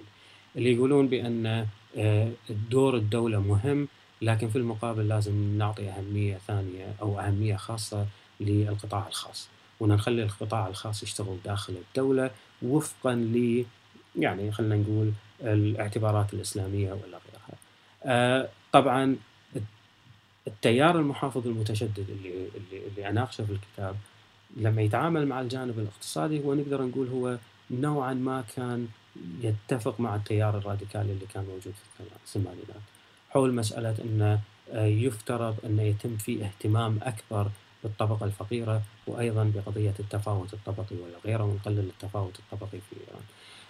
اللي 0.56 0.72
يقولون 0.72 1.08
بأن 1.08 1.66
آه، 1.96 2.30
دور 2.70 2.96
الدولة 2.96 3.40
مهم 3.40 3.88
لكن 4.22 4.48
في 4.48 4.56
المقابل 4.58 5.08
لازم 5.08 5.58
نعطي 5.58 5.88
أهمية 5.88 6.38
ثانية 6.46 6.94
أو 7.02 7.20
أهمية 7.20 7.56
خاصة 7.56 8.06
للقطاع 8.40 9.08
الخاص. 9.08 9.48
ونخلي 9.80 10.22
القطاع 10.22 10.68
الخاص 10.68 11.02
يشتغل 11.02 11.36
داخل 11.44 11.74
الدولة 11.88 12.30
وفقا 12.62 13.14
ل 13.14 13.64
يعني 14.18 14.52
خلينا 14.52 14.76
نقول 14.76 15.12
الاعتبارات 15.40 16.34
الإسلامية 16.34 16.92
ولا 16.92 17.02
غيرها. 17.04 17.58
آه 18.04 18.48
طبعا 18.72 19.16
التيار 20.46 20.98
المحافظ 20.98 21.46
المتشدد 21.46 22.06
اللي 22.10 22.30
اللي 22.30 22.86
اللي 22.86 23.08
اناقشه 23.08 23.44
في 23.44 23.52
الكتاب 23.52 23.96
لما 24.56 24.82
يتعامل 24.82 25.26
مع 25.26 25.40
الجانب 25.40 25.78
الاقتصادي 25.78 26.44
هو 26.44 26.54
نقدر 26.54 26.82
نقول 26.82 27.08
هو 27.08 27.38
نوعا 27.70 28.14
ما 28.14 28.44
كان 28.56 28.88
يتفق 29.40 30.00
مع 30.00 30.14
التيار 30.16 30.58
الراديكالي 30.58 31.12
اللي 31.12 31.26
كان 31.34 31.44
موجود 31.44 31.74
في 31.96 32.02
الثمانينات 32.24 32.82
حول 33.30 33.54
مسألة 33.54 33.94
أنه 34.04 34.40
آه، 34.72 34.86
يفترض 34.86 35.56
أن 35.64 35.78
يتم 35.80 36.16
في 36.16 36.44
اهتمام 36.44 36.98
أكبر 37.02 37.50
بالطبقة 37.82 38.26
الفقيرة 38.26 38.82
وأيضا 39.06 39.52
بقضية 39.54 39.94
التفاوت 40.00 40.54
الطبقي 40.54 40.96
ولا 40.96 41.18
غيره 41.24 41.44
ونقلل 41.44 41.78
التفاوت 41.78 42.38
الطبقي 42.38 42.78
في 42.90 42.96
إيران. 43.00 43.22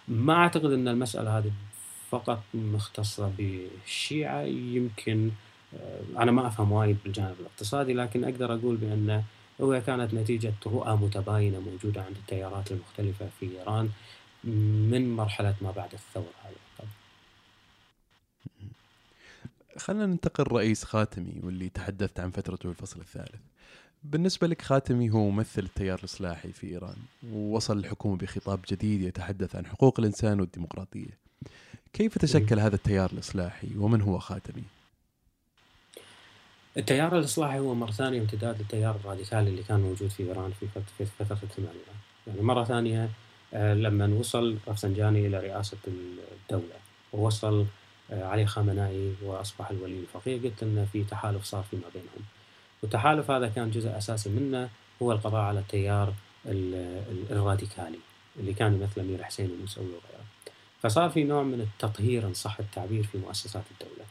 ما 0.08 0.34
أعتقد 0.34 0.72
أن 0.72 0.88
المسألة 0.88 1.38
هذه 1.38 1.52
فقط 2.10 2.42
مختصة 2.54 3.32
بالشيعة 3.38 4.42
يمكن 4.42 5.30
آه، 5.74 6.22
أنا 6.22 6.32
ما 6.32 6.46
أفهم 6.46 6.72
وايد 6.72 6.96
بالجانب 7.04 7.34
الاقتصادي 7.40 7.94
لكن 7.94 8.24
أقدر 8.24 8.54
أقول 8.54 8.76
بأن 8.76 9.22
هو 9.60 9.82
كانت 9.86 10.14
نتيجة 10.14 10.52
رؤى 10.66 10.96
متباينة 10.96 11.60
موجودة 11.60 12.02
عند 12.02 12.16
التيارات 12.16 12.72
المختلفة 12.72 13.28
في 13.40 13.58
إيران. 13.58 13.90
من 14.44 15.16
مرحلة 15.16 15.54
ما 15.62 15.70
بعد 15.70 15.92
الثورة 15.92 16.32
على 16.44 16.54
الأقل 16.54 16.90
خلينا 19.76 20.06
ننتقل 20.06 20.44
رئيس 20.52 20.84
خاتمي 20.84 21.40
واللي 21.42 21.68
تحدثت 21.68 22.20
عن 22.20 22.30
فترته 22.30 22.72
في 22.72 22.80
الفصل 22.80 23.00
الثالث. 23.00 23.40
بالنسبة 24.04 24.46
لك 24.46 24.62
خاتمي 24.62 25.10
هو 25.10 25.30
ممثل 25.30 25.62
التيار 25.62 25.98
الإصلاحي 25.98 26.52
في 26.52 26.66
إيران 26.66 26.96
ووصل 27.32 27.78
الحكومة 27.78 28.16
بخطاب 28.16 28.60
جديد 28.68 29.02
يتحدث 29.02 29.56
عن 29.56 29.66
حقوق 29.66 30.00
الإنسان 30.00 30.40
والديمقراطية. 30.40 31.18
كيف 31.92 32.18
تشكل 32.18 32.60
هذا 32.60 32.74
التيار 32.74 33.10
الإصلاحي 33.12 33.68
ومن 33.76 34.02
هو 34.02 34.18
خاتمي؟ 34.18 34.62
التيار 36.76 37.18
الإصلاحي 37.18 37.58
هو 37.58 37.74
مرة 37.74 37.90
ثانية 37.90 38.20
امتداد 38.20 38.58
للتيار 38.58 38.96
الراديكالي 38.96 39.50
اللي 39.50 39.62
كان 39.62 39.80
موجود 39.80 40.08
في 40.08 40.22
إيران 40.22 40.52
في 40.98 41.04
فترة, 41.18 41.38
الثمانينات 41.42 41.86
يعني 42.26 42.42
مرة 42.42 42.64
ثانية 42.64 43.10
لما 43.52 44.06
وصل 44.06 44.56
رفسنجاني 44.68 45.26
إلى 45.26 45.40
رئاسة 45.40 45.78
الدولة 45.86 46.74
ووصل 47.12 47.66
آه، 48.12 48.24
علي 48.24 48.46
خامنائي 48.46 49.14
وأصبح 49.22 49.70
الولي. 49.70 50.00
الفقيه 50.00 50.42
قلت 50.42 50.62
أن 50.62 50.86
في 50.92 51.04
تحالف 51.04 51.44
صار 51.44 51.64
فيما 51.70 51.82
بينهم. 51.94 52.24
والتحالف 52.82 53.30
هذا 53.30 53.48
كان 53.48 53.70
جزء 53.70 53.98
أساسي 53.98 54.30
منه 54.30 54.68
هو 55.02 55.12
القضاء 55.12 55.40
على 55.40 55.60
التيار 55.60 56.14
الراديكالي 57.30 57.98
اللي 58.40 58.54
كان 58.54 58.74
يمثل 58.74 59.00
أمير 59.00 59.22
حسين 59.22 59.46
الموسوي 59.46 59.84
وغيره. 59.84 60.24
فصار 60.82 61.10
في 61.10 61.24
نوع 61.24 61.42
من 61.42 61.60
التطهير 61.60 62.26
إن 62.26 62.34
صح 62.34 62.58
التعبير 62.60 63.02
في 63.02 63.18
مؤسسات 63.18 63.64
الدولة. 63.70 64.04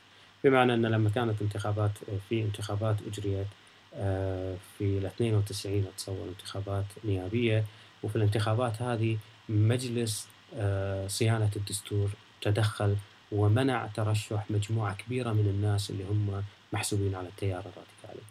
بمعنى 0.44 0.74
أن 0.74 0.86
لما 0.86 1.10
كانت 1.10 1.42
انتخابات 1.42 1.92
في 2.30 2.42
انتخابات 2.42 2.96
أجريت 3.08 3.48
آه، 3.94 4.56
في 4.78 4.98
ال 4.98 5.06
92 5.06 5.86
أتصور 5.96 6.28
انتخابات 6.30 6.86
نيابية 7.06 7.66
وفي 8.04 8.16
الانتخابات 8.16 8.82
هذه 8.82 9.18
مجلس 9.50 10.28
آه، 10.56 11.08
صيانة 11.08 11.52
الدستور 11.56 12.10
تدخل 12.42 12.96
ومنع 13.32 13.88
ترشح 13.88 14.46
مجموعة 14.50 14.96
كبيرة 14.96 15.34
من 15.34 15.48
الناس 15.48 15.90
اللي 15.90 16.04
هم 16.04 16.44
محسوبين 16.74 17.16
على 17.16 17.28
التيار 17.28 17.60
الراديكالي. 17.60 18.26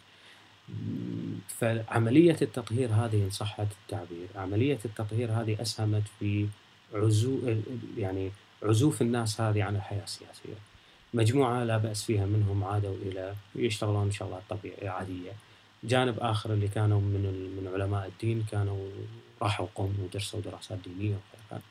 فعملية 1.47 2.37
التطهير 2.41 2.89
هذه 2.89 3.23
إن 3.23 3.29
صح 3.29 3.59
التعبير 3.59 4.27
عملية 4.35 4.79
التطهير 4.85 5.31
هذه 5.31 5.61
أسهمت 5.61 6.03
في 6.19 6.47
عزو 6.93 7.39
يعني 7.97 8.31
عزوف 8.63 9.01
الناس 9.01 9.41
هذه 9.41 9.63
عن 9.63 9.75
الحياة 9.75 10.03
السياسية. 10.03 10.59
مجموعة 11.13 11.63
لا 11.63 11.77
بأس 11.77 12.03
فيها 12.03 12.25
منهم 12.25 12.63
عادوا 12.63 12.95
إلى 12.95 13.35
يشتغلون 13.55 14.11
شغلات 14.11 14.41
طبيعية 14.49 14.89
عادية. 14.89 15.31
جانب 15.83 16.19
آخر 16.19 16.53
اللي 16.53 16.67
كانوا 16.67 17.01
من 17.01 17.21
من 17.57 17.71
علماء 17.73 18.07
الدين 18.07 18.45
كانوا 18.51 18.89
راحوا 19.41 19.67
قوم 19.75 19.97
ودرسوا 20.03 20.41
دراسات 20.41 20.77
دينية 20.85 21.15
وغيرها 21.15 21.63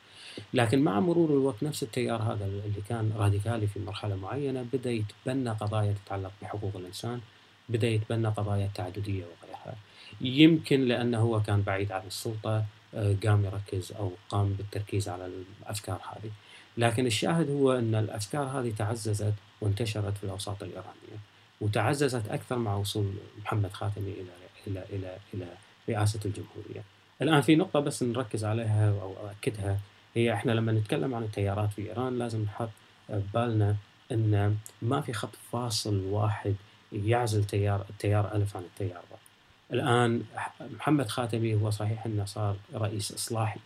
لكن 0.53 0.79
مع 0.79 0.99
مرور 0.99 1.29
الوقت 1.29 1.63
نفس 1.63 1.83
التيار 1.83 2.21
هذا 2.21 2.45
اللي 2.45 2.81
كان 2.89 3.11
راديكالي 3.17 3.67
في 3.67 3.79
مرحلة 3.79 4.15
معينة 4.15 4.65
بدأ 4.73 4.91
يتبنى 4.91 5.49
قضايا 5.49 5.95
تتعلق 6.05 6.31
بحقوق 6.41 6.75
الإنسان 6.75 7.21
بدأ 7.69 7.87
يتبنى 7.87 8.27
قضايا 8.27 8.65
التعددية 8.65 9.23
وغيرها. 9.23 9.75
يمكن 10.21 10.81
لأنه 10.81 11.19
هو 11.19 11.41
كان 11.41 11.61
بعيد 11.61 11.91
عن 11.91 12.01
السلطة 12.07 12.65
آه، 12.93 13.15
قام 13.25 13.45
يركز 13.45 13.91
أو 13.91 14.11
قام 14.29 14.53
بالتركيز 14.53 15.09
على 15.09 15.29
الأفكار 15.61 16.01
هذه. 16.11 16.31
لكن 16.77 17.05
الشاهد 17.05 17.49
هو 17.49 17.71
أن 17.73 17.95
الأفكار 17.95 18.43
هذه 18.47 18.73
تعززت 18.77 19.33
وانتشرت 19.61 20.17
في 20.17 20.23
الأوساط 20.23 20.63
الإيرانية. 20.63 21.19
وتعززت 21.61 22.27
أكثر 22.29 22.57
مع 22.57 22.75
وصول 22.75 23.13
محمد 23.41 23.71
خاتمي 23.73 24.11
إلى 24.11 24.29
إلى 24.67 24.85
إلى 24.89 25.17
إلى 25.33 25.47
رئاسة 25.89 26.19
الجمهورية. 26.25 26.83
الآن 27.21 27.41
في 27.41 27.55
نقطة 27.55 27.79
بس 27.79 28.03
نركز 28.03 28.45
عليها 28.45 28.89
أو 29.01 29.13
أؤكدها 29.27 29.79
هي 30.15 30.33
إحنا 30.33 30.51
لما 30.51 30.71
نتكلم 30.71 31.15
عن 31.15 31.23
التيارات 31.23 31.69
في 31.71 31.89
إيران 31.89 32.19
لازم 32.19 32.41
نحط 32.43 32.69
ببالنا 33.09 33.75
أن 34.11 34.57
ما 34.81 35.01
في 35.01 35.13
خط 35.13 35.35
فاصل 35.51 36.03
واحد 36.03 36.55
يعزل 36.93 37.43
تيار 37.43 37.85
التيار 37.89 38.35
ألف 38.35 38.57
عن 38.57 38.63
التيار 38.63 39.01
ب. 39.11 39.15
الآن 39.73 40.23
محمد 40.61 41.07
خاتمي 41.07 41.55
هو 41.55 41.69
صحيح 41.69 42.05
أنه 42.05 42.25
صار 42.25 42.55
رئيس 42.73 43.11
إصلاحي 43.11 43.59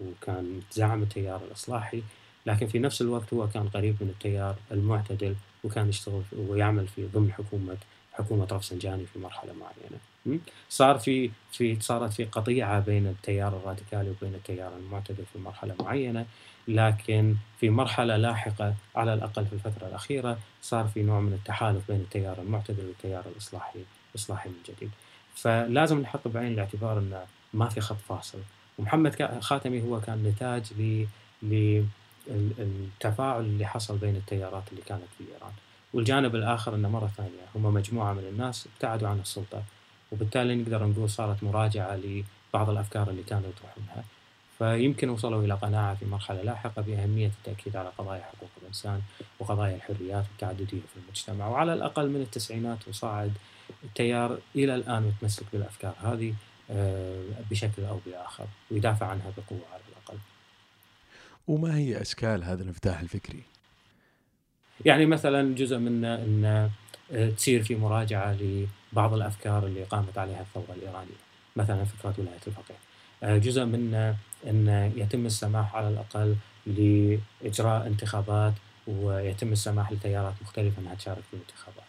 وكان 0.00 0.60
زعم 0.72 1.02
التيار 1.02 1.40
الإصلاحي 1.48 2.02
لكن 2.48 2.66
في 2.66 2.78
نفس 2.78 3.02
الوقت 3.02 3.34
هو 3.34 3.48
كان 3.48 3.68
قريب 3.68 3.96
من 4.00 4.08
التيار 4.08 4.56
المعتدل 4.72 5.34
وكان 5.64 5.88
يشتغل 5.88 6.22
ويعمل 6.36 6.86
في 6.86 7.06
ضمن 7.06 7.32
حكومة 7.32 7.76
حكومة 8.12 8.48
رفسنجاني 8.52 9.06
في 9.12 9.18
مرحلة 9.18 9.52
معينة. 9.52 9.98
صار 10.68 10.98
في 10.98 11.30
في 11.52 11.80
صارت 11.80 12.12
في 12.12 12.24
قطيعة 12.24 12.80
بين 12.80 13.06
التيار 13.06 13.56
الراديكالي 13.56 14.10
وبين 14.10 14.34
التيار 14.34 14.76
المعتدل 14.76 15.24
في 15.32 15.38
مرحلة 15.38 15.74
معينة 15.80 16.26
لكن 16.68 17.36
في 17.60 17.70
مرحلة 17.70 18.16
لاحقة 18.16 18.74
على 18.96 19.14
الأقل 19.14 19.46
في 19.46 19.52
الفترة 19.52 19.86
الأخيرة 19.88 20.38
صار 20.62 20.88
في 20.94 21.02
نوع 21.02 21.20
من 21.20 21.32
التحالف 21.32 21.82
بين 21.88 22.00
التيار 22.00 22.38
المعتدل 22.42 22.86
والتيار 22.86 23.24
الإصلاحي 23.32 23.78
الإصلاحي 24.14 24.48
من 24.48 24.56
جديد. 24.68 24.90
فلازم 25.34 26.00
نحط 26.00 26.28
بعين 26.28 26.52
الاعتبار 26.52 26.98
أنه 26.98 27.24
ما 27.54 27.68
في 27.68 27.80
خط 27.80 27.96
فاصل. 28.08 28.38
ومحمد 28.78 29.40
خاتمي 29.40 29.82
هو 29.82 30.00
كان 30.00 30.22
نتاج 30.22 30.72
ل 31.42 31.84
التفاعل 32.28 33.40
اللي 33.40 33.66
حصل 33.66 33.98
بين 33.98 34.16
التيارات 34.16 34.62
اللي 34.72 34.82
كانت 34.82 35.08
في 35.18 35.24
إيران. 35.34 35.52
والجانب 35.94 36.34
الآخر 36.34 36.74
أنه 36.74 36.88
مرة 36.88 37.10
ثانية 37.16 37.44
هم 37.54 37.74
مجموعة 37.74 38.12
من 38.12 38.24
الناس 38.32 38.68
ابتعدوا 38.74 39.08
عن 39.08 39.18
السلطة 39.20 39.62
وبالتالي 40.12 40.54
نقدر 40.54 40.86
نقول 40.86 41.10
صارت 41.10 41.42
مراجعة 41.42 41.96
لبعض 41.96 42.70
الأفكار 42.70 43.10
اللي 43.10 43.22
كانوا 43.22 43.48
يطرحونها. 43.48 44.04
فيمكن 44.58 45.08
وصلوا 45.08 45.44
إلى 45.44 45.54
قناعة 45.54 45.94
في 45.94 46.06
مرحلة 46.06 46.42
لاحقة 46.42 46.82
بأهمية 46.82 47.26
التأكيد 47.26 47.76
على 47.76 47.88
قضايا 47.98 48.22
حقوق 48.22 48.50
الإنسان 48.62 49.00
وقضايا 49.40 49.76
الحريات 49.76 50.24
والتعددية 50.30 50.80
في 50.80 51.00
المجتمع 51.04 51.48
وعلى 51.48 51.72
الأقل 51.72 52.08
من 52.08 52.20
التسعينات 52.20 52.88
وصاعد 52.88 53.32
التيار 53.84 54.38
إلى 54.56 54.74
الآن 54.74 55.02
متمسك 55.02 55.44
بالأفكار 55.52 55.94
هذه 56.02 56.34
آه، 56.70 57.22
بشكل 57.50 57.84
أو 57.84 58.00
بآخر 58.06 58.46
ويدافع 58.70 59.06
عنها 59.06 59.32
بقوة 59.36 59.60
على 59.72 59.82
الأقل 59.88 59.97
وما 61.48 61.76
هي 61.76 62.02
أشكال 62.02 62.44
هذا 62.44 62.62
الانفتاح 62.62 63.00
الفكري؟ 63.00 63.42
يعني 64.84 65.06
مثلا 65.06 65.54
جزء 65.54 65.78
منه 65.78 66.14
إن 66.14 66.70
آه، 67.12 67.30
تصير 67.30 67.62
في 67.62 67.76
مراجعة 67.76 68.36
لبعض 68.40 69.14
الأفكار 69.14 69.66
اللي 69.66 69.82
قامت 69.84 70.18
عليها 70.18 70.40
الثورة 70.40 70.76
الإيرانية، 70.76 71.18
مثلا 71.56 71.84
فكرة 71.84 72.14
ولاية 72.18 72.40
الفقيه. 72.46 72.74
آه، 73.22 73.38
جزء 73.38 73.64
منه 73.64 74.16
إن 74.46 74.92
يتم 74.96 75.26
السماح 75.26 75.76
على 75.76 75.88
الأقل 75.88 76.36
لإجراء 76.66 77.86
انتخابات 77.86 78.52
ويتم 78.86 79.52
السماح 79.52 79.92
لتيارات 79.92 80.34
مختلفة 80.42 80.82
إنها 80.82 80.94
تشارك 80.94 81.22
في 81.30 81.36
الانتخابات. 81.36 81.88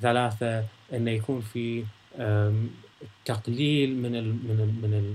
ثلاثة 0.00 0.64
انه 0.92 1.10
يكون 1.10 1.40
في 1.40 1.84
تقليل 3.24 3.96
من 3.96 4.16
ال 4.16 4.24
من 4.24 4.60
ال 4.60 4.82
من 4.82 4.94
ال 4.94 5.14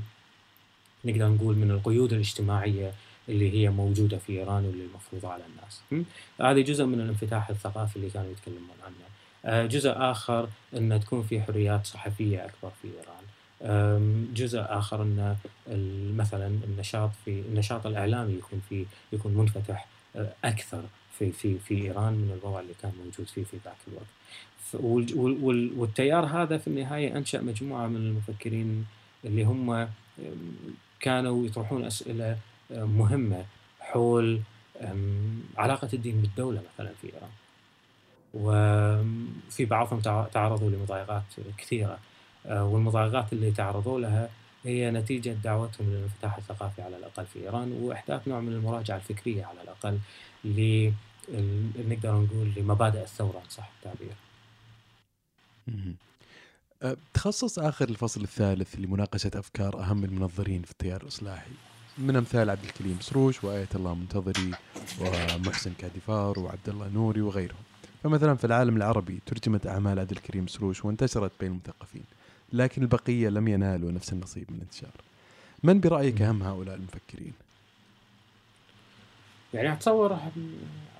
نقدر 1.05 1.27
نقول 1.27 1.55
من 1.55 1.71
القيود 1.71 2.13
الاجتماعية 2.13 2.93
اللي 3.29 3.53
هي 3.53 3.69
موجودة 3.69 4.17
في 4.17 4.39
إيران 4.39 4.65
واللي 4.65 4.83
المفروضه 4.83 5.29
على 5.29 5.43
الناس. 5.45 6.05
هذه 6.41 6.61
جزء 6.61 6.85
من 6.85 7.01
الانفتاح 7.01 7.49
الثقافي 7.49 7.95
اللي 7.95 8.09
كانوا 8.09 8.31
يتكلمون 8.31 8.77
عنه. 8.85 8.95
آه، 9.45 9.65
جزء 9.65 9.93
آخر 9.95 10.49
إن 10.77 10.99
تكون 10.99 11.23
في 11.23 11.41
حريات 11.41 11.85
صحفية 11.85 12.45
أكبر 12.45 12.71
في 12.81 12.87
إيران. 12.87 13.23
جزء 14.33 14.59
آخر 14.59 15.01
إن 15.01 15.35
مثلا 16.17 16.47
النشاط 16.47 17.11
في 17.25 17.31
النشاط 17.39 17.85
الإعلامي 17.85 18.33
يكون 18.33 18.61
في 18.69 18.85
يكون 19.13 19.33
منفتح 19.33 19.87
آه، 20.15 20.33
أكثر 20.43 20.83
في 21.19 21.31
في 21.31 21.59
في 21.59 21.81
إيران 21.81 22.13
من 22.13 22.39
الوضع 22.41 22.59
اللي 22.59 22.73
كان 22.81 22.91
موجود 23.05 23.27
فيه 23.27 23.43
في 23.43 23.57
ذاك 23.65 23.75
الوقت. 23.87 24.07
والتيار 25.77 26.25
هذا 26.25 26.57
في 26.57 26.67
النهاية 26.67 27.17
أنشأ 27.17 27.37
مجموعة 27.37 27.87
من 27.87 27.95
المفكرين 27.95 28.85
اللي 29.25 29.43
هم 29.43 29.87
كانوا 30.99 31.45
يطرحون 31.45 31.85
أسئلة 31.85 32.37
مهمة. 32.71 33.45
حول 33.79 34.41
علاقة 35.57 35.89
الدين 35.93 36.21
بالدولة 36.21 36.61
مثلا 36.73 36.93
في 37.01 37.07
إيران. 37.13 37.29
وفي 38.33 39.65
بعضهم 39.65 39.99
تعرضوا 40.33 40.69
لمضايقات 40.69 41.23
كثيرة. 41.57 41.99
أه، 42.45 42.65
والمضايقات 42.65 43.33
اللي 43.33 43.51
تعرضوا 43.51 43.99
لها 43.99 44.29
هي 44.63 44.91
نتيجة 44.91 45.29
دعوتهم 45.29 45.89
للانفتاح 45.89 46.37
الثقافي 46.37 46.81
على 46.81 46.97
الأقل 46.97 47.25
في 47.25 47.39
إيران 47.39 47.71
وإحداث 47.71 48.27
نوع 48.27 48.39
من 48.39 48.53
المراجعة 48.53 48.95
الفكرية 48.95 49.45
على 49.45 49.61
الأقل 49.61 49.99
ل 50.45 50.91
نقدر 51.89 52.11
نقول 52.21 52.53
لمبادئ 52.57 53.01
الثورة 53.03 53.37
إن 53.39 53.49
صح 53.49 53.71
التعبير. 53.77 54.15
أه، 56.83 56.97
تخصص 57.13 57.59
آخر 57.59 57.89
الفصل 57.89 58.21
الثالث 58.21 58.75
لمناقشة 58.75 59.31
أفكار 59.35 59.79
أهم 59.79 60.03
المنظرين 60.03 60.61
في 60.63 60.71
التيار 60.71 61.01
الإصلاحي. 61.03 61.51
من 61.97 62.15
أمثال 62.15 62.49
عبد 62.49 62.63
الكريم 62.63 62.97
سروش 63.01 63.43
وآية 63.43 63.67
الله 63.75 63.95
منتظري 63.95 64.51
ومحسن 65.01 65.73
كادفار 65.77 66.39
وعبد 66.39 66.69
الله 66.69 66.87
نوري 66.93 67.21
وغيرهم. 67.21 67.63
فمثلا 68.03 68.35
في 68.35 68.45
العالم 68.45 68.77
العربي 68.77 69.19
ترجمت 69.25 69.67
أعمال 69.67 69.99
عبد 69.99 70.11
الكريم 70.11 70.47
سروش 70.47 70.85
وانتشرت 70.85 71.31
بين 71.39 71.51
المثقفين 71.51 72.03
لكن 72.53 72.81
البقية 72.81 73.29
لم 73.29 73.47
ينالوا 73.47 73.91
نفس 73.91 74.13
النصيب 74.13 74.45
من 74.49 74.55
الانتشار 74.57 74.91
من 75.63 75.79
برأيك 75.79 76.21
أهم 76.21 76.43
هؤلاء 76.43 76.75
المفكرين؟ 76.75 77.33
يعني 79.53 79.73
أتصور 79.73 80.17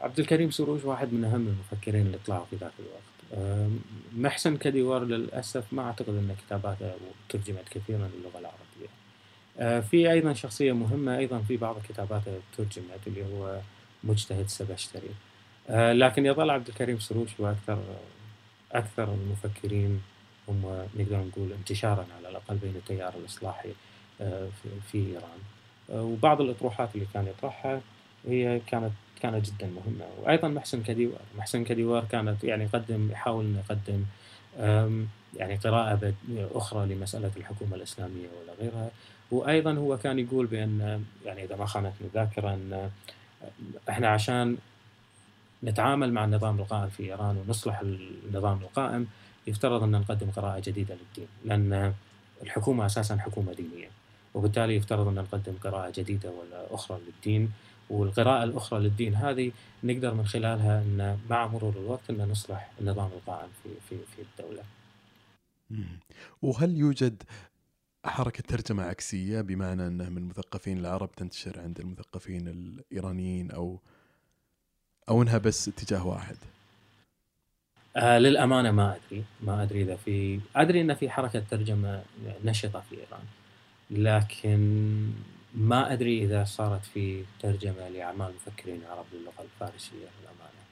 عبد 0.02 0.20
الكريم 0.20 0.52
سروش 0.52 0.84
واحد 0.86 1.14
من 1.14 1.24
أهم 1.26 1.48
المفكرين 1.48 2.06
اللي 2.06 2.18
طلعوا 2.26 2.46
في 2.50 2.56
ذاك 2.56 2.72
الوقت. 2.80 3.04
محسن 4.18 4.58
كديوار 4.58 5.04
للأسف 5.04 5.74
ما 5.74 5.82
أعتقد 5.82 6.10
أن 6.10 6.36
كتاباته 6.46 6.92
ترجمت 7.30 7.70
كثيرا 7.72 8.10
للغة 8.18 8.40
العربية. 8.40 8.64
آه، 8.73 8.73
في 9.60 10.12
أيضا 10.12 10.34
شخصية 10.34 10.72
مهمة 10.72 11.18
أيضا 11.18 11.40
في 11.40 11.58
بعض 11.58 11.76
كتاباته 11.90 12.40
ترجمت 12.58 13.08
اللي 13.08 13.26
هو 13.26 13.60
مجتهد 14.04 14.48
سبشتري. 14.50 15.10
آه، 15.70 15.94
لكن 15.94 16.26
يظل 16.26 16.50
عبد 16.50 16.68
الكريم 16.68 17.00
سروش 17.00 17.30
هو 17.42 17.52
أكثر 17.52 17.80
أكثر 18.72 19.14
المفكرين 19.14 20.02
هم 20.48 20.88
نقدر 20.96 21.18
نقول 21.18 21.52
انتشارا 21.52 22.06
على 22.18 22.30
الأقل 22.30 22.56
بين 22.56 22.76
التيار 22.76 23.14
الإصلاحي 23.20 23.70
في 24.92 24.96
إيران. 24.98 25.40
وبعض 25.90 26.42
الأطروحات 26.42 26.90
اللي 26.96 27.06
كان 27.14 27.28
يطرحها 27.28 27.82
هي 28.28 28.62
كانت 28.68 28.92
كانت 29.22 29.46
جدا 29.52 29.68
مهمة. 29.68 30.06
وأيضا 30.22 30.48
محسن 30.48 30.84
كديوار 30.84 31.22
محسن 31.38 31.64
كديوار 31.64 32.06
كانت 32.12 32.44
يعني 32.44 32.64
يقدم 32.64 33.12
يحاول 33.12 33.46
أن 33.46 33.62
يقدم 33.66 34.04
يعني 35.38 35.56
قراءة 35.56 36.14
أخرى 36.52 36.86
لمسألة 36.96 37.32
الحكومة 37.38 37.76
الإسلامية 37.76 38.28
ولا 38.42 38.54
غيرها. 38.60 38.92
وأيضا 39.34 39.74
هو 39.74 39.98
كان 39.98 40.20
يقول 40.20 40.46
بأن 40.46 41.04
يعني 41.26 41.44
إذا 41.44 41.56
ما 41.56 41.66
خانتني 41.66 42.08
الذاكرة 42.08 42.54
أن 42.54 42.90
إحنا 43.90 44.08
عشان 44.08 44.58
نتعامل 45.64 46.14
مع 46.14 46.24
النظام 46.26 46.60
القائم 46.60 46.90
في 46.90 47.04
إيران 47.04 47.38
ونصلح 47.38 47.80
النظام 47.80 48.58
القائم 48.62 49.08
يفترض 49.48 49.84
أن 49.84 49.92
نقدم 49.92 50.32
قراءة 50.32 50.60
جديدة 50.66 50.96
للدين 50.96 51.28
لأن 51.46 51.94
الحكومة 52.42 52.86
أساسا 52.86 53.18
حكومة 53.18 53.54
دينية 53.54 53.90
وبالتالي 54.34 54.76
يفترض 54.76 55.08
أن 55.08 55.16
نقدم 55.16 55.54
قراءة 55.64 55.94
جديدة 55.96 56.30
ولا 56.30 56.76
أخرى 56.76 57.00
للدين 57.08 57.52
والقراءة 57.90 58.44
الأخرى 58.44 58.80
للدين 58.80 59.16
هذه 59.16 59.52
نقدر 59.84 60.14
من 60.14 60.26
خلالها 60.26 60.82
أن 60.82 61.20
مع 61.30 61.48
مرور 61.48 61.74
الوقت 61.78 62.10
أن 62.10 62.18
نصلح 62.18 62.72
النظام 62.82 63.10
القائم 63.18 63.50
في 63.64 63.70
في 63.90 63.96
في 64.16 64.22
الدولة. 64.22 64.64
وهل 66.42 66.78
يوجد 66.78 67.24
حركة 68.06 68.44
ترجمة 68.44 68.84
عكسية 68.84 69.42
بمعنى 69.42 69.88
أنه 69.88 70.10
من 70.10 70.18
المثقفين 70.18 70.78
العرب 70.78 71.12
تنتشر 71.12 71.60
عند 71.60 71.80
المثقفين 71.80 72.48
الإيرانيين 72.48 73.52
أو 73.52 73.80
أو 75.10 75.22
أنها 75.22 75.38
بس 75.38 75.68
اتجاه 75.68 76.08
واحد؟ 76.08 76.38
آه 77.98 78.20
للأمانة 78.20 78.72
ما 78.72 78.96
أدري 78.96 79.26
ما 79.42 79.64
أدري 79.64 79.82
إذا 79.84 79.96
في 79.96 80.40
أدري 80.56 80.82
أن 80.82 80.94
في 80.94 81.10
حركة 81.10 81.40
ترجمة 81.40 82.04
نشطة 82.44 82.82
في 82.90 82.96
إيران 82.96 83.24
لكن 83.92 84.60
ما 85.56 85.94
أدري 85.94 86.24
إذا 86.26 86.44
صارت 86.44 86.86
في 86.86 87.26
ترجمة 87.40 87.90
لأعمال 87.90 88.34
مفكرين 88.36 88.84
عرب 88.86 89.06
للغة 89.14 89.42
الفارسية 89.44 90.08
للأمانة. 90.22 90.64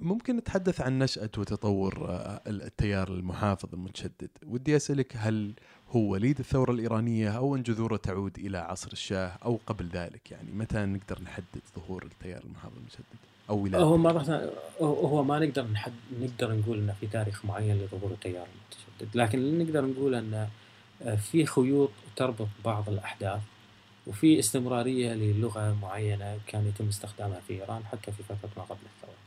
ممكن 0.00 0.36
نتحدث 0.36 0.80
عن 0.80 0.98
نشأة 0.98 1.30
وتطور 1.38 2.06
آه، 2.08 2.40
التيار 2.46 3.08
المحافظ 3.08 3.68
المتشدد. 3.74 4.30
ودي 4.46 4.76
أسألك 4.76 5.12
هل 5.16 5.54
هو 5.90 6.00
وليد 6.00 6.38
الثورة 6.38 6.72
الإيرانية 6.72 7.28
أو 7.28 7.56
أن 7.56 7.62
جذوره 7.62 7.96
تعود 7.96 8.38
إلى 8.38 8.58
عصر 8.58 8.92
الشاه 8.92 9.38
أو 9.44 9.58
قبل 9.66 9.88
ذلك؟ 9.88 10.30
يعني 10.30 10.52
متى 10.52 10.78
نقدر 10.78 11.22
نحدد 11.22 11.62
ظهور 11.76 12.02
التيار 12.02 12.42
المحافظ 12.44 12.76
المتشدد؟ 12.76 13.04
أو 13.50 13.58
ولادة 13.58 13.84
هو 13.84 13.96
مرة 13.96 14.52
هو 14.80 15.24
ما 15.24 15.38
نقدر 15.38 15.66
نحد 15.66 15.92
نقدر 16.20 16.54
نقول 16.54 16.78
أنه 16.78 16.94
في 17.00 17.06
تاريخ 17.06 17.44
معين 17.44 17.78
لظهور 17.78 18.10
التيار 18.10 18.46
المتشدد. 18.46 19.16
لكن 19.16 19.38
اللي 19.38 19.64
نقدر 19.64 19.84
نقول 19.84 20.14
أنه 20.14 20.48
آه، 21.02 21.14
في 21.14 21.46
خيوط 21.46 21.90
تربط 22.16 22.48
بعض 22.64 22.88
الأحداث 22.88 23.40
وفي 24.06 24.38
استمرارية 24.38 25.14
للغة 25.14 25.76
معينة 25.82 26.38
كان 26.46 26.66
يتم 26.66 26.88
استخدامها 26.88 27.40
في 27.40 27.52
إيران 27.54 27.84
حتى 27.84 28.12
في 28.12 28.22
فترة 28.22 28.50
ما 28.56 28.62
قبل 28.62 28.80
الثورة. 28.96 29.21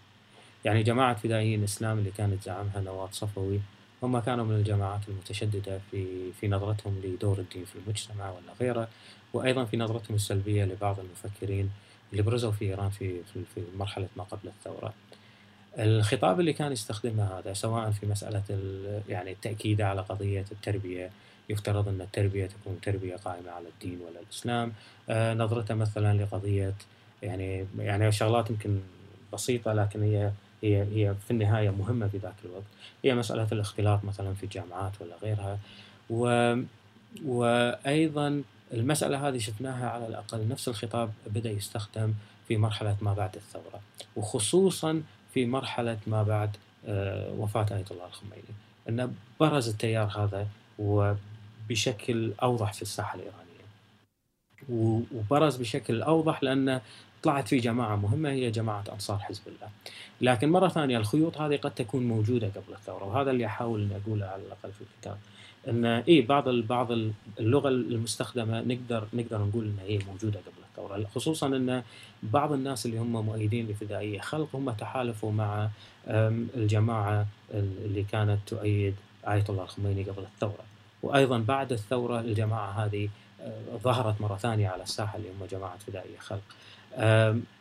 يعني 0.65 0.83
جماعة 0.83 1.15
فدائيين 1.15 1.59
الإسلام 1.59 1.99
اللي 1.99 2.11
كانت 2.11 2.43
زعمها 2.43 2.81
نواة 2.81 3.09
صفوي 3.11 3.59
هم 4.03 4.19
كانوا 4.19 4.45
من 4.45 4.55
الجماعات 4.55 5.01
المتشددة 5.07 5.79
في 5.91 6.31
في 6.31 6.47
نظرتهم 6.47 7.01
لدور 7.03 7.39
الدين 7.39 7.65
في 7.65 7.75
المجتمع 7.75 8.29
ولا 8.29 8.53
غيره 8.61 8.87
وأيضا 9.33 9.65
في 9.65 9.77
نظرتهم 9.77 10.15
السلبية 10.15 10.65
لبعض 10.65 10.99
المفكرين 10.99 11.71
اللي 12.11 12.23
برزوا 12.23 12.51
في 12.51 12.65
إيران 12.65 12.89
في 12.89 13.23
في, 13.33 13.43
في 13.55 13.61
مرحلة 13.77 14.07
ما 14.17 14.23
قبل 14.23 14.47
الثورة. 14.47 14.93
الخطاب 15.77 16.39
اللي 16.39 16.53
كان 16.53 16.71
يستخدمه 16.71 17.39
هذا 17.39 17.53
سواء 17.53 17.91
في 17.91 18.05
مسألة 18.05 18.43
يعني 19.09 19.31
التأكيد 19.31 19.81
على 19.81 20.01
قضية 20.01 20.45
التربية 20.51 21.09
يفترض 21.49 21.87
أن 21.87 22.01
التربية 22.01 22.45
تكون 22.45 22.79
تربية 22.81 23.15
قائمة 23.15 23.51
على 23.51 23.65
الدين 23.67 23.99
ولا 24.01 24.19
الإسلام. 24.19 24.73
آه، 25.09 25.33
نظرته 25.33 25.73
مثلا 25.73 26.23
لقضية 26.23 26.73
يعني 27.23 27.65
يعني 27.79 28.11
شغلات 28.11 28.49
يمكن 28.49 28.79
بسيطة 29.33 29.73
لكن 29.73 30.03
هي 30.03 30.31
هي 30.63 30.81
هي 30.81 31.15
في 31.25 31.31
النهاية 31.31 31.69
مهمة 31.69 32.07
في 32.07 32.17
ذاك 32.17 32.35
الوقت. 32.45 32.63
هي 33.03 33.15
مسألة 33.15 33.47
الاختلاط 33.51 34.03
مثلا 34.05 34.33
في 34.33 34.43
الجامعات 34.43 35.01
ولا 35.01 35.15
غيرها. 35.23 35.59
و 36.09 36.55
وأيضا 37.25 38.43
المسألة 38.73 39.27
هذه 39.27 39.37
شفناها 39.37 39.89
على 39.89 40.07
الأقل 40.07 40.47
نفس 40.47 40.67
الخطاب 40.67 41.11
بدأ 41.27 41.51
يستخدم 41.51 42.13
في 42.47 42.57
مرحلة 42.57 42.97
ما 43.01 43.13
بعد 43.13 43.35
الثورة 43.35 43.81
وخصوصا 44.15 45.03
في 45.33 45.45
مرحلة 45.45 45.97
ما 46.07 46.23
بعد 46.23 46.57
آه، 46.87 47.31
وفاة 47.31 47.65
آية 47.71 47.85
الله 47.91 48.05
الخميني. 48.05 48.43
أن 48.89 49.15
برز 49.39 49.69
التيار 49.69 50.07
هذا 50.07 50.47
بشكل 51.69 52.33
أوضح 52.43 52.73
في 52.73 52.81
الساحة 52.81 53.15
الإيرانية. 53.15 53.45
وبرز 54.69 55.55
بشكل 55.55 56.01
أوضح 56.01 56.43
لأن 56.43 56.81
طلعت 57.25 57.47
في 57.47 57.57
جماعة 57.57 57.95
مهمة 57.95 58.29
هي 58.29 58.51
جماعة 58.51 58.83
أنصار 58.93 59.19
حزب 59.19 59.41
الله. 59.47 59.69
لكن 60.21 60.49
مرة 60.49 60.67
ثانية 60.67 60.97
الخيوط 60.97 61.37
هذه 61.37 61.57
قد 61.57 61.71
تكون 61.71 62.07
موجودة 62.07 62.47
قبل 62.47 62.73
الثورة 62.73 63.03
وهذا 63.03 63.31
اللي 63.31 63.45
أحاول 63.45 63.81
ان 63.81 64.01
أقوله 64.05 64.25
على 64.25 64.41
الأقل 64.41 64.71
في 64.71 64.81
الكتاب. 64.81 65.17
إن 65.67 65.85
اي 65.85 66.21
بعض 66.21 66.49
بعض 66.49 66.91
اللغة 67.39 67.69
المستخدمة 67.69 68.61
نقدر 68.61 69.07
نقدر 69.13 69.37
نقول 69.37 69.65
ان 69.65 69.77
هي 69.87 69.99
موجودة 70.07 70.39
قبل 70.39 70.63
الثورة 70.69 71.07
خصوصا 71.15 71.47
إن 71.47 71.83
بعض 72.23 72.51
الناس 72.51 72.85
اللي 72.85 72.97
هم 72.97 73.25
مؤيدين 73.25 73.67
لفدائية 73.67 74.19
خلق 74.19 74.47
هم 74.53 74.71
تحالفوا 74.71 75.31
مع 75.31 75.69
الجماعة 76.07 77.27
اللي 77.53 78.03
كانت 78.03 78.39
تؤيد 78.47 78.95
آية 79.27 79.43
الله 79.49 79.63
الخميني 79.63 80.03
قبل 80.03 80.23
الثورة 80.23 80.63
وأيضا 81.03 81.37
بعد 81.37 81.71
الثورة 81.71 82.19
الجماعة 82.19 82.85
هذه 82.85 83.09
آه، 83.41 83.77
ظهرت 83.83 84.21
مرة 84.21 84.37
ثانية 84.37 84.69
على 84.69 84.83
الساحة 84.83 85.17
اللي 85.17 85.29
هم 85.29 85.45
جماعة 85.51 85.77
فدائية 85.77 86.17
خلق. 86.19 86.41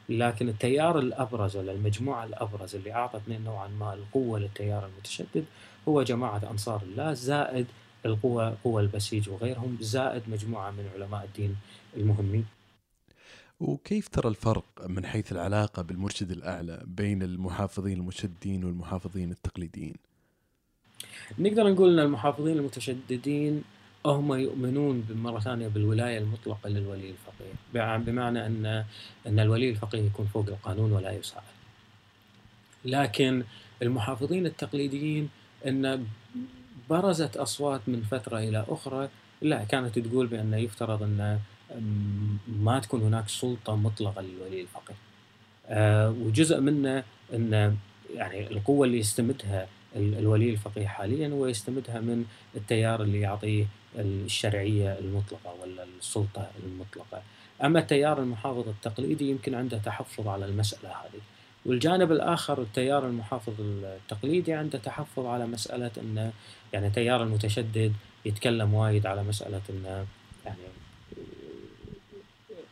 لكن 0.09 0.49
التيار 0.49 0.99
الأبرز 0.99 1.57
ولا 1.57 1.72
المجموعة 1.72 2.24
الأبرز 2.24 2.74
اللي 2.74 2.93
اعطت 2.93 3.28
نوعا 3.28 3.68
ما 3.68 3.95
القوة 3.95 4.39
للتيار 4.39 4.87
المتشدد 4.87 5.45
هو 5.89 6.03
جماعة 6.03 6.51
أنصار 6.51 6.82
الله 6.82 7.12
زائد 7.12 7.66
القوى 8.07 8.55
قوى 8.64 8.82
البسيج 8.82 9.28
وغيرهم 9.28 9.78
زائد 9.80 10.22
مجموعة 10.28 10.70
من 10.70 10.89
علماء 10.95 11.24
الدين 11.24 11.57
المهمين. 11.97 12.47
وكيف 13.61 14.09
ترى 14.09 14.28
الفرق 14.28 14.64
من 14.89 15.07
حيث 15.07 15.32
العلاقة 15.32 15.82
بالمرشد 15.82 16.30
الأعلى 16.30 16.82
بين 16.87 17.22
المحافظين 17.22 17.99
المشدين 17.99 18.64
والمحافظين 18.64 19.30
التقليديين؟ 19.30 19.95
نقدر 21.39 21.72
نقول 21.72 21.93
إن 21.93 22.07
المحافظين 22.07 22.57
المتشددين 22.59 23.64
هم 24.07 24.33
يؤمنون 24.33 25.07
مرة 25.15 25.41
ثانية 25.41 25.69
بالولاية 25.69 26.19
المطلقة 26.19 26.69
للولي 26.69 27.11
الفقيه. 27.11 27.97
بمعنى 27.97 28.47
أن 28.47 28.85
أن 29.27 29.39
الولي 29.39 29.71
الفقيه 29.71 30.03
يكون 30.03 30.27
فوق 30.27 30.47
القانون 30.49 30.93
ولا 30.93 31.13
يساعد. 31.13 31.43
لكن 32.85 33.45
المحافظين 33.83 34.47
التقليديين 34.47 35.29
أن 35.67 36.07
برزت 36.91 37.37
أصوات 37.37 37.81
من 37.87 38.03
فترة 38.03 38.39
إلى 38.39 38.65
أخرى 38.69 39.09
لا 39.43 39.65
كانت 39.65 39.99
تقول 39.99 40.27
بأن 40.27 40.55
يفترض 40.55 41.03
أن 41.03 41.39
ما 42.49 42.79
تكون 42.79 43.03
هناك 43.03 43.29
سلطة 43.29 43.77
مطلقة 43.77 44.23
للولي 44.23 44.61
الفقيه. 44.61 44.95
آه، 45.69 46.11
وجزء 46.11 46.61
منه 46.61 47.05
أن 47.35 47.77
يعني 48.15 48.51
القوة 48.51 48.87
اللي 48.87 48.99
يستمدها 48.99 49.69
الولي 49.97 50.51
الفقيه 50.51 50.87
حاليا 50.87 51.29
هو 51.29 51.47
يستمدها 51.47 52.01
من 52.01 52.25
التيار 52.57 53.03
اللي 53.03 53.21
يعطيه 53.21 53.67
الشرعية 53.99 54.99
المطلقة 54.99 55.55
ولا 55.62 55.84
السلطة 55.99 56.51
المطلقة. 56.64 57.22
أما 57.64 57.78
التيار 57.78 58.18
المحافظ 58.18 58.68
التقليدي 58.68 59.30
يمكن 59.30 59.55
عنده 59.55 59.78
تحفظ 59.78 60.28
على 60.28 60.45
المسألة 60.45 60.88
هذه. 60.88 61.20
والجانب 61.66 62.12
الآخر 62.12 62.62
التيار 62.62 63.07
المحافظ 63.07 63.53
التقليدي 63.61 64.53
عنده 64.53 64.78
تحفظ 64.78 65.26
على 65.26 65.47
مسألة 65.47 65.90
إنه 66.03 66.32
يعني 66.72 66.86
التيار 66.86 67.22
المتشدد 67.22 67.92
يتكلم 68.24 68.74
وايد 68.74 69.07
على 69.07 69.22
مسألة 69.22 69.62
إنه 69.70 70.07
يعني 70.47 70.59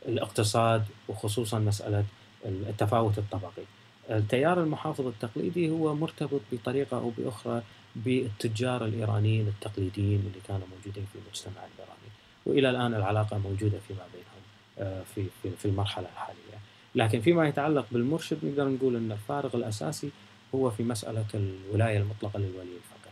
الاقتصاد 0.09 0.85
وخصوصا 1.09 1.59
مسألة 1.59 2.05
التفاوت 2.45 3.19
الطبقي. 3.19 3.63
التيار 4.11 4.63
المحافظ 4.63 5.07
التقليدي 5.07 5.71
هو 5.71 5.95
مرتبط 5.95 6.41
بطريقة 6.53 6.97
أو 6.97 7.13
بأخرى 7.19 7.63
بالتجار 7.97 8.85
الإيرانيين 8.85 9.49
التقليديين 9.49 10.21
اللي 10.21 10.41
كانوا 10.49 10.67
موجودين 10.77 11.07
في 11.13 11.19
المجتمع 11.19 11.65
الإيراني. 11.67 12.09
وإلى 12.47 12.71
الآن 12.71 12.95
العلاقة 12.95 13.39
موجودة 13.39 13.79
فيما 13.89 14.07
بينهم 14.13 14.43
آه، 14.79 15.03
في 15.15 15.27
في 15.43 15.51
في 15.51 15.65
المرحلة 15.65 16.09
الحالية. 16.09 16.59
لكن 16.95 17.21
فيما 17.21 17.49
يتعلق 17.49 17.87
بالمرشد 17.93 18.45
نقدر 18.45 18.69
نقول 18.69 18.97
أن 18.97 19.13
الفارق 19.13 19.57
الأساسي 19.57 20.11
هو 20.55 20.71
في 20.71 20.83
مسألة 20.83 21.27
الولاية 21.35 21.99
المطلقة 21.99 22.39
للولي 22.39 22.77
الفقيه 22.77 23.03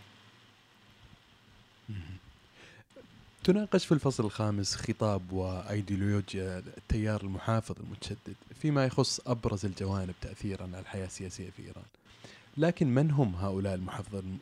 تناقش 3.44 3.86
في 3.86 3.92
الفصل 3.92 4.24
الخامس 4.24 4.76
خطاب 4.76 5.32
وأيديولوجيا 5.32 6.58
التيار 6.58 7.20
المحافظ 7.20 7.74
المتشدد 7.80 8.34
فيما 8.60 8.84
يخص 8.84 9.20
أبرز 9.26 9.64
الجوانب 9.64 10.14
تاثيرا 10.20 10.62
على 10.62 10.80
الحياة 10.80 11.06
السياسية 11.06 11.50
في 11.50 11.62
إيران. 11.62 11.84
لكن 12.56 12.94
من 12.94 13.10
هم 13.10 13.34
هؤلاء 13.34 13.74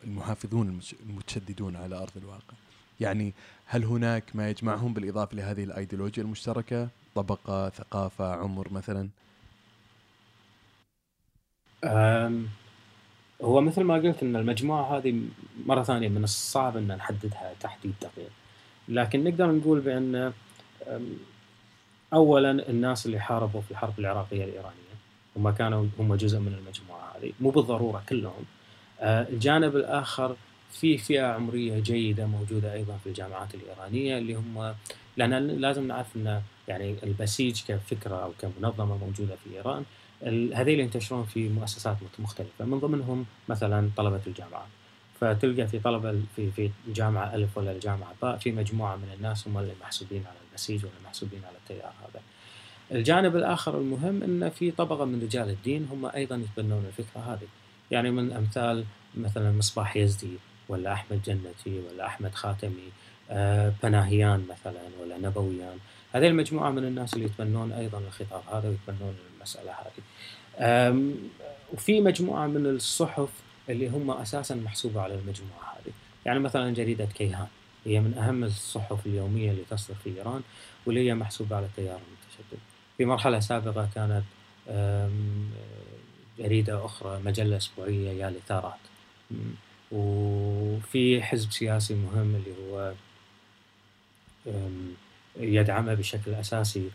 المحافظون 0.04 0.80
المتشددون 1.02 1.76
على 1.76 1.96
أرض 1.96 2.16
الواقع؟ 2.16 2.54
يعني 3.00 3.34
هل 3.66 3.84
هناك 3.84 4.24
ما 4.34 4.50
يجمعهم 4.50 4.94
بالإضافة 4.94 5.36
لهذه 5.36 5.64
الأيديولوجيا 5.64 6.22
المشتركة؟ 6.22 6.88
طبقة، 7.14 7.68
ثقافة، 7.68 8.34
عمر 8.34 8.72
مثلا؟ 8.72 9.08
هو 13.42 13.60
مثل 13.60 13.82
ما 13.82 13.94
قلت 13.94 14.22
إن 14.22 14.36
المجموعة 14.36 14.98
هذه 14.98 15.20
مرة 15.66 15.82
ثانية 15.82 16.08
من 16.08 16.24
الصعب 16.24 16.76
إن 16.76 16.88
نحددها 16.88 17.54
تحديد 17.60 17.94
دقيق 18.02 18.30
لكن 18.88 19.24
نقدر 19.24 19.52
نقول 19.52 19.80
بأن 19.80 20.32
اولا 22.12 22.68
الناس 22.68 23.06
اللي 23.06 23.20
حاربوا 23.20 23.60
في 23.60 23.70
الحرب 23.70 23.98
العراقية 23.98 24.44
الإيرانية 24.44 24.88
هم 25.36 25.50
كانوا 25.50 25.86
هم 25.98 26.14
جزء 26.14 26.38
من 26.38 26.54
المجموعة 26.54 27.07
هذه 27.18 27.32
مو 27.40 27.50
بالضرورة 27.50 28.02
كلهم 28.08 28.44
أه، 29.00 29.28
الجانب 29.28 29.76
الآخر 29.76 30.36
في 30.72 30.98
فئة 30.98 31.26
عمرية 31.26 31.78
جيدة 31.78 32.26
موجودة 32.26 32.72
أيضا 32.72 32.98
في 33.04 33.08
الجامعات 33.08 33.54
الإيرانية 33.54 34.18
اللي 34.18 34.34
هم 34.34 34.74
لأن 35.16 35.46
لازم 35.46 35.86
نعرف 35.86 36.16
إن 36.16 36.42
يعني 36.68 36.96
البسيج 37.02 37.62
كفكرة 37.68 38.24
أو 38.24 38.32
كمنظمة 38.40 38.96
موجودة 38.96 39.36
في 39.44 39.56
إيران 39.56 39.84
هذيل 40.54 40.80
ينتشرون 40.80 41.24
في 41.24 41.48
مؤسسات 41.48 41.96
مختلفة 42.18 42.64
من 42.64 42.78
ضمنهم 42.78 43.26
مثلا 43.48 43.90
طلبة 43.96 44.20
الجامعات 44.26 44.68
فتلقى 45.20 45.66
في 45.66 45.78
طلبه 45.78 46.20
في 46.36 46.50
في 46.50 46.70
جامعة 46.88 47.34
ألف 47.34 47.58
ولا 47.58 47.72
الجامعة 47.72 48.14
باء 48.22 48.36
في 48.36 48.52
مجموعة 48.52 48.96
من 48.96 49.12
الناس 49.16 49.48
هم 49.48 49.58
اللي 49.58 49.72
محسوبين 49.80 50.24
على 50.26 50.36
البسيج 50.48 50.84
ولا 50.84 50.94
محسوبين 51.04 51.40
على 51.44 51.56
التيار 51.56 51.92
هذا. 52.02 52.22
الجانب 52.92 53.36
الآخر 53.36 53.78
المهم 53.78 54.22
إن 54.22 54.50
في 54.50 54.70
طبقة 54.70 55.04
من 55.04 55.22
رجال 55.22 55.48
الدين 55.48 55.88
هم 55.92 56.06
أيضا 56.06 56.36
يتبنون 56.36 56.84
الفكرة 56.86 57.20
هذه. 57.20 57.48
يعني 57.90 58.10
من 58.10 58.32
امثال 58.32 58.84
مثلا 59.16 59.52
مصباح 59.52 59.96
يزدي 59.96 60.32
ولا 60.68 60.92
أحمد 60.92 61.22
جنتي 61.22 61.80
ولا 61.80 62.06
أحمد 62.06 62.34
خاتمي 62.34 62.88
آه 63.30 63.72
بناهيان 63.82 64.46
مثلا 64.50 64.80
ولا 65.02 65.18
نبويان 65.18 65.78
هذه 66.12 66.26
المجموعة 66.26 66.70
من 66.70 66.84
الناس 66.84 67.14
اللي 67.14 67.24
يتبنون 67.24 67.72
أيضا 67.72 67.98
الخطاب 67.98 68.42
هذا 68.52 68.68
ويتبنون 68.68 69.14
المسألة 69.36 69.72
هذه. 69.72 70.02
وفي 71.72 72.00
مجموعة 72.00 72.46
من 72.46 72.66
الصحف 72.66 73.28
اللي 73.68 73.88
هم 73.88 74.10
أساسا 74.10 74.54
محسوبة 74.54 75.00
على 75.00 75.14
المجموعة 75.14 75.74
هذه 75.76 75.92
يعني 76.26 76.38
مثلا 76.38 76.74
جريدة 76.74 77.04
كيهان 77.04 77.46
هي 77.84 78.00
من 78.00 78.18
أهم 78.18 78.44
الصحف 78.44 79.06
اليومية 79.06 79.50
اللي 79.50 79.62
تصدر 79.70 79.94
في 80.04 80.16
إيران 80.18 80.42
واللي 80.86 81.08
هي 81.08 81.14
محسوبة 81.14 81.56
على 81.56 81.66
التيار 81.66 82.00
المتشدد 82.08 82.58
في 82.98 83.04
مرحلة 83.04 83.40
سابقة 83.40 83.88
كانت 83.94 84.24
جريدة 86.38 86.84
أخرى 86.84 87.20
مجلة 87.24 87.56
أسبوعية 87.56 88.10
يا 88.10 88.28
الاثارات 88.28 88.78
وفي 89.92 91.22
حزب 91.22 91.52
سياسي 91.52 91.94
مهم 91.94 92.34
اللي 92.34 92.54
هو 92.62 92.92
يدعمه 95.36 95.94
بشكل 95.94 96.34
أساسي 96.34 96.90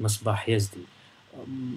مصباح 0.00 0.48
يزدي 0.48 0.82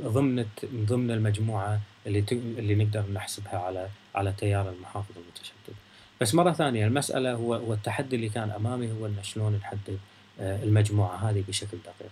ضمن 0.03 0.45
ضمن 0.75 1.11
المجموعة 1.11 1.79
اللي 2.07 2.25
اللي 2.31 2.75
نقدر 2.75 3.11
نحسبها 3.13 3.57
على 3.59 3.89
على 4.15 4.33
تيار 4.37 4.69
المحافظ 4.69 5.11
المتشدد. 5.17 5.75
بس 6.21 6.35
مرة 6.35 6.51
ثانية 6.51 6.87
المسألة 6.87 7.33
هو 7.33 7.53
هو 7.53 7.73
التحدي 7.73 8.15
اللي 8.15 8.29
كان 8.29 8.51
أمامي 8.51 8.91
هو 8.91 9.05
إنه 9.05 9.21
شلون 9.21 9.53
نحدد 9.53 9.99
آه، 10.39 10.63
المجموعة 10.63 11.15
هذه 11.15 11.43
بشكل 11.47 11.77
دقيق. 11.77 12.11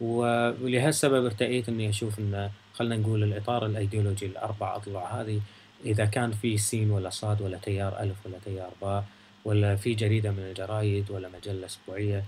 ولهالسبب 0.00 1.24
ارتئيت 1.24 1.68
إني 1.68 1.88
أشوف 1.88 2.18
انه 2.18 2.50
خلينا 2.74 2.96
نقول 2.96 3.22
الإطار 3.22 3.66
الأيديولوجي 3.66 4.26
الاربع 4.26 4.76
اضلاع 4.76 5.20
هذه 5.20 5.40
إذا 5.84 6.04
كان 6.04 6.32
في 6.32 6.58
سين 6.58 6.90
ولا 6.90 7.10
صاد 7.10 7.42
ولا 7.42 7.58
تيار 7.58 8.00
ألف 8.00 8.16
ولا 8.26 8.38
تيار 8.44 8.70
باء 8.82 9.04
ولا 9.44 9.76
في 9.76 9.94
جريدة 9.94 10.30
من 10.30 10.38
الجرايد 10.38 11.10
ولا 11.10 11.28
مجلة 11.28 11.66
أسبوعية 11.66 12.24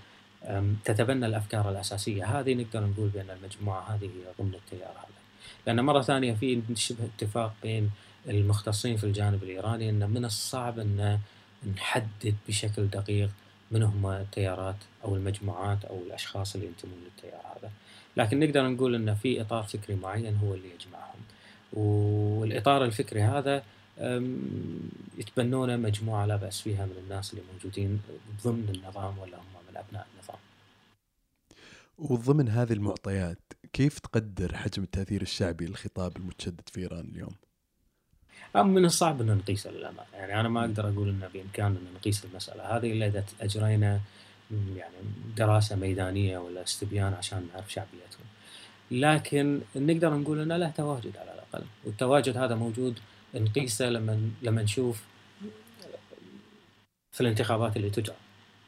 تتبنى 0.84 1.26
الأفكار 1.26 1.70
الأساسية. 1.70 2.40
هذه 2.40 2.54
نقدر 2.54 2.86
نقول 2.86 3.08
بأن 3.08 3.30
المجموعة 3.30 3.94
هذه 3.94 4.04
هي 4.04 4.32
ضمن 4.38 4.54
التيار 4.54 4.90
هذا. 4.90 5.20
لأن 5.66 5.80
مرة 5.80 6.02
ثانية 6.02 6.34
في 6.34 6.62
شبه 6.74 7.04
اتفاق 7.04 7.54
بين 7.62 7.90
المختصين 8.28 8.96
في 8.96 9.04
الجانب 9.04 9.42
الإيراني 9.42 9.90
إن 9.90 10.10
من 10.10 10.24
الصعب 10.24 10.78
إن 10.78 11.18
نحدد 11.76 12.34
بشكل 12.48 12.86
دقيق 12.86 13.30
من 13.70 13.82
هم 13.82 14.06
التيارات 14.06 14.76
أو 15.04 15.16
المجموعات 15.16 15.84
أو 15.84 15.98
الأشخاص 16.06 16.54
اللي 16.54 16.66
ينتمون 16.66 16.98
للتيار 17.04 17.40
هذا 17.56 17.70
لكن 18.16 18.40
نقدر 18.40 18.68
نقول 18.68 18.94
إن 18.94 19.14
في 19.14 19.40
إطار 19.40 19.62
فكري 19.62 19.96
معين 19.96 20.36
هو 20.36 20.54
اللي 20.54 20.68
يجمعهم 20.74 21.20
والإطار 21.72 22.84
الفكري 22.84 23.22
هذا 23.22 23.62
يتبنونه 25.18 25.76
مجموعة 25.76 26.26
لا 26.26 26.36
بأس 26.36 26.60
فيها 26.60 26.86
من 26.86 26.96
الناس 27.04 27.32
اللي 27.32 27.44
موجودين 27.52 28.00
ضمن 28.44 28.72
النظام 28.74 29.18
ولا 29.18 29.36
هم 29.36 29.44
من 29.70 29.76
أبناء 29.76 30.06
النظام. 30.14 30.38
وضمن 31.98 32.48
هذه 32.48 32.72
المعطيات 32.72 33.52
كيف 33.72 33.98
تقدر 33.98 34.56
حجم 34.56 34.82
التأثير 34.82 35.22
الشعبي 35.22 35.66
للخطاب 35.66 36.16
المتشدد 36.16 36.68
في 36.68 36.80
إيران 36.80 37.08
اليوم؟ 37.14 37.34
من 38.54 38.84
الصعب 38.84 39.20
ان 39.20 39.36
نقيسه 39.36 39.70
للامانه، 39.70 40.06
يعني 40.14 40.40
أنا 40.40 40.48
ما 40.48 40.60
أقدر 40.60 40.88
أقول 40.88 41.08
إنه 41.08 41.28
بإمكاننا 41.34 41.78
ان 41.78 41.94
نقيس 41.94 42.24
المسألة. 42.24 42.76
هذه 42.76 42.92
إلا 42.92 43.06
إذا 43.06 43.24
أجرينا 43.40 44.00
يعني 44.50 44.96
دراسة 45.36 45.76
ميدانية 45.76 46.38
ولا 46.38 46.62
استبيان 46.62 47.14
عشان 47.14 47.48
نعرف 47.54 47.72
شعبيتهم. 47.72 48.26
لكن 48.90 49.60
نقدر 49.76 50.14
نقول 50.14 50.40
إنه 50.40 50.56
له 50.56 50.70
تواجد 50.70 51.16
على 51.16 51.34
الأقل، 51.34 51.66
والتواجد 51.84 52.36
هذا 52.36 52.54
موجود 52.54 52.98
نقيسه 53.34 53.90
لما 53.90 54.30
لما 54.42 54.62
نشوف 54.62 55.02
في 57.12 57.20
الانتخابات 57.20 57.76
اللي 57.76 57.90
تجرى. 57.90 58.16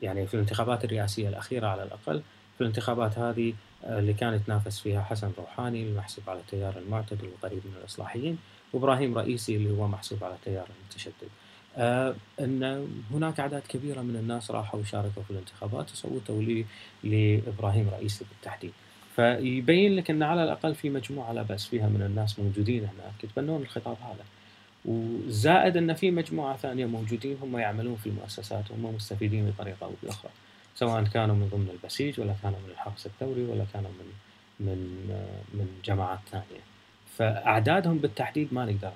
يعني 0.02 0.26
في 0.26 0.34
الانتخابات 0.34 0.84
الرئاسية 0.84 1.28
الأخيرة 1.28 1.66
على 1.66 1.82
الأقل 1.82 2.22
في 2.54 2.60
الانتخابات 2.60 3.18
هذه 3.18 3.54
آه، 3.84 3.98
اللي 3.98 4.12
كان 4.12 4.34
يتنافس 4.34 4.80
فيها 4.80 5.02
حسن 5.02 5.32
روحاني 5.38 5.82
المحسوب 5.82 6.30
على 6.30 6.40
التيار 6.40 6.78
المعتدل 6.78 7.28
وقريب 7.28 7.60
من 7.64 7.74
الإصلاحيين 7.80 8.38
وابراهيم 8.72 9.18
رئيسي 9.18 9.56
اللي 9.56 9.70
هو 9.70 9.88
محسوب 9.88 10.24
على 10.24 10.34
التيار 10.34 10.66
المتشدد. 10.80 11.28
آه 11.76 12.14
إن 12.40 12.88
هناك 13.10 13.40
أعداد 13.40 13.62
كبيرة 13.68 14.00
من 14.00 14.16
الناس 14.16 14.50
راحوا 14.50 14.80
وشاركوا 14.80 15.22
في 15.22 15.30
الانتخابات 15.30 15.92
وصوتوا 15.92 16.42
لإبراهيم 17.04 17.88
رئيسي 17.88 18.24
بالتحديد. 18.30 18.72
فيبين 19.16 19.96
لك 19.96 20.10
إن 20.10 20.22
على 20.22 20.44
الأقل 20.44 20.74
في 20.74 20.90
مجموعة 20.90 21.32
لا 21.32 21.42
بأس 21.42 21.66
فيها 21.66 21.88
من 21.88 22.02
الناس 22.02 22.38
موجودين 22.38 22.80
هناك 22.84 23.24
يتبنون 23.24 23.62
الخطاب 23.62 23.96
هذا. 24.02 24.24
وزائد 24.84 25.76
إن 25.76 25.94
في 25.94 26.10
مجموعة 26.10 26.56
ثانية 26.56 26.86
موجودين 26.86 27.36
هم 27.42 27.58
يعملون 27.58 27.96
في 27.96 28.06
المؤسسات 28.08 28.70
وهم 28.70 28.94
مستفيدين 28.94 29.50
بطريقة 29.50 29.86
أو 29.86 29.92
بأخرى 30.02 30.30
سواء 30.74 31.04
كانوا 31.04 31.34
من 31.34 31.48
ضمن 31.48 31.68
البسيج 31.70 32.20
ولا 32.20 32.34
كانوا 32.42 32.58
من 32.58 32.70
الحرس 32.70 33.06
الثوري 33.06 33.44
ولا 33.44 33.64
كانوا 33.72 33.90
من 33.90 34.06
من 34.66 34.78
من 35.54 35.66
جماعات 35.84 36.18
ثانية 36.30 36.71
فأعدادهم 37.18 37.98
بالتحديد 37.98 38.54
ما 38.54 38.64
نقدر 38.64 38.92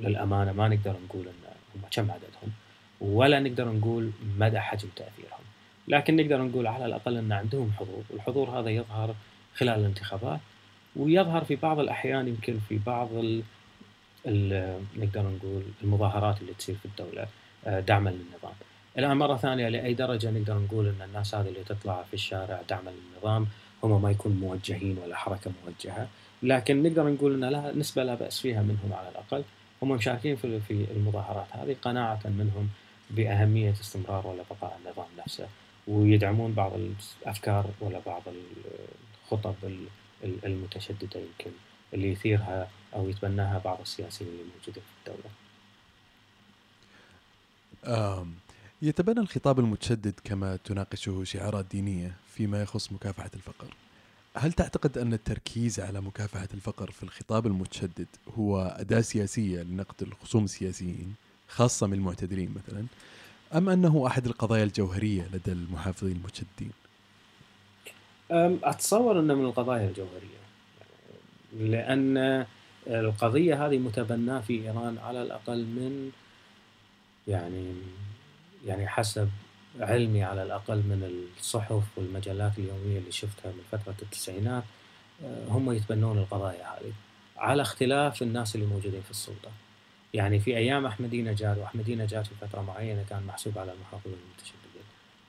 للأمانة 0.00 0.52
ما 0.52 0.68
نقدر 0.68 0.96
نقول 1.04 1.22
إن 1.22 1.50
هم 1.74 1.82
كم 1.90 2.10
عددهم 2.10 2.52
ولا 3.00 3.40
نقدر 3.40 3.68
نقول 3.68 4.10
مدى 4.38 4.60
حجم 4.60 4.88
تأثيرهم 4.96 5.44
لكن 5.88 6.16
نقدر 6.16 6.42
نقول 6.42 6.66
على 6.66 6.86
الأقل 6.86 7.16
إن 7.16 7.32
عندهم 7.32 7.72
حضور 7.72 8.02
والحضور 8.10 8.50
هذا 8.50 8.70
يظهر 8.70 9.14
خلال 9.54 9.80
الانتخابات 9.80 10.40
ويظهر 10.96 11.44
في 11.44 11.56
بعض 11.56 11.78
الأحيان 11.78 12.28
يمكن 12.28 12.58
في 12.68 12.78
بعض 12.86 13.08
نقدر 14.96 15.22
نقول 15.22 15.62
المظاهرات 15.82 16.40
اللي 16.40 16.52
تصير 16.54 16.74
في 16.74 16.84
الدولة 16.84 17.26
آه، 17.66 17.80
دعما 17.80 18.10
للنظام. 18.10 18.54
الآن 18.98 19.16
مرة 19.16 19.36
ثانية 19.36 19.68
لأي 19.68 19.94
درجة 19.94 20.30
نقدر 20.30 20.58
نقول 20.58 20.86
إن 20.88 21.02
الناس 21.02 21.34
هذه 21.34 21.48
اللي 21.48 21.64
تطلع 21.64 22.02
في 22.02 22.14
الشارع 22.14 22.62
دعما 22.68 22.90
للنظام 22.90 23.46
هم 23.82 24.02
ما 24.02 24.10
يكون 24.10 24.32
موجهين 24.32 24.98
ولا 25.04 25.16
حركة 25.16 25.50
موجهة، 25.64 26.08
لكن 26.42 26.82
نقدر 26.82 27.08
نقول 27.08 27.34
إن 27.34 27.44
لها 27.50 27.72
نسبة 27.72 28.04
لا 28.04 28.14
بأس 28.14 28.40
فيها 28.40 28.62
منهم 28.62 28.92
على 28.92 29.08
الأقل. 29.08 29.44
هم 29.82 29.88
مشاركين 29.90 30.36
في 30.36 30.60
في 30.60 30.86
المظاهرات 30.90 31.46
هذه 31.50 31.76
قناعة 31.82 32.20
منهم 32.24 32.68
بأهمية 33.10 33.72
استمرار 33.72 34.26
ولا 34.26 34.42
بقاء 34.50 34.80
النظام 34.84 35.06
نفسه 35.18 35.48
ويدعمون 35.88 36.52
بعض 36.52 36.72
الأفكار 36.74 37.70
ولا 37.80 38.00
بعض 38.06 38.22
الخطب 39.24 39.54
المتشددة 40.24 41.20
يمكن 41.20 41.50
اللي 41.94 42.12
يثيرها 42.12 42.68
أو 42.94 43.08
يتبناها 43.08 43.58
بعض 43.58 43.80
السياسيين 43.80 44.30
اللي 44.30 44.42
موجودين 44.42 44.82
في 44.82 45.10
الدولة. 45.10 45.30
يتبنى 48.82 49.20
الخطاب 49.20 49.58
المتشدد 49.58 50.14
كما 50.24 50.56
تناقشه 50.56 51.24
شعارات 51.24 51.66
دينية 51.70 52.16
فيما 52.28 52.62
يخص 52.62 52.92
مكافحة 52.92 53.30
الفقر. 53.34 53.74
هل 54.38 54.52
تعتقد 54.52 54.98
أن 54.98 55.12
التركيز 55.12 55.80
على 55.80 56.00
مكافحة 56.00 56.48
الفقر 56.54 56.90
في 56.90 57.02
الخطاب 57.02 57.46
المتشدد 57.46 58.06
هو 58.38 58.76
أداة 58.78 59.00
سياسية 59.00 59.62
لنقد 59.62 60.02
الخصوم 60.02 60.44
السياسيين 60.44 61.14
خاصة 61.48 61.86
من 61.86 61.92
المعتدلين 61.92 62.54
مثلا 62.54 62.86
أم 63.54 63.68
أنه 63.68 64.06
أحد 64.06 64.26
القضايا 64.26 64.64
الجوهرية 64.64 65.28
لدى 65.32 65.52
المحافظين 65.52 66.16
المتشددين؟ 66.16 66.70
أتصور 68.64 69.20
أنه 69.20 69.34
من 69.34 69.44
القضايا 69.44 69.88
الجوهرية 69.88 70.36
لأن 71.52 72.46
القضية 72.86 73.66
هذه 73.66 73.78
متبناة 73.78 74.40
في 74.40 74.62
إيران 74.62 74.98
على 74.98 75.22
الأقل 75.22 75.64
من 75.64 76.10
يعني 77.28 77.74
يعني 78.66 78.88
حسب 78.88 79.28
علمي 79.80 80.24
على 80.24 80.42
الأقل 80.42 80.76
من 80.76 81.28
الصحف 81.38 81.82
والمجلات 81.96 82.58
اليومية 82.58 82.98
اللي 82.98 83.12
شفتها 83.12 83.52
من 83.52 83.62
فترة 83.72 83.94
التسعينات 84.02 84.64
آه، 85.24 85.46
هم 85.48 85.72
يتبنون 85.72 86.18
القضايا 86.18 86.64
هذه 86.64 86.92
على 87.36 87.62
اختلاف 87.62 88.22
الناس 88.22 88.54
اللي 88.54 88.66
موجودين 88.66 89.02
في 89.02 89.10
السلطة. 89.10 89.50
يعني 90.14 90.40
في 90.40 90.56
أيام 90.56 90.86
أحمدي 90.86 91.22
نجاد 91.22 91.58
وأحمدي 91.58 91.96
نجاد 91.96 92.24
في 92.24 92.34
فترة 92.40 92.60
معينة 92.60 93.04
كان 93.10 93.22
محسوب 93.26 93.58
على 93.58 93.72
المحافظين 93.72 94.16
المتشددين. 94.28 94.86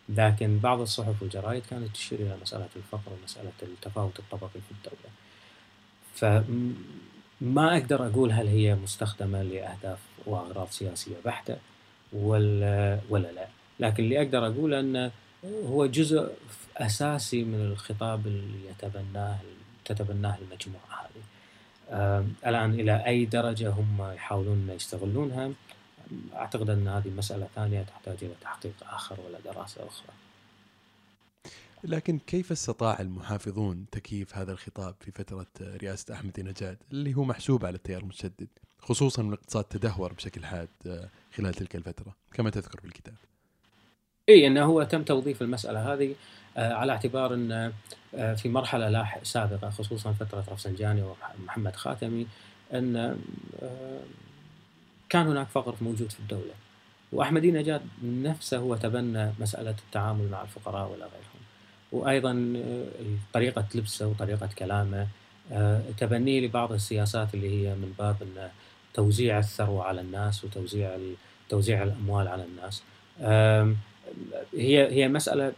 لكن 0.10 0.60
بعض 0.60 0.82
الصحف 0.82 1.22
والجرائد 1.22 1.64
كانت 1.70 1.93
تشير 1.93 2.20
إلى 2.20 2.38
مسألة 2.41 2.70
الفقر 2.76 3.12
ومسألة 3.22 3.52
التفاوت 3.64 4.20
الطبقي 4.20 4.50
في 4.50 4.72
الدولة. 4.72 5.12
فما 6.16 7.78
أقدر 7.78 8.08
أقول 8.08 8.32
هل 8.32 8.48
هي 8.48 8.76
مستخدمة 8.76 9.43
لأهداف 9.43 10.00
وأغراض 10.26 10.68
سياسية 10.70 11.16
بحتة 11.26 11.58
ولا 12.14 13.00
ولا 13.10 13.32
لا. 13.32 13.48
لكن 13.80 14.04
اللي 14.04 14.22
أقدر 14.22 14.48
اقوله 14.48 14.80
انه 14.80 15.12
هو 15.46 15.86
جزء 15.86 16.32
أساسي 16.78 17.44
من 17.44 17.62
الخطاب 17.62 18.28
اللي 18.28 18.70
يتبناه 18.70 19.38
تتبناه 19.86 20.38
المجموعة 20.38 21.02
هذه. 21.02 22.26
الآن 22.48 22.74
إلى 22.74 23.06
أي 23.06 23.26
درجة 23.26 23.70
هم 23.70 24.12
يحاولون 24.16 24.70
يستغلونها 24.70 25.52
أعتقد 26.34 26.70
أن 26.70 26.88
هذه 26.88 27.10
مسألة 27.10 27.48
ثانية 27.56 27.84
تحتاج 27.84 28.18
إلى 28.22 28.34
تحقيق 28.42 28.74
آخر 28.82 29.18
ولا 29.22 29.40
دراسة 29.54 29.88
أخرى. 29.88 30.14
لكن 31.84 32.20
كيف 32.20 32.52
استطاع 32.52 33.00
المحافظون 33.00 33.86
تكييف 33.92 34.38
هذا 34.38 34.52
الخطاب 34.52 34.96
في 35.00 35.12
فترة 35.12 35.48
رئاسة 35.62 36.14
أحمد 36.14 36.40
نجاد 36.40 36.78
اللي 36.92 37.16
هو 37.16 37.24
محسوب 37.24 37.66
على 37.66 37.76
التيار 37.76 38.02
المتشدد 38.02 38.48
خصوصا 38.80 39.22
الاقتصاد 39.22 39.64
تدهور 39.64 40.14
بشكل 40.14 40.46
حاد 40.46 40.70
آه، 40.88 41.10
خلال 41.36 41.54
تلك 41.54 41.76
الفترة 41.76 42.16
كما 42.34 42.50
تذكر 42.50 42.80
في 42.80 42.86
الكتاب 42.86 43.16
اي 44.30 44.48
إنه 44.48 44.64
هو 44.66 44.84
تم 44.84 45.04
توظيف 45.04 45.42
المسألة 45.42 45.94
هذه 45.94 46.16
آه، 46.58 46.74
على 46.74 46.92
اعتبار 46.92 47.34
إن 47.34 47.72
آه، 48.16 48.34
في 48.34 48.50
مرحلة 48.50 48.90
لاحق 48.90 49.24
سابقة 49.24 49.70
خصوصا 49.70 50.12
فترة 50.12 50.44
رفسنجاني 50.52 51.04
ومحمد 51.42 51.76
خاتمي 51.76 52.28
إن 52.74 53.18
كان 55.10 55.28
هناك 55.28 55.48
فقر 55.48 55.76
موجود 55.82 56.12
في 56.12 56.20
الدولة. 56.20 56.54
واحمدي 57.12 57.52
نجاد 57.52 57.82
نفسه 58.04 58.58
هو 58.58 58.76
تبنى 58.76 59.32
مسألة 59.40 59.76
التعامل 59.88 60.30
مع 60.30 60.42
الفقراء 60.42 60.92
ولا 60.92 61.06
غيرهم. 61.06 61.42
وأيضا 61.92 62.54
طريقة 63.34 63.66
لبسه 63.76 64.08
وطريقة 64.08 64.50
كلامه 64.58 65.08
تبنيه 65.98 66.42
لبعض 66.42 66.72
السياسات 66.72 67.34
اللي 67.34 67.50
هي 67.50 67.76
من 67.76 67.94
باب 68.00 68.16
انه 68.22 68.52
توزيع 68.94 69.40
الثروة 69.40 69.84
على 69.84 70.02
الناس 70.02 70.44
وتوزيع 70.44 70.98
توزيع 71.50 71.84
الأموال 71.84 72.28
على 72.28 72.44
الناس. 72.44 72.84
هي 74.53 74.91
هي 74.91 75.08
مسألة 75.08 75.53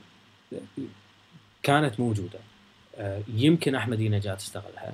كانت 1.63 1.99
موجودة. 1.99 2.39
آه، 2.95 3.21
يمكن 3.27 3.75
احمدي 3.75 4.09
نجاة 4.09 4.35
استغلها. 4.35 4.93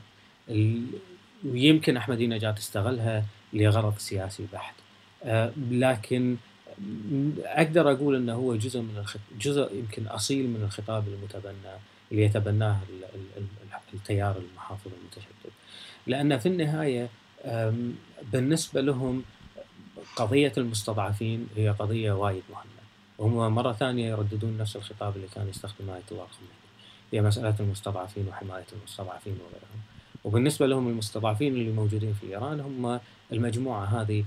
ويمكن 1.46 1.98
احمدي 1.98 2.28
نجاة 2.28 2.56
استغلها 2.58 3.26
لغرض 3.54 3.98
سياسي 3.98 4.48
بحت. 4.54 4.76
آه، 5.24 5.52
لكن 5.72 6.38
أقدر 7.44 7.92
أقول 7.92 8.16
إنه 8.16 8.34
هو 8.34 8.56
جزء 8.56 8.82
من 8.82 8.98
الخط... 8.98 9.20
جزء 9.40 9.76
يمكن 9.76 10.08
أصيل 10.08 10.48
من 10.48 10.64
الخطاب 10.64 11.08
المتبنى 11.08 11.74
اللي 12.12 12.24
يتبناه 12.24 12.80
التيار 13.94 14.38
المحافظ 14.38 14.92
المتشدد. 15.02 15.54
لأن 16.08 16.38
في 16.38 16.46
النهاية 16.46 17.10
بالنسبة 18.34 18.82
لهم 18.82 19.24
قضية 20.16 20.54
المستضعفين 20.58 21.48
هي 21.56 21.70
قضية 21.70 22.12
وايد 22.12 22.44
مهمة. 22.50 22.75
وهم 23.18 23.56
مرة 23.56 23.74
ثانية 23.74 24.10
يرددون 24.10 24.58
نفس 24.58 24.76
الخطاب 24.76 25.16
اللي 25.16 25.28
كان 25.36 25.50
يستخدمه 25.50 25.96
آية 25.96 26.04
الله 26.12 26.24
الخميني 26.24 26.66
هي 27.14 27.22
مسألة 27.22 27.56
المستضعفين 27.60 28.28
وحماية 28.28 28.66
المستضعفين 28.74 29.34
وغيرهم. 29.34 29.82
وبالنسبة 30.24 30.68
لهم 30.68 30.88
المستضعفين 30.88 31.54
اللي 31.54 31.72
موجودين 31.72 32.14
في 32.14 32.28
إيران 32.28 32.60
هم 32.60 33.00
المجموعة 33.32 33.86
هذه 33.86 34.26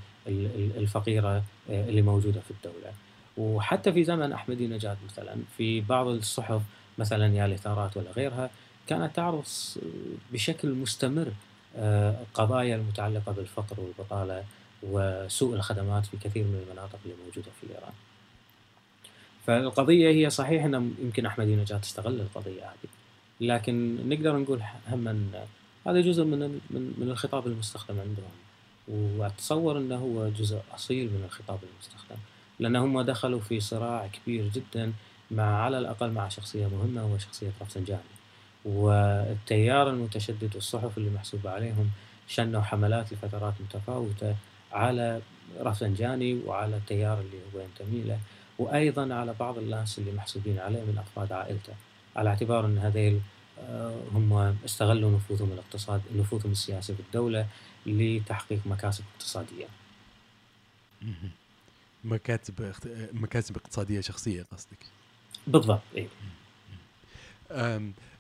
الفقيرة 0.77 1.43
آه، 1.71 1.89
اللي 1.89 2.03
موجودة 2.03 2.41
في 2.41 2.51
الدولة. 2.51 2.93
وحتى 3.37 3.93
في 3.93 4.05
زمن 4.05 4.33
أحمدي 4.33 4.67
نجاد 4.67 4.97
مثلا 5.11 5.37
في 5.57 5.81
بعض 5.81 6.07
الصحف 6.07 6.63
مثلا 6.99 7.35
يا 7.35 7.47
الاثارات 7.47 7.97
ولا 7.97 8.11
غيرها 8.11 8.51
كانت 8.87 9.17
تعرض 9.17 9.45
بشكل 10.33 10.75
مستمر 10.75 11.33
آه، 11.77 12.17
المتعلقة 12.75 13.33
بالفقر 13.33 13.81
والبطالة 13.81 14.45
وسوء 14.83 15.55
الخدمات 15.55 16.07
في 16.07 16.17
كثير 16.17 16.45
من 16.45 16.65
المناطق 16.67 16.99
اللي 17.05 17.17
موجودة 17.25 17.51
في 17.61 17.75
إيران. 17.75 17.93
فالقضية 19.49 20.09
هي 20.09 20.31
صحيح 20.31 20.65
أن 20.65 20.95
يمكن 21.03 21.27
أحمدي 21.27 21.57
نجاة 21.57 21.77
تستغل 21.77 22.21
القضية 22.21 22.63
هذه. 22.63 22.91
لكن 23.41 23.99
نقدر 24.09 24.37
نقول 24.37 24.61
هم 24.89 25.09
أن 25.09 25.33
هذا 25.87 26.01
جزء 26.01 26.25
من 26.25 26.61
من 26.71 27.11
الخطاب 27.11 27.47
المستخدم 27.47 28.01
عندهم. 28.01 28.31
وأتصور 28.89 29.79
إنه 29.79 29.97
هو 29.97 30.29
جزء 30.29 30.59
أصيل 30.75 31.07
من 31.07 31.23
الخطاب 31.25 31.59
المستخدم. 31.73 32.17
لأن 32.59 32.77
هم 32.77 33.01
دخلوا 33.01 33.41
في 33.41 33.61
صراع 33.61 34.07
كبير 34.07 34.49
جدا 34.49 34.93
مع 35.31 35.63
على 35.63 35.79
الأقل 35.79 36.11
مع 36.11 36.29
شخصية 36.29 36.67
مهمة 36.67 37.05
وهو 37.07 37.19
شخصيه 37.19 37.51
رفسنجاني 37.61 38.01
والتيار 38.65 39.91
المتشدد 39.91 40.51
والصحف 40.55 40.99
اللي 40.99 41.11
محسوبة 41.11 41.51
عليهم 41.51 41.91
شنوا 42.29 42.61
حملات 42.63 43.13
لفترات 43.13 43.55
متفاوتة 43.61 44.37
على 44.73 45.21
رفسنجاني 45.61 46.41
وعلى 46.47 46.77
التيار 46.77 47.21
اللي 47.21 47.39
هو 47.55 47.61
ينتمي 47.61 48.03
له. 48.03 48.19
وأيضا 48.59 49.15
على 49.15 49.35
بعض 49.41 49.59
الناس 49.59 49.99
اللي 49.99 50.13
محسوبين 50.13 50.59
عليه 50.59 50.83
من 50.85 50.99
أفراد 50.99 51.33
عائلته 51.33 51.73
على 52.17 52.31
اعتبار 52.31 52.67
أن 52.67 52.79
هذيل 52.79 53.21
آه، 53.61 54.01
هم 54.13 54.33
استغلوا 54.65 55.11
نفوذهم 55.11 55.53
الاقتصاد 55.53 56.03
نفوذهم 56.17 56.53
السياسي 56.53 56.95
في 56.95 57.01
الدولة 57.01 57.47
لتحقيق 57.87 58.61
مكاسب 58.67 59.05
اقتصادية. 59.15 59.67
مكاتب 62.05 62.73
مكاسب 63.13 63.57
اقتصادية 63.57 64.01
شخصية 64.01 64.43
قصدك. 64.53 64.79
بالضبط 65.47 65.83
إيه. 65.97 66.09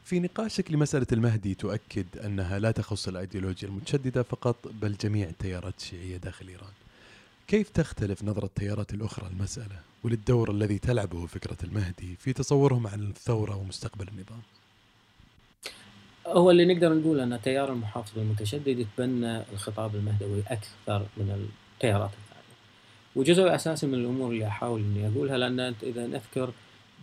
في 0.04 0.20
نقاشك 0.20 0.70
لمسألة 0.70 1.06
المهدي 1.12 1.54
تؤكد 1.54 2.18
أنها 2.24 2.58
لا 2.58 2.70
تخص 2.70 3.08
الأيديولوجيا 3.08 3.68
المتشددة 3.68 4.22
فقط 4.22 4.56
بل 4.68 4.96
جميع 4.96 5.28
التيارات 5.28 5.74
الشيعية 5.80 6.16
داخل 6.16 6.48
إيران. 6.48 6.72
كيف 7.48 7.68
تختلف 7.68 8.24
نظرة 8.24 8.44
التيارات 8.44 8.94
الأخرى 8.94 9.26
المسألة 9.26 9.80
وللدور 10.04 10.50
الذي 10.50 10.78
تلعبه 10.78 11.26
فكرة 11.26 11.56
المهدي 11.64 12.16
في 12.18 12.32
تصورهم 12.32 12.86
عن 12.86 13.00
الثورة 13.00 13.56
ومستقبل 13.56 14.08
النظام؟ 14.08 14.42
هو 16.26 16.50
اللي 16.50 16.74
نقدر 16.74 16.94
نقول 16.94 17.20
أن 17.20 17.42
تيار 17.42 17.72
المحافظ 17.72 18.18
المتشدد 18.18 18.78
يتبنى 18.78 19.42
الخطاب 19.52 19.94
المهدوي 19.94 20.42
أكثر 20.48 21.06
من 21.16 21.48
التيارات 21.74 22.10
الثانية. 22.10 22.56
وجزء 23.16 23.54
أساسي 23.54 23.86
من 23.86 23.94
الأمور 23.94 24.30
اللي 24.30 24.46
أحاول 24.46 24.80
أني 24.80 25.08
أقولها 25.08 25.38
لأن 25.38 25.74
إذا 25.82 26.06
نذكر 26.06 26.52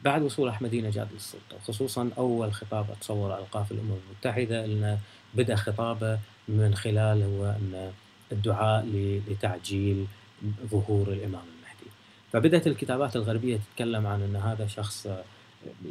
بعد 0.04 0.22
وصول 0.22 0.50
أحمدي 0.50 0.82
نجاد 0.82 1.08
للسلطة 1.14 1.60
خصوصا 1.68 2.10
أول 2.18 2.54
خطاب 2.54 2.92
أتصور 2.92 3.40
ألقاه 3.40 3.64
في 3.64 3.72
الأمم 3.72 3.96
المتحدة 4.10 4.66
أنه 4.66 5.00
بدأ 5.34 5.56
خطابه 5.56 6.20
من 6.48 6.76
خلال 6.76 7.24
هو 7.24 7.46
أن 7.46 7.92
الدعاء 8.32 8.86
لتعجيل 9.28 10.06
ظهور 10.72 11.08
الإمام 11.08 11.42
المهدي. 11.42 11.92
فبدأت 12.32 12.68
الكتابات 12.68 13.16
الغربية 13.16 13.58
تتكلم 13.58 14.08
عن 14.08 14.22
أن 14.22 14.36
هذا 14.36 14.68
شخص 14.68 15.08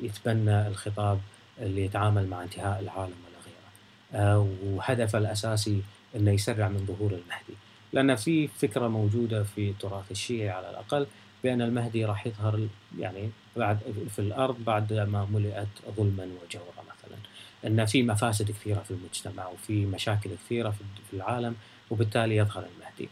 يتبنى 0.03 0.69
الخطاب 0.69 1.21
اللي 1.59 1.85
يتعامل 1.85 2.27
مع 2.27 2.43
انتهاء 2.43 2.81
العالم 2.81 3.15
ولا 3.27 3.39
غيره. 3.47 4.25
آه، 4.25 4.49
وهدفه 4.65 5.19
الأساسي 5.19 5.83
أنه 6.17 6.31
يسرع 6.31 6.69
من 6.69 6.87
ظهور 6.87 7.11
المهدي. 7.11 7.55
لأن 7.93 8.17
في 8.17 8.49
فكرة 8.49 8.89
موجودة 8.89 9.43
في 9.43 9.71
التراث 9.71 10.11
الشيعي 10.11 10.51
على 10.51 10.71
الأقل 10.71 11.07
بأن 11.45 11.63
المهدي 11.63 12.05
راح 12.05 12.27
يظهر 12.27 12.69
يعني 12.99 13.31
بعد 13.57 13.79
في 14.09 14.19
الأرض 14.19 14.65
بعد 14.65 14.93
ما 14.93 15.27
ملئت 15.33 15.69
ظلما 15.97 16.25
وجورا 16.25 16.83
مثلا. 16.83 17.19
إن 17.67 17.87
في 17.87 18.03
مفاسد 18.03 18.51
كثيرة 18.51 18.81
في 18.81 18.91
المجتمع 18.91 19.49
وفي 19.49 19.87
مشاكل 19.87 20.31
كثيرة 20.47 20.71
في 21.11 21.17
العالم 21.17 21.55
وبالتالي 21.91 22.37
يظهر 22.37 22.65
المهدي. 22.77 23.09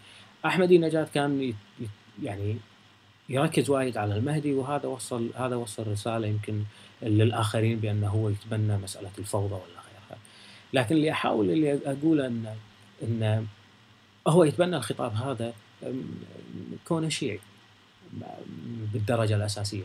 احمدي 0.47 0.78
نجاد 0.78 1.09
كان 1.14 1.55
يعني 2.22 2.57
يركز 3.28 3.70
وايد 3.70 3.97
على 3.97 4.16
المهدي 4.16 4.53
وهذا 4.53 4.86
وصل 4.86 5.30
هذا 5.36 5.57
وصل 5.57 5.86
رسالة 5.86 6.26
يمكن 6.26 6.62
للآخرين 7.03 7.78
بأنه 7.78 8.09
هو 8.09 8.28
يتبنى 8.28 8.76
مسألة 8.76 9.11
الفوضى 9.18 9.55
ولا 9.55 9.62
غيرها. 9.62 10.18
لكن 10.72 10.97
اللي 10.97 11.12
أحاول 11.12 11.51
اللي 11.51 11.80
اقوله 11.86 12.26
ان 12.26 12.57
أن 13.03 13.47
هو 14.28 14.45
يتبنى 14.45 14.76
الخطاب 14.76 15.14
هذا 15.14 15.55
كونه 16.84 17.09
شيعي 17.09 17.40
بالدرجة 18.93 19.36
الأساسية 19.36 19.84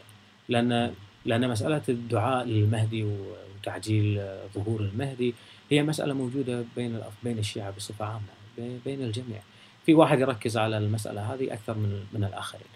لأن 0.49 0.93
لأن 1.25 1.49
مسألة 1.49 1.81
الدعاء 1.89 2.45
للمهدي 2.45 3.03
وتعجيل 3.03 4.21
ظهور 4.55 4.79
المهدي 4.79 5.33
هي 5.71 5.83
مسألة 5.83 6.13
موجودة 6.13 6.65
بين 6.75 6.99
بين 7.23 7.39
الشيعة 7.39 7.71
بصفة 7.71 8.05
عامة 8.05 8.77
بين 8.85 9.01
الجميع 9.01 9.41
في 9.87 9.93
واحد 9.93 10.19
يركز 10.19 10.57
على 10.57 10.77
المسألة 10.77 11.33
هذه 11.33 11.53
أكثر 11.53 11.73
من 11.73 12.05
من 12.13 12.23
الآخرين 12.23 12.67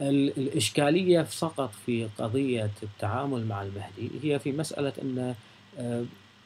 الإشكالية 0.00 1.22
فقط 1.22 1.72
في 1.86 2.08
قضية 2.18 2.70
التعامل 2.82 3.46
مع 3.46 3.62
المهدي 3.62 4.10
هي 4.22 4.38
في 4.38 4.52
مسألة 4.52 4.92
أن 5.02 5.34
آه، 5.78 6.04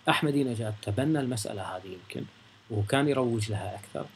احمدي 0.08 0.44
نجاد 0.44 0.74
تبنى 0.82 1.20
المسألة 1.20 1.62
هذه 1.62 1.86
يمكن 1.86 2.24
وكان 2.70 3.08
يروج 3.08 3.50
لها 3.50 3.78
أكثر 3.78 4.06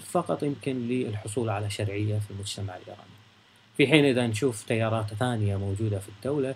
فقط 0.00 0.42
يمكن 0.42 0.88
للحصول 0.88 1.48
على 1.48 1.70
شرعية 1.70 2.18
في 2.18 2.30
المجتمع 2.30 2.76
الإيراني. 2.76 3.14
في 3.76 3.86
حين 3.86 4.04
إذا 4.04 4.26
نشوف 4.26 4.64
تيارات 4.64 5.14
ثانية 5.14 5.56
موجودة 5.56 5.98
في 5.98 6.08
الدولة 6.08 6.54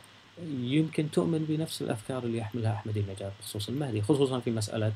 يمكن 0.61 1.11
تؤمن 1.11 1.45
بنفس 1.49 1.83
الأفكار 1.83 2.23
اللي 2.23 2.39
يحملها 2.39 2.73
احمدي 2.73 3.01
نجاد 3.01 3.33
بخصوص 3.41 3.69
المهدي 3.69 4.03
خصوصا 4.03 4.41
في 4.41 4.51
مسألة 4.51 4.93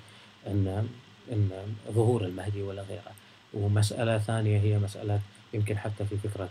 أن 0.47 0.89
أن 1.33 1.51
ظهور 1.91 2.25
المهدي 2.25 2.63
ولا 2.63 2.83
غيره. 2.83 3.13
ومسألة 3.55 4.19
ثانية 4.19 4.61
هي 4.61 4.79
مسألة 4.79 5.21
يمكن 5.55 5.79
حتى 5.79 6.05
في 6.05 6.17
فكرة 6.17 6.49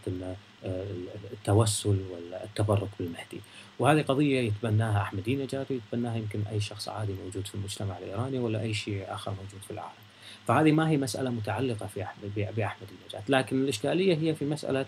آه، 0.66 0.86
التوسل 1.34 2.00
ولا 2.12 2.44
التبرك 2.44 2.90
بالمهدي. 3.00 3.42
وهذه 3.80 4.02
قضية 4.02 4.40
يتبناها 4.40 5.02
احمدي 5.02 5.36
نجاد 5.36 5.66
ويتبناها 5.70 6.16
يمكن 6.16 6.44
أي 6.52 6.60
شخص 6.60 6.90
عادي 6.90 7.14
موجود 7.26 7.48
في 7.48 7.56
المجتمع 7.56 7.98
الإيراني 7.98 8.40
ولا 8.40 8.62
أي 8.62 8.74
شيء 8.74 9.06
آخر 9.10 9.32
موجود 9.32 9.62
في 9.68 9.72
العالم. 9.72 10.02
فهذه 10.48 10.72
ما 10.72 10.90
هي 10.90 10.98
مسألة 10.98 11.30
متعلقة 11.30 11.88
في 11.88 12.04
احمد 12.04 12.54
باحمدي 12.58 12.94
نجاد 13.08 13.24
لكن 13.30 13.64
الإشكالية 13.64 14.16
هي 14.18 14.36
في 14.36 14.46
مسألة 14.46 14.86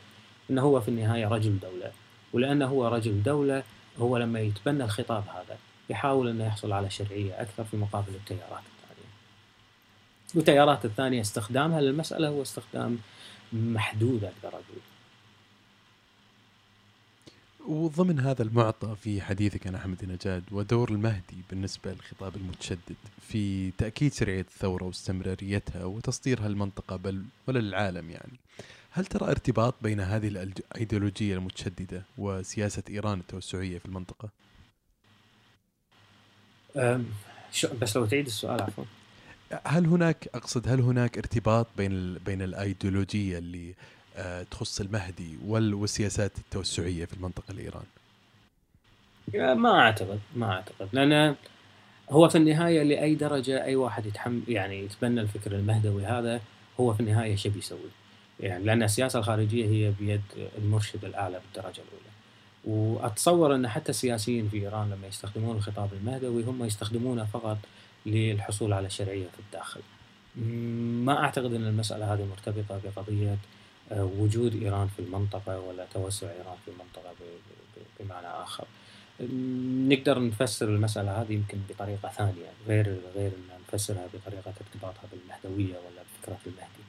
إنه 0.50 0.62
هو 0.62 0.82
في 0.82 0.88
النهاية 0.88 1.28
رجل 1.28 1.60
دولة. 1.60 1.92
ولأنه 2.34 2.66
هو 2.66 2.88
رجل 2.88 3.24
دولة 3.24 3.64
هو 4.00 4.18
لما 4.18 4.40
يتبنى 4.40 4.84
الخطاب 4.84 5.24
هذا 5.28 5.58
يحاول 5.90 6.30
إنه 6.30 6.46
يحصل 6.46 6.72
على 6.72 6.90
شرعية 6.90 7.42
أكثر 7.42 7.64
في 7.64 7.78
مقابل 7.78 8.16
التيارات. 8.16 8.64
والتيارات 10.36 10.86
الثانية 10.86 11.22
استخدامها 11.22 11.82
للمسألة 11.82 12.28
هو 12.28 12.42
استخدام 12.42 13.00
محدود 13.54 14.24
أقدر 14.24 14.50
أقول. 14.50 14.82
وضمن 17.68 18.20
هذا 18.20 18.44
المعطى 18.44 18.96
في 18.96 19.22
حديثك 19.22 19.68
عن 19.68 19.76
أحمد 19.76 20.06
نجاد 20.06 20.44
ودور 20.52 20.92
المهدي 20.92 21.38
بالنسبة 21.50 21.92
للخطاب 21.92 22.36
المتشدد 22.36 22.96
في 23.22 23.72
تأكيد 23.72 24.14
شرعية 24.14 24.42
الثورة 24.42 24.84
واستمراريتها 24.84 25.86
وتصديرها 25.86 26.48
للمنطقة 26.48 26.96
بل 26.96 27.24
وللعالم 27.48 28.10
يعني. 28.10 28.40
هل 28.92 29.06
ترى 29.06 29.32
ارتباط 29.32 29.76
بين 29.82 30.00
هذه 30.00 30.28
الإيديولوجية 30.28 31.36
المتشددة 31.36 32.06
وسياسة 32.18 32.84
إيران 32.90 33.20
التوسعية 33.20 33.78
في 33.78 33.86
المنطقة؟ 33.86 34.30
بس 37.82 37.98
لو 37.98 38.06
تعيد 38.06 38.26
السؤال 38.26 38.62
عفوا. 38.62 38.84
هل 39.66 39.86
هناك 39.86 40.30
أقصد 40.36 40.68
هل 40.68 40.82
هناك 40.82 41.18
ارتباط 41.18 41.68
بين 41.78 42.14
بين 42.14 42.42
الأيديولوجية 42.42 43.38
اللي 43.38 43.74
آه، 44.16 44.44
تخص 44.44 44.82
المهدي 44.82 45.38
والسياسات 45.46 46.38
التوسعية 46.38 47.06
في 47.06 47.14
المنطقة 47.14 47.52
الايران؟ 47.52 47.84
ما 49.34 49.80
أعتقد 49.80 50.20
ما 50.36 50.52
أعتقد 50.52 50.90
لأن 50.94 51.36
هو 52.10 52.30
في 52.30 52.38
النهاية 52.38 52.84
لأي 52.84 53.16
درجة 53.16 53.64
أي 53.64 53.76
واحد 53.76 54.06
يتحمل 54.06 54.42
يعني 54.48 54.86
يتبنى 54.86 55.22
الفكر 55.22 55.52
المهدوي 55.52 56.06
هذا 56.06 56.42
هو 56.80 56.94
في 56.94 57.00
النهاية 57.00 57.36
شو 57.36 57.50
بيسوي؟ 57.50 57.90
يعني 58.40 58.64
لأن 58.64 58.84
السياسة 58.84 59.20
الخارجية 59.20 59.66
هي 59.66 59.92
بيد 60.00 60.22
المرشد 60.58 61.06
الأعلى 61.06 61.40
بالدرجة 61.40 61.82
الأولى. 61.82 62.14
وأتصور 62.66 63.56
أن 63.56 63.68
حتى 63.68 63.90
السياسيين 63.90 64.50
في 64.50 64.58
إيران 64.58 64.90
لما 64.90 65.08
يستخدمون 65.08 65.56
الخطاب 65.56 65.90
المهدوي 65.94 66.44
هم 66.44 66.64
يستخدمونه 66.64 67.26
فقط 67.26 67.58
للحصول 68.06 68.74
على 68.74 68.90
شرعية 68.90 69.28
في 69.28 69.40
الداخل. 69.40 69.82
ما 71.06 71.24
أعتقد 71.24 71.54
إن 71.54 71.68
المسألة 71.68 72.14
هذه 72.14 72.26
مرتبطة 72.26 72.82
بقضية 72.84 73.38
آه، 73.92 74.04
وجود 74.04 74.64
إيران 74.64 74.88
في 74.88 75.00
المنطقة 75.00 75.60
ولا 75.60 75.86
توسع 75.94 76.28
إيران 76.32 76.58
في 76.66 76.72
المنطقة 76.72 77.14
بمعنى 78.00 78.28
آخر. 78.28 78.68
نقدر 79.90 80.28
نفسر 80.28 80.70
المسألة 80.70 81.22
هذه 81.22 81.34
يمكن 81.34 81.58
بطريقة 81.70 82.10
ثانية 82.10 82.52
غير 82.68 83.00
غير 83.16 83.32
إن 83.32 83.60
نفسرها 83.74 84.08
بطريقة 84.14 84.54
ارتباطها 84.62 85.04
بالمهدوية 85.12 85.78
ولا 85.78 86.04
بفكرة 86.04 86.40
المهدي. 86.48 86.84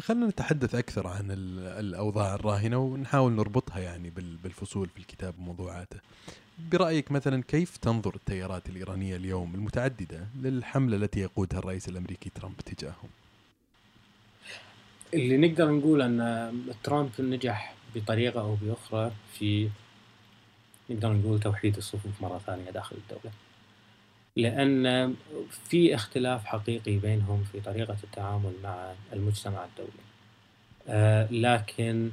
خلينا 0.00 0.26
نتحدث 0.26 0.74
أكثر 0.74 1.06
عن 1.06 1.30
الأوضاع 1.30 2.34
الراهنة 2.34 2.78
ونحاول 2.78 3.32
نربطها 3.32 3.78
يعني 3.78 4.10
بالفصول 4.42 4.88
في 4.88 4.98
الكتاب 4.98 5.38
وموضوعاته. 5.38 6.00
برأيك 6.58 7.12
مثلا 7.12 7.42
كيف 7.48 7.76
تنظر 7.76 8.14
التيارات 8.14 8.68
الإيرانية 8.68 9.16
اليوم 9.16 9.54
المتعددة 9.54 10.26
للحملة 10.42 10.96
التي 10.96 11.20
يقودها 11.20 11.58
الرئيس 11.58 11.88
الأمريكي 11.88 12.30
ترامب 12.30 12.56
تجاههم؟ 12.56 13.10
اللي 15.14 15.36
نقدر 15.36 15.70
نقول 15.70 16.02
أن 16.02 16.54
ترامب 16.82 17.10
نجح 17.18 17.74
بطريقة 17.94 18.40
أو 18.40 18.54
بأخرى 18.54 19.12
في 19.38 19.68
نقدر 20.90 21.12
نقول 21.12 21.40
توحيد 21.40 21.76
الصفوف 21.76 22.22
مرة 22.22 22.38
ثانية 22.38 22.70
داخل 22.70 22.96
الدولة. 22.96 23.32
لأن 24.36 25.14
في 25.68 25.94
اختلاف 25.94 26.44
حقيقي 26.44 26.96
بينهم 26.96 27.44
في 27.52 27.60
طريقة 27.60 27.96
التعامل 28.04 28.52
مع 28.62 28.92
المجتمع 29.12 29.64
الدولي 29.64 30.08
آه، 30.88 31.28
لكن 31.30 32.10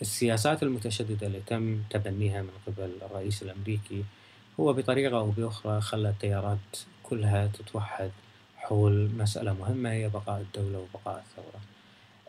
السياسات 0.00 0.62
المتشددة 0.62 1.26
اللي 1.26 1.40
تم 1.46 1.82
تبنيها 1.90 2.42
من 2.42 2.50
قبل 2.66 2.90
الرئيس 3.02 3.42
الأمريكي 3.42 4.04
هو 4.60 4.72
بطريقة 4.72 5.18
أو 5.18 5.30
بأخرى 5.30 5.80
خلى 5.80 6.08
التيارات 6.08 6.58
كلها 7.02 7.46
تتوحد 7.46 8.10
حول 8.56 9.10
مسألة 9.18 9.52
مهمة 9.52 9.90
هي 9.92 10.08
بقاء 10.08 10.40
الدولة 10.40 10.78
وبقاء 10.78 11.24
الثورة. 11.28 11.60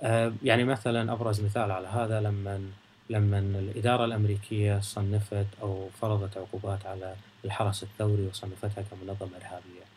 آه، 0.02 0.34
يعني 0.44 0.64
مثلا 0.64 1.14
أبرز 1.14 1.42
مثال 1.42 1.72
على 1.72 1.88
هذا 1.88 2.22
لما 2.22 2.62
لما 3.10 3.40
الإدارة 3.40 4.06
الأمريكية 4.06 4.80
صنفت 4.80 5.48
أو 5.62 5.90
فرضت 6.02 6.38
عقوبات 6.38 6.86
على 6.86 7.16
الحرس 7.46 7.84
الثوري 7.84 8.28
وصنفتها 8.28 8.84
كمنظمة 8.92 9.38
إرهابية. 9.38 9.88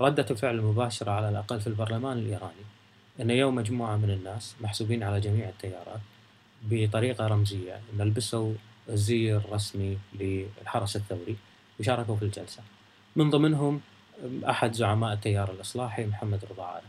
ردة 0.00 0.26
الفعل 0.30 0.54
المباشرة 0.54 1.10
على 1.10 1.28
الأقل 1.28 1.60
في 1.60 1.66
البرلمان 1.66 2.18
الإيراني 2.18 2.64
أن 3.20 3.30
يوم 3.30 3.54
مجموعة 3.54 3.96
من 3.96 4.10
الناس 4.10 4.54
محسوبين 4.60 5.02
على 5.02 5.20
جميع 5.20 5.48
التيارات 5.48 6.00
بطريقة 6.62 7.26
رمزية. 7.26 7.80
أن 7.94 8.02
لبسوا 8.02 8.54
الزي 8.88 9.36
الرسمي 9.36 9.98
للحرس 10.14 10.96
الثوري 10.96 11.36
وشاركوا 11.80 12.16
في 12.16 12.22
الجلسة. 12.22 12.62
من 13.16 13.30
ضمنهم 13.30 13.80
أحد 14.48 14.72
زعماء 14.72 15.12
التيار 15.12 15.50
الإصلاحي 15.50 16.06
محمد 16.06 16.44
رضا 16.50 16.64
عارف 16.64 16.84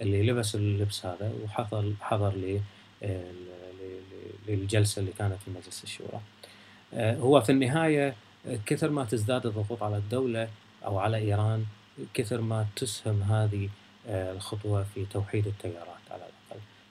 اللي 0.00 0.22
لبس 0.22 0.54
اللبس 0.54 1.06
هذا 1.06 1.32
وحضر 1.44 1.92
حضر 2.00 2.60
للجلسة 4.48 5.00
اللي 5.00 5.12
كانت 5.18 5.36
في 5.44 5.50
مجلس 5.50 5.84
الشورى. 5.84 6.20
آه، 6.94 7.16
هو 7.16 7.40
في 7.40 7.52
النهاية 7.52 8.14
كثر 8.66 8.90
ما 8.90 9.04
تزداد 9.04 9.46
الضغوط 9.46 9.82
على 9.82 9.96
الدولة 9.96 10.48
أو 10.84 10.98
على 10.98 11.16
إيران 11.16 11.64
كثر 12.14 12.40
ما 12.40 12.66
تسهم 12.76 13.22
هذه 13.22 13.68
آه، 14.08 14.32
الخطوة 14.32 14.86
في 14.94 15.04
توحيد 15.04 15.46
التيارات. 15.46 15.95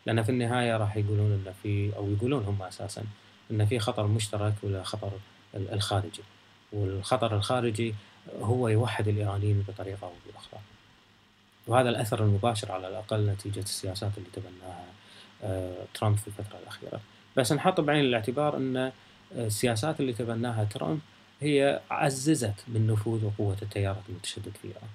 لأن 0.06 0.24
في 0.24 0.30
النهاية 0.30 0.78
راح 0.78 0.97
يقولون 0.97 1.32
أن 1.32 1.53
في 1.64 1.95
أو 1.95 2.12
يقولون 2.12 2.43
هم 2.43 2.64
أساسا 2.64 3.03
أن 3.51 3.66
في 3.66 3.80
خطر 3.80 4.08
مشترك 4.08 4.53
ولا 4.64 4.84
خطر 4.84 5.12
الخارجي. 5.56 6.24
والخطر 6.74 7.36
الخارجي 7.36 7.95
هو 8.41 8.68
يوحد 8.68 9.08
الإيرانيين 9.08 9.66
بطريقة 9.68 10.08
أو 10.08 10.12
بأخرى. 10.26 10.60
وهذا 11.68 11.89
الأثر 11.89 12.24
المباشر 12.24 12.72
على 12.72 12.88
الأقل 12.88 13.30
نتيجة 13.30 13.60
السياسات 13.60 14.12
اللي 14.18 14.30
تبناها 14.34 14.86
آه، 15.43 15.86
ترامب 15.93 16.18
في 16.18 16.28
الفترة 16.28 16.60
الأخيرة. 16.64 17.01
بس 17.38 17.51
نحط 17.51 17.82
بعين 17.82 18.06
الاعتبار 18.06 18.58
أن 18.58 18.91
السياسات 19.32 19.99
اللي 19.99 20.14
تبناها 20.14 20.64
ترامب 20.64 20.99
هي 21.41 21.82
عززت 21.91 22.64
من 22.68 22.88
نفوذ 22.88 23.26
وقوة 23.26 23.58
التيار 23.62 23.97
المتشدد 24.10 24.51
في 24.62 24.68
إيران. 24.68 24.89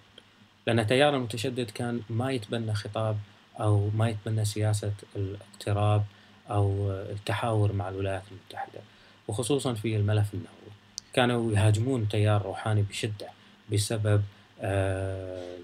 لأن 0.67 0.79
التيار 0.79 1.17
المتشدد 1.17 1.71
كان 1.71 2.01
ما 2.11 2.33
يتبنى 2.33 2.75
خطاب 2.75 3.17
أو 3.61 3.91
ما 3.97 4.09
يتبنى 4.09 4.45
سياسة 4.45 4.93
الاقتراب 5.17 6.05
أو 6.51 6.91
التحاور 6.91 7.73
مع 7.73 7.89
الولايات 7.89 8.23
المتحدة 8.31 8.81
وخصوصا 9.29 9.75
في 9.75 9.97
الملف 9.97 10.35
النووي. 10.35 10.73
كانوا 11.13 11.53
يهاجمون 11.53 12.09
تيار 12.09 12.43
روحاني 12.43 12.83
بشدة 12.83 13.29
بسبب 13.73 14.23
آه، 14.61 15.57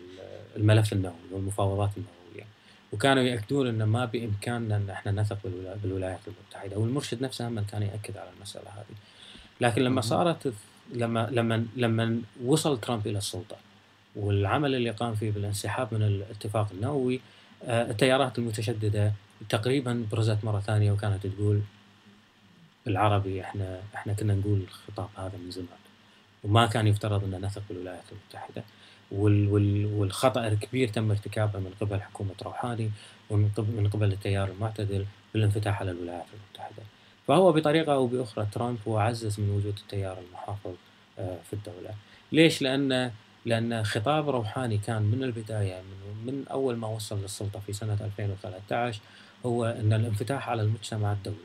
الملف 0.57 0.93
النووي 0.93 1.15
والمفاوضات 1.33 1.91
النووية. 1.97 2.47
وكانوا 2.93 3.23
يأكدون 3.23 3.67
أن 3.67 3.83
ما 3.83 4.05
بإمكاننا 4.05 4.77
أن 4.77 4.91
إحنا 4.91 5.13
نثق 5.13 5.39
بالولايات 5.83 6.21
المتحدة 6.27 6.79
والمرشد 6.79 7.23
نفسه 7.23 7.49
من 7.49 7.65
كان 7.65 7.83
يأكد 7.83 8.17
على 8.17 8.29
المسألة 8.37 8.71
هذه. 8.71 8.97
لكن 9.61 9.83
لما 9.83 10.01
صارت 10.01 10.53
لما 10.93 11.29
لما 11.33 11.67
لما 11.77 12.21
وصل 12.45 12.81
ترامب 12.81 13.07
إلى 13.07 13.19
السلطة 13.19 13.57
والعمل 14.17 14.75
اللي 14.75 14.91
قام 14.91 15.15
فيه 15.15 15.31
بالانسحاب 15.31 15.95
من 15.95 16.03
الاتفاق 16.03 16.69
النووي 16.73 17.21
التيارات 17.67 18.39
المتشددة 18.39 19.13
تقريبا 19.49 20.07
برزت 20.13 20.45
مرة 20.45 20.61
ثانية 20.61 20.93
وكانت 20.93 21.27
تقول 21.27 21.61
بالعربي 22.87 23.41
إحنا 23.41 23.81
إحنا 23.95 24.13
كنا 24.13 24.35
نقول 24.35 24.61
الخطاب 24.61 25.09
هذا 25.17 25.39
من 25.45 25.51
زمان 25.51 25.79
وما 26.45 26.67
كان 26.67 26.87
يفترض 26.87 27.25
ان 27.25 27.45
نثق 27.45 27.63
بالولايات 27.69 28.05
المتحدة 28.13 28.65
وال 29.13 29.49
وال 29.49 29.87
والخطأ 29.87 30.49
الكبير 30.49 30.89
تم 30.89 31.11
ارتكابه 31.11 31.59
من 31.59 31.73
قبل 31.81 32.01
حكومة 32.01 32.35
روحاني 32.43 32.91
ومن 33.31 33.51
قبل 33.57 33.73
من 33.73 33.89
قبل 33.89 34.13
التيار 34.13 34.49
المعتدل 34.49 35.07
بالانفتاح 35.35 35.81
على 35.81 35.91
الولايات 35.91 36.27
المتحدة. 36.35 36.83
فهو 37.29 37.53
بطريقة 37.53 37.95
أو 37.95 38.07
بأخرى 38.07 38.47
ترامب 38.53 38.79
هو 38.89 38.99
عزز 38.99 39.41
من 39.41 39.51
وجود 39.51 39.79
التيار 39.79 40.19
المحافظ 40.29 40.75
آه، 41.19 41.39
في 41.51 41.53
الدولة. 41.53 41.95
ليش؟ 42.33 42.63
لأن 42.63 43.13
لأن 43.47 43.85
خطاب 43.85 44.29
روحاني 44.29 44.79
كان 44.79 45.03
من 45.03 45.23
البداية 45.23 45.81
من, 45.81 46.27
من 46.27 46.45
أول 46.51 46.77
ما 46.77 46.89
وصل 46.89 47.23
للسلطة 47.23 47.61
في 47.61 47.73
سنة 47.73 47.99
2013 48.01 49.01
هو 49.47 49.65
إن 49.65 49.93
الانفتاح 49.93 50.49
على 50.49 50.63
المجتمع 50.63 51.13
الدولي 51.13 51.37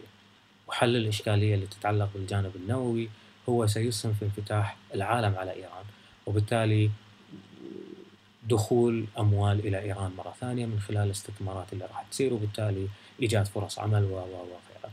وحل 0.68 0.96
الإشكالية 0.96 1.56
اللي 1.56 1.68
تتعلق 1.68 2.10
بالجانب 2.14 2.52
النووي 2.56 3.10
هو 3.50 3.68
سيسهم 3.68 4.14
في 4.14 4.26
انفتاح 4.26 4.78
العالم 4.94 5.36
على 5.36 5.52
إيران 5.52 5.86
وبالتالي 6.26 6.90
دخول 8.50 9.06
أموال 9.20 9.60
إلى 9.60 9.80
إيران 9.80 10.12
مرة 10.18 10.34
ثانية 10.42 10.66
من 10.66 10.80
خلال 10.80 11.06
الاستثمارات 11.06 11.74
اللي 11.74 11.86
راح 11.86 12.06
تصير 12.12 12.34
وبالتالي 12.34 12.88
إيجاد 13.22 13.46
فرص 13.46 13.80
عمل 13.80 14.04
و 14.04 14.16
وغيرها. 14.16 14.92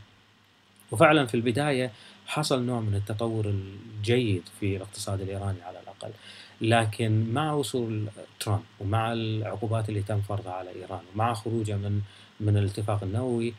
وفعلا 0.91 1.25
في 1.25 1.35
البداية 1.35 1.91
حصل 2.27 2.63
نوع 2.63 2.79
من 2.79 2.95
التطور 2.95 3.45
الجيد 3.45 4.43
في 4.59 4.75
الاقتصاد 4.75 5.21
الإيراني 5.21 5.61
على 5.61 5.79
الأقل. 5.79 6.11
لكن 6.61 7.33
مع 7.33 7.53
وصول 7.53 8.07
ترامب 8.39 8.63
ومع 8.79 9.13
العقوبات 9.13 9.89
اللي 9.89 10.01
تم 10.01 10.21
فرضها 10.21 10.53
على 10.53 10.69
إيران 10.69 11.01
ومع 11.15 11.33
خروجه 11.33 11.75
من 11.75 12.01
من 12.39 12.57
الاتفاق 12.57 13.03
النووي 13.03 13.53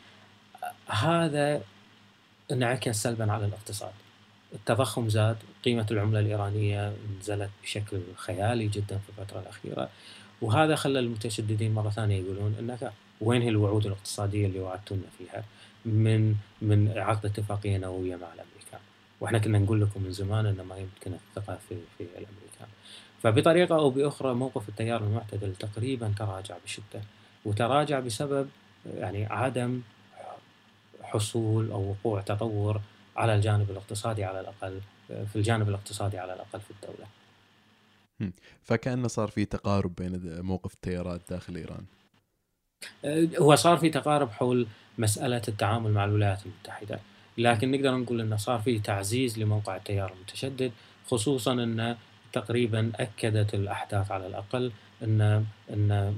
هذا 0.87 1.61
انعكس 2.51 3.03
سلبا 3.03 3.31
على 3.31 3.45
الاقتصاد. 3.45 3.91
التضخم 4.53 5.09
زاد 5.09 5.37
قيمة 5.65 5.85
العملة 5.91 6.19
الإيرانية 6.19 6.93
نزلت 7.19 7.49
بشكل 7.63 8.01
خيالي 8.15 8.67
جدا 8.67 8.97
في 8.97 9.09
الفترة 9.09 9.39
الأخيرة 9.39 9.89
وهذا 10.41 10.75
خلى 10.75 10.99
المتشددين 10.99 11.73
مرة 11.73 11.89
ثانية 11.89 12.21
يقولون 12.21 12.55
أنك 12.59 12.91
وين 13.21 13.41
هي 13.41 13.49
الوعود 13.49 13.85
الاقتصادية 13.85 14.45
اللي 14.45 14.59
وعدتونا 14.59 15.01
فيها 15.17 15.43
من 15.85 16.35
من 16.61 16.93
عقد 16.97 17.25
اتفاقية 17.25 17.77
نووية 17.77 18.15
مع 18.15 18.27
الأمريكان 18.27 18.79
وإحنا 19.21 19.37
كنا 19.39 19.59
نقول 19.59 19.81
لكم 19.81 20.03
من 20.03 20.11
زمان 20.11 20.45
أن 20.45 20.61
ما 20.69 20.77
يمكن 20.77 21.13
الثقة 21.13 21.59
في 21.69 21.75
في 21.97 22.03
الأمريكان 22.03 22.40
فبطريقة 23.23 23.75
أو 23.75 23.89
بأخرى 23.89 24.33
موقف 24.33 24.69
التيار 24.69 25.03
المعتدل 25.03 25.55
تقريبا 25.55 26.13
تراجع 26.17 26.55
بشدة 26.63 27.01
وتراجع 27.45 27.99
بسبب 27.99 28.49
يعني 28.85 29.25
عدم 29.25 29.81
حصول 31.01 31.71
أو 31.71 31.89
وقوع 31.89 32.21
تطور 32.21 32.81
على 33.15 33.35
الجانب 33.35 33.71
الاقتصادي 33.71 34.23
على 34.23 34.39
الأقل 34.39 34.81
في 35.07 35.35
الجانب 35.35 35.69
الاقتصادي 35.69 36.17
على 36.17 36.33
الأقل 36.33 36.59
في 36.59 36.71
الدولة. 36.71 37.07
فكانه 38.63 39.07
صار 39.07 39.27
في 39.27 39.45
تقارب 39.45 39.95
بين 39.95 40.41
موقف 40.41 40.73
التيارات 40.73 41.21
داخل 41.29 41.55
إيران. 41.55 41.85
أه، 43.05 43.27
هو 43.39 43.55
صار 43.55 43.77
في 43.77 43.89
تقارب 43.89 44.31
حول 44.31 44.67
مسألة 44.97 45.41
التعامل 45.47 45.91
مع 45.91 46.05
الولايات 46.05 46.45
المتحدة، 46.45 46.99
لكن 47.37 47.71
نقدر 47.71 47.97
نقول 47.97 48.21
إنه 48.21 48.35
صار 48.35 48.59
في 48.59 48.79
تعزيز 48.79 49.39
لموقع 49.39 49.75
التيار 49.75 50.13
المتشدد 50.13 50.71
خصوصا 51.07 51.53
إنه 51.53 51.97
تقريبا 52.33 52.91
أكدت 52.95 53.53
الأحداث 53.53 54.11
على 54.11 54.27
الأقل 54.27 54.71
ان 55.03 55.45
إن 55.69 56.15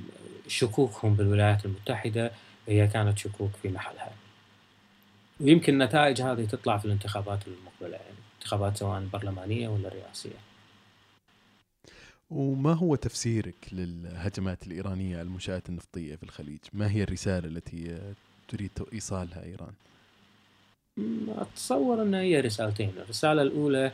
شكوكهم 0.47 1.13
بالولايات 1.13 1.65
المتحدة 1.65 2.31
هي 2.67 2.87
كانت 2.87 3.17
شكوك 3.17 3.51
في 3.61 3.69
محلها. 3.69 4.11
ويمكن 5.39 5.77
نتائج 5.77 6.21
هذه 6.21 6.45
تطلع 6.45 6.77
في 6.77 6.85
الانتخابات 6.85 7.39
المقبلة 7.47 7.97
يعني 7.97 8.17
انتخابات 8.39 8.77
سواء 8.77 9.03
برلمانية 9.13 9.69
ولا 9.69 9.89
رئاسية. 9.89 10.39
وما 12.31 12.73
هو 12.73 12.95
تفسيرك 12.95 13.55
للهجمات 13.71 14.67
الإيرانية 14.67 15.13
على 15.17 15.21
المنشآت 15.27 15.69
النفطية 15.69 16.15
في 16.15 16.23
الخليج؟ 16.23 16.59
ما 16.73 16.91
هي 16.91 17.03
الرسالة 17.03 17.47
التي 17.47 17.97
تريد 18.47 18.71
ايصالها 18.93 19.43
إيران؟ 19.43 19.73
أتصور 21.27 22.01
إن 22.01 22.13
هي 22.13 22.39
رسالتين، 22.39 22.93
الرسالة 22.97 23.41
الأولى 23.41 23.91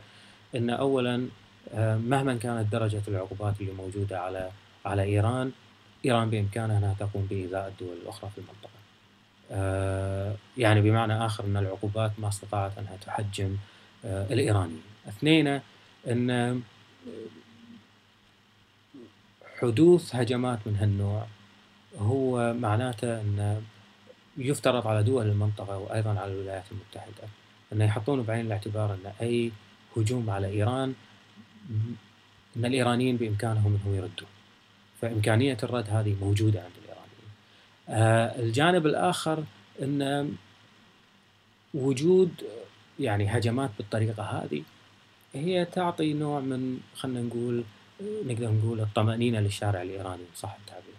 إن 0.54 0.70
اولا 0.70 1.28
مهما 1.74 2.36
كانت 2.36 2.72
درجة 2.72 3.02
العقوبات 3.08 3.60
اللي 3.60 3.72
موجودة 3.72 4.20
على 4.20 4.50
على 4.84 5.02
إيران 5.02 5.52
إيران 6.04 6.30
بإمكانها 6.30 6.78
أنها 6.78 6.94
تقوم 6.98 7.26
بإيذاء 7.30 7.68
الدول 7.68 7.96
الأخرى 8.02 8.30
في 8.30 8.38
المنطقة. 8.38 8.80
آه، 9.52 10.34
يعني 10.58 10.80
بمعنى 10.80 11.26
آخر 11.26 11.44
أن 11.44 11.56
العقوبات 11.56 12.12
ما 12.18 12.28
استطاعت 12.28 12.78
أنها 12.78 12.96
تحجم 12.96 13.56
آه، 14.04 14.32
الإيرانيين 14.32 14.82
اثنين 15.08 15.60
أن 16.08 16.62
حدوث 19.60 20.16
هجمات 20.16 20.58
من 20.66 20.76
هالنوع 20.76 21.26
هو 21.98 22.54
معناته 22.54 23.20
أن 23.20 23.62
يفترض 24.36 24.86
على 24.86 25.02
دول 25.02 25.26
المنطقة 25.26 25.78
وأيضا 25.78 26.10
على 26.10 26.32
الولايات 26.32 26.64
المتحدة 26.72 27.28
أن 27.72 27.80
يحطون 27.80 28.22
بعين 28.22 28.46
الاعتبار 28.46 28.94
أن 28.94 29.12
أي 29.20 29.52
هجوم 29.96 30.30
على 30.30 30.46
إيران 30.46 30.94
أن 32.56 32.64
الإيرانيين 32.64 33.16
بإمكانهم 33.16 33.78
أنهم 33.84 33.94
يردوا 33.94 34.26
فإمكانية 35.00 35.56
الرد 35.62 35.90
هذه 35.90 36.16
موجودة 36.20 36.60
عند 36.60 36.70
آه، 37.90 38.40
الجانب 38.40 38.86
الآخر 38.86 39.44
أن 39.82 40.32
وجود 41.74 42.30
يعني 43.00 43.26
هجمات 43.28 43.70
بالطريقة 43.78 44.22
هذه 44.22 44.62
هي 45.34 45.64
تعطي 45.64 46.12
نوع 46.12 46.40
من 46.40 46.78
خلينا 46.96 47.20
نقول 47.20 47.64
نقدر 48.26 48.50
نقول 48.50 48.80
الطمأنينة 48.80 49.40
للشارع 49.40 49.82
الإيراني 49.82 50.22
صح 50.36 50.56
التعبير؟ 50.60 50.94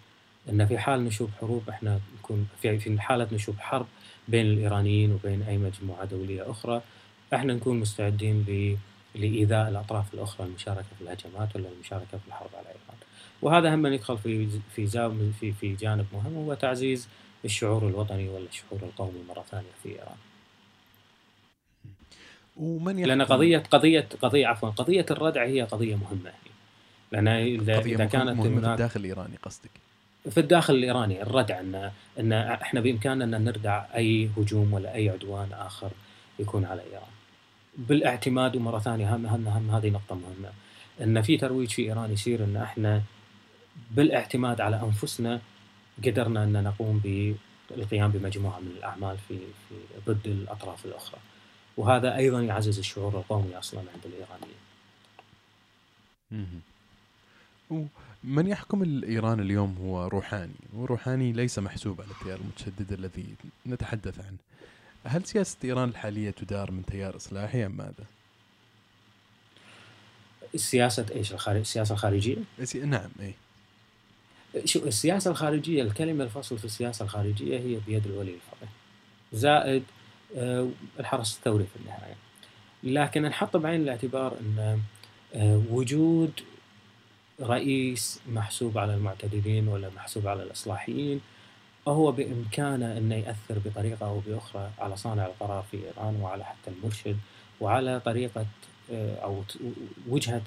أن 0.48 0.66
في 0.66 0.78
حال 0.78 1.04
نشوب 1.04 1.30
حروب 1.40 1.68
إحنا 1.68 2.00
نكون 2.18 2.48
في 2.62 2.78
في 2.78 3.00
حالة 3.00 3.28
نشوب 3.32 3.56
حرب 3.58 3.86
بين 4.28 4.46
الإيرانيين 4.46 5.12
وبين 5.12 5.42
أي 5.42 5.58
مجموعة 5.58 6.04
دولية 6.04 6.50
أخرى 6.50 6.82
إحنا 7.34 7.54
نكون 7.54 7.80
مستعدين 7.80 8.42
لإيذاء 9.14 9.68
الأطراف 9.68 10.14
الأخرى 10.14 10.46
المشاركة 10.46 10.86
في 10.98 11.04
الهجمات 11.04 11.56
ولا 11.56 11.68
المشاركة 11.68 12.18
في 12.18 12.28
الحرب 12.28 12.50
على 12.54 12.66
إيران. 12.66 12.98
وهذا 13.42 13.74
هم 13.74 13.86
يدخل 13.86 14.18
في 14.18 14.48
في 14.74 14.86
في 15.40 15.52
في 15.52 15.74
جانب 15.74 16.06
مهم 16.12 16.34
هو 16.34 16.54
تعزيز 16.54 17.08
الشعور 17.44 17.88
الوطني 17.88 18.28
ولا 18.28 18.46
الشعور 18.48 18.82
القومي 18.82 19.22
مرة 19.28 19.44
ثانية 19.50 19.70
في 19.82 19.88
إيران. 19.88 20.16
ومن 22.56 22.98
يحكم 22.98 23.08
لأن 23.08 23.22
قضية 23.22 23.58
قضية 23.58 24.08
قضية 24.22 24.46
عفوا 24.46 24.70
قضية 24.70 25.06
الردع 25.10 25.44
هي 25.44 25.62
قضية 25.62 25.96
مهمة 25.96 26.30
يعني 26.30 26.52
لأن 27.12 27.28
إذا 27.28 27.78
إذا 27.78 28.04
كانت 28.04 28.30
مهمة 28.30 28.60
في 28.60 28.72
الداخل 28.72 29.00
الإيراني 29.00 29.36
قصدك 29.42 29.70
في 30.30 30.40
الداخل 30.40 30.74
الإيراني 30.74 31.22
الردع 31.22 31.60
إن 31.60 31.90
إن 32.18 32.32
إحنا 32.32 32.80
بإمكاننا 32.80 33.36
أن 33.36 33.44
نردع 33.44 33.84
أي 33.94 34.30
هجوم 34.36 34.72
ولا 34.72 34.94
أي 34.94 35.10
عدوان 35.10 35.52
آخر 35.52 35.90
يكون 36.38 36.64
على 36.64 36.82
إيران. 36.82 37.11
بالاعتماد 37.78 38.56
ومرة 38.56 38.78
ثانية 38.78 39.16
هم 39.16 39.26
هم, 39.26 39.48
هم 39.48 39.70
هذه 39.70 39.90
نقطة 39.90 40.14
مهمة 40.14 40.52
إن 41.00 41.22
في 41.22 41.36
ترويج 41.36 41.70
في 41.70 41.82
إيران 41.82 42.12
يصير 42.12 42.44
إن 42.44 42.56
إحنا 42.56 43.02
بالاعتماد 43.90 44.60
على 44.60 44.82
أنفسنا 44.82 45.40
قدرنا 46.04 46.44
إن 46.44 46.64
نقوم 46.64 46.98
بالقيام 47.70 48.10
بمجموعة 48.10 48.60
من 48.60 48.70
الأعمال 48.78 49.18
في, 49.28 49.38
في 49.38 49.74
ضد 50.06 50.26
الأطراف 50.26 50.84
الأخرى. 50.86 51.20
وهذا 51.76 52.16
أيضا 52.16 52.42
يعزز 52.42 52.78
الشعور 52.78 53.18
القومي 53.18 53.58
أصلا 53.58 53.80
عند 53.80 54.06
الإيرانيين. 54.06 54.62
من 58.24 58.46
يحكم 58.46 58.82
الإيران 58.82 59.40
اليوم 59.40 59.76
هو 59.82 60.06
روحاني، 60.06 60.54
وروحاني 60.74 61.32
ليس 61.32 61.58
محسوب 61.58 62.00
على 62.00 62.10
التيار 62.10 62.38
المتشدد 62.40 62.92
الذي 62.92 63.34
نتحدث 63.66 64.18
عنه. 64.20 64.36
هل 65.04 65.24
سياسة 65.24 65.56
إيران 65.64 65.88
الحالية 65.88 66.30
تدار 66.30 66.70
من 66.70 66.84
تيار 66.84 67.16
إصلاحي 67.16 67.66
أم 67.66 67.76
ماذا؟ 67.76 68.04
سياسة 70.56 71.06
إيش 71.14 71.32
الخارج 71.32 71.60
السياسة 71.60 71.92
الخارجية؟ 71.92 72.36
نعم 72.84 73.10
إي 73.20 73.34
شو 74.64 74.78
السياسة 74.78 75.30
الخارجية 75.30 75.82
الكلمة 75.82 76.24
الفصل 76.24 76.58
في 76.58 76.64
السياسة 76.64 77.04
الخارجية 77.04 77.58
هي 77.58 77.80
بيد 77.86 78.06
الولي 78.06 78.34
الفقيه 78.34 78.68
زائد 79.32 79.82
آه، 80.36 80.68
الحرس 81.00 81.36
الثوري 81.36 81.64
في 81.64 81.80
النهاية 81.80 82.14
لكن 82.82 83.22
نحط 83.22 83.56
بعين 83.56 83.80
الاعتبار 83.80 84.36
أن 84.40 84.80
آه، 85.34 85.62
وجود 85.70 86.40
رئيس 87.40 88.20
محسوب 88.28 88.78
على 88.78 88.94
المعتدلين 88.94 89.68
ولا 89.68 89.90
محسوب 89.96 90.26
على 90.26 90.42
الإصلاحيين 90.42 91.20
هو 91.88 92.12
بإمكانه 92.12 92.98
إنه 92.98 93.14
يأثر 93.14 93.58
بطريقة 93.64 94.06
أو 94.06 94.20
بأخرى 94.26 94.70
على 94.78 94.96
صانع 94.96 95.26
القرار 95.26 95.64
في 95.70 95.76
إيران 95.76 96.20
وعلى 96.20 96.44
حتى 96.44 96.70
المرشد 96.70 97.16
وعلى 97.60 98.00
طريقة 98.00 98.46
آه، 98.92 99.16
أو 99.16 99.44
وجهة 100.08 100.42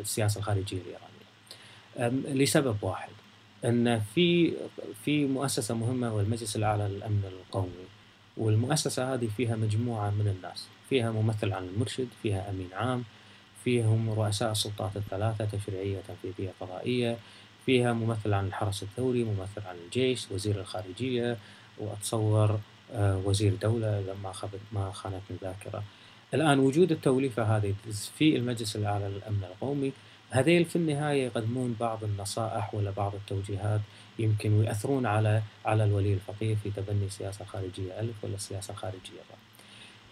السياسة 0.00 0.38
الخارجية 0.38 0.78
الإيرانية. 0.78 2.34
لسبب 2.34 2.76
واحد 2.82 3.12
إن 3.64 4.00
في 4.14 4.52
في 5.04 5.26
مؤسسة 5.26 5.74
مهمة 5.74 6.14
والمجلس 6.14 6.56
الأعلى 6.56 6.88
للأمن 6.88 7.24
القومي 7.24 7.86
والمؤسسة 8.36 9.14
هذه 9.14 9.28
فيها 9.36 9.56
مجموعة 9.56 10.10
من 10.10 10.28
الناس 10.36 10.66
فيها 10.90 11.10
ممثل 11.10 11.52
عن 11.52 11.68
المرشد 11.68 12.08
فيها 12.22 12.50
أمين 12.50 12.68
عام 12.72 13.04
فيهم 13.64 14.10
رؤساء 14.10 14.52
السلطات 14.52 14.96
الثلاثة 14.96 15.44
تشريعية 15.44 16.00
تنفيذية 16.08 16.52
قضائية 16.60 17.18
فيها 17.70 17.92
ممثل 17.92 18.32
عن 18.34 18.46
الحرس 18.46 18.82
الثوري 18.82 19.24
ممثل 19.24 19.66
عن 19.66 19.76
الجيش 19.86 20.30
وزير 20.30 20.60
الخارجية 20.60 21.36
وأتصور 21.78 22.58
آه، 22.92 23.22
وزير 23.24 23.54
دولة 23.62 24.00
إذا 24.00 24.16
ما 24.72 24.92
خانتني 24.92 25.20
الذاكره 25.30 25.82
الآن 26.34 26.58
وجود 26.58 26.92
التوليفة 26.92 27.42
هذه 27.56 27.74
في 28.18 28.36
المجلس 28.36 28.76
الأعلى 28.76 29.08
للأمن 29.08 29.44
القومي 29.44 29.92
هذيل 30.30 30.64
في 30.64 30.76
النهاية 30.76 31.24
يقدمون 31.26 31.76
بعض 31.80 32.04
النصائح 32.04 32.74
ولا 32.74 32.90
بعض 32.90 33.14
التوجيهات 33.14 33.80
يمكن 34.18 34.52
ويأثرون 34.52 35.06
على 35.06 35.42
على 35.64 35.84
الولي 35.84 36.14
الفقيه 36.14 36.54
في 36.54 36.70
تبني 36.70 37.06
السياسة 37.06 37.42
الخارجيه 37.42 38.00
ألف 38.00 38.24
ولا 38.24 38.34
السياسة 38.34 38.72
الخارجيه 38.72 39.22
باء. 39.30 39.38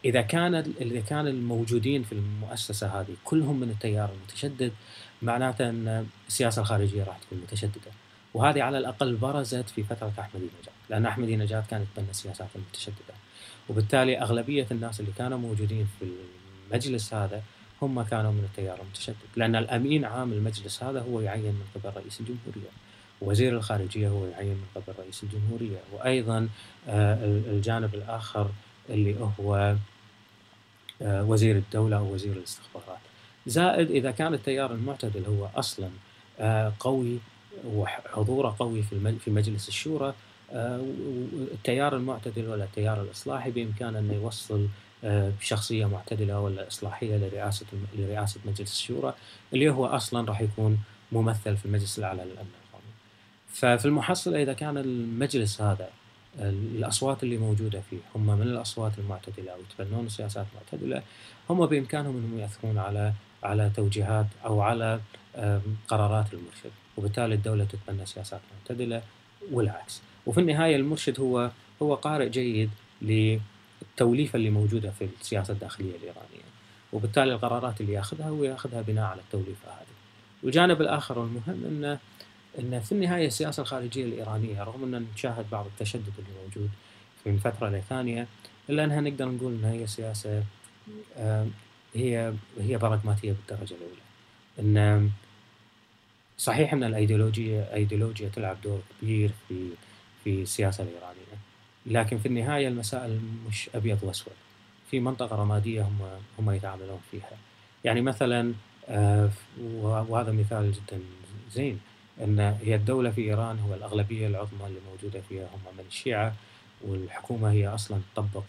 إذا 0.04 0.20
كان 0.22 0.54
إذا 0.54 1.00
كان 1.00 1.26
الموجودين 1.26 2.02
في 2.02 2.12
المؤسسة 2.12 3.00
هذه 3.00 3.16
كلهم 3.24 3.60
من 3.60 3.70
التيار 3.70 4.10
المتشدد 4.12 4.72
معناته 5.22 5.70
أن 5.70 6.06
السياسة 6.28 6.62
الخارجية 6.62 7.04
راح 7.04 7.18
تكون 7.18 7.38
متشددة. 7.38 7.92
وهذه 8.34 8.62
على 8.62 8.78
الأقل 8.78 9.16
برزت 9.16 9.70
في 9.70 9.82
فترة 9.82 10.12
أحمدي 10.18 10.44
نجاد، 10.44 10.74
لأن 10.90 11.06
أحمدي 11.06 11.36
نجاد 11.36 11.66
كانت 11.66 11.86
تبنى 11.96 12.10
السياسات 12.10 12.48
المتشددة. 12.56 13.14
وبالتالي 13.68 14.20
أغلبية 14.20 14.66
الناس 14.70 15.00
اللي 15.00 15.12
كانوا 15.18 15.38
موجودين 15.38 15.88
في 15.98 16.06
المجلس 16.70 17.14
هذا 17.14 17.42
هم 17.82 18.02
كانوا 18.02 18.32
من 18.32 18.44
التيار 18.44 18.80
المتشدد 18.82 19.16
لأن 19.36 19.56
الأمين 19.56 20.04
عام 20.04 20.32
المجلس 20.32 20.82
هذا 20.82 21.00
هو 21.00 21.20
يعين 21.20 21.52
من 21.52 21.64
قبل 21.74 21.96
رئيس 21.96 22.20
الجمهورية 22.20 22.70
وزير 23.20 23.56
الخارجية 23.56 24.08
هو 24.08 24.26
يعين 24.26 24.54
من 24.54 24.66
قبل 24.74 24.98
رئيس 24.98 25.22
الجمهورية 25.22 25.78
وأيضا 25.92 26.48
آه، 26.88 27.24
الجانب 27.24 27.94
الآخر 27.94 28.50
اللي 28.90 29.16
هو 29.40 29.76
آه، 31.02 31.24
وزير 31.24 31.56
الدولة 31.56 31.96
أو 31.96 32.14
وزير 32.14 32.32
الاستخبارات 32.32 32.98
زائد 33.46 33.90
إذا 33.90 34.10
كان 34.10 34.34
التيار 34.34 34.72
المعتدل 34.72 35.24
هو 35.24 35.48
أصلا 35.56 35.90
آه، 36.40 36.72
قوي 36.80 37.18
وحضوره 37.64 38.56
قوي 38.58 38.82
في 39.24 39.30
مجلس 39.30 39.68
الشورى 39.68 40.14
التيار 40.52 41.96
المعتدل 41.96 42.48
ولا 42.48 42.64
التيار 42.64 43.02
الإصلاحي 43.02 43.50
بإمكانه 43.50 43.98
أنه 43.98 44.14
يوصل 44.14 44.68
بشخصية 45.04 45.86
معتدلة 45.86 46.40
ولا 46.40 46.68
إصلاحية 46.68 47.16
لرئاسة 47.16 47.66
لرئاسة 47.98 48.40
مجلس 48.44 48.72
الشورى 48.72 49.14
اللي 49.52 49.70
هو 49.70 49.86
أصلا 49.86 50.28
راح 50.28 50.40
يكون 50.40 50.78
ممثل 51.12 51.56
في 51.56 51.66
المجلس 51.66 51.98
الأعلى 51.98 52.22
للأمن 52.24 52.50
القومي. 52.64 52.92
ففي 53.48 53.84
المحصلة 53.84 54.42
إذا 54.42 54.52
كان 54.52 54.78
المجلس 54.78 55.62
هذا 55.62 55.88
الأصوات 56.38 57.22
اللي 57.22 57.36
موجودة 57.36 57.80
فيه. 57.90 57.98
هم 58.14 58.26
من 58.26 58.42
الأصوات 58.42 58.92
المعتدلة 58.98 59.52
أو 59.52 59.58
يتبنون 59.60 60.08
سياسات 60.08 60.46
معتدلة. 60.54 61.02
هم 61.50 61.66
بإمكانهم 61.66 62.16
أنهم 62.16 62.38
يأثرون 62.38 62.78
على 62.78 63.12
على 63.42 63.70
توجيهات 63.76 64.26
أو 64.44 64.60
على 64.60 65.00
قرارات 65.88 66.26
المرشد 66.32 66.70
وبالتالي 66.96 67.34
الدولة 67.34 67.64
تتبنى 67.64 68.06
سياسات 68.06 68.40
معتدلة 68.54 69.02
والعكس. 69.52 70.02
وفي 70.26 70.40
النهاية 70.40 70.76
المرشد 70.76 71.20
هو 71.20 71.50
هو 71.82 71.94
قارئ 71.94 72.28
جيد 72.28 72.70
التوليفه 73.82 74.36
اللي 74.36 74.50
موجودة 74.50 74.90
في 74.90 75.08
السياسة 75.20 75.52
الداخلية 75.52 75.96
الإيرانية. 75.96 76.48
وبالتالي 76.92 77.32
القرارات 77.32 77.80
اللي 77.80 77.92
يأخذها 77.92 78.28
هو 78.28 78.44
ياخذها 78.44 78.82
بناء 78.82 79.04
على 79.04 79.20
التوليفة 79.20 79.70
هذه. 79.70 79.94
والجانب 80.42 80.80
الآخر 80.80 81.18
والمهم 81.18 81.64
أنه 81.68 81.98
إن 82.58 82.80
في 82.80 82.92
النهاية 82.92 83.26
السياسة 83.26 83.60
الخارجية 83.60 84.04
الإيرانية 84.04 84.62
رغم 84.62 84.94
ان 84.94 85.06
نشاهد 85.14 85.50
بعض 85.50 85.66
التشدد 85.66 86.12
اللي 86.18 86.30
موجود 86.44 86.70
من 87.26 87.38
فتره 87.38 87.68
لثانيه 87.68 88.26
إلا 88.70 88.84
أنها 88.84 89.00
نقدر 89.00 89.28
نقول 89.28 89.52
إنها 89.52 89.72
هي 89.72 89.86
سياسة 89.86 90.44
هي 91.94 92.34
هي 92.60 92.78
براغماتية 92.78 93.32
بالدرجة 93.32 93.74
الأولى. 93.74 94.02
إن 94.58 95.10
صحيح 96.38 96.72
إن 96.72 96.84
الايديولوجيا 96.84 97.74
أيديولوجيا 97.74 98.28
تلعب 98.28 98.56
دور 98.64 98.80
كبير 99.02 99.30
في 99.48 99.68
في 100.24 100.42
السياسة 100.42 100.84
الإيرانية 100.84 101.18
لكن 101.86 102.18
في 102.18 102.26
النهاية 102.26 102.68
المسائل 102.68 103.20
مش 103.48 103.70
أبيض 103.74 103.98
وأسود. 104.02 104.34
في 104.90 105.00
منطقة 105.00 105.36
رمادية 105.36 105.82
هم 105.82 105.98
هم 106.38 106.50
يتعاملون 106.50 107.00
فيها. 107.10 107.30
يعني 107.84 108.00
مثلا 108.00 108.54
آه، 108.88 109.30
وهذا 109.60 110.32
مثال 110.32 110.72
جدا 110.72 111.00
زين. 111.52 111.80
أن 112.24 112.40
هي 112.62 112.74
الدولة 112.74 113.10
في 113.10 113.20
إيران 113.20 113.58
هو 113.58 113.74
الأغلبية 113.74 114.26
العظمى 114.26 114.66
اللي 114.66 114.80
موجودة 114.90 115.20
فيها. 115.28 115.44
هم 115.44 115.76
من 115.78 115.84
الشيعة 115.88 116.34
والحكومة 116.82 117.50
هي 117.50 117.68
أصلا 117.68 118.00
تطبق 118.14 118.44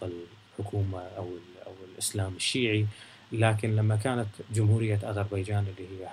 الحكومة 0.58 0.98
أو 0.98 1.28
أو 1.66 1.72
الإسلام 1.92 2.32
الشيعي. 2.36 2.86
لكن 3.32 3.76
لما 3.76 3.96
كانت 3.96 4.28
جمهورية 4.54 5.10
أذربيجان 5.10 5.66
اللي 5.76 5.88
هي 5.88 6.08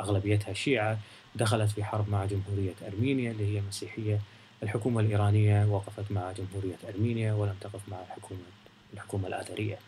أغلبيتها 0.00 0.52
شيعة 0.52 0.98
دخلت 1.34 1.70
في 1.70 1.84
حرب 1.84 2.08
مع 2.10 2.24
جمهورية 2.24 2.74
أرمينيا 2.88 3.30
اللي 3.30 3.56
هي 3.56 3.60
مسيحية. 3.68 4.20
الحكومة 4.62 5.00
الإيرانية 5.00 5.66
وقفت 5.66 6.12
مع 6.12 6.32
جمهورية 6.32 6.76
أرمينيا 6.88 7.32
ولم 7.32 7.54
تقف 7.60 7.80
مع 7.88 7.96
الحكومة 8.08 8.40
الحكومة 8.94 9.28
الآذرية 9.28 9.78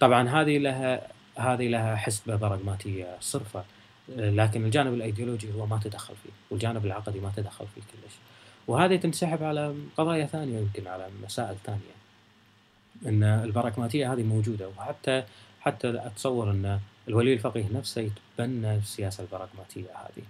طبعا 0.00 0.28
هذه 0.28 0.58
لها 0.58 1.08
هذه 1.36 1.68
لها 1.68 1.96
حسبة 1.96 2.36
براغماتية 2.36 3.16
صرفة. 3.20 3.64
لكن 4.08 4.64
الجانب 4.64 4.94
الأيديولوجي 4.94 5.52
هو 5.52 5.66
ما 5.66 5.80
تدخل 5.84 6.14
فيه 6.22 6.30
والجانب 6.50 6.86
العقدي 6.86 7.20
ما 7.20 7.32
تدخل 7.36 7.66
فيه 7.74 7.80
كلش. 7.80 8.14
وهذه 8.66 8.96
تنسحب 8.96 9.42
على 9.42 9.74
قضايا 9.96 10.26
ثانية 10.26 10.58
يمكن 10.58 10.86
على 10.86 11.08
مسائل 11.22 11.56
ثانية. 11.64 11.94
إن 13.06 13.22
البراغماتية 13.22 14.12
هذه 14.12 14.22
موجودة 14.22 14.68
وحتى 14.68 15.22
حتى 15.60 15.88
أتصور 16.06 16.50
إن 16.50 16.80
الولي 17.08 17.32
الفقيه 17.32 17.64
نفسه 17.72 18.10
يتبنى 18.38 18.74
السياسة 18.76 19.24
البراغماتية 19.24 19.90
هذه. 19.94 20.24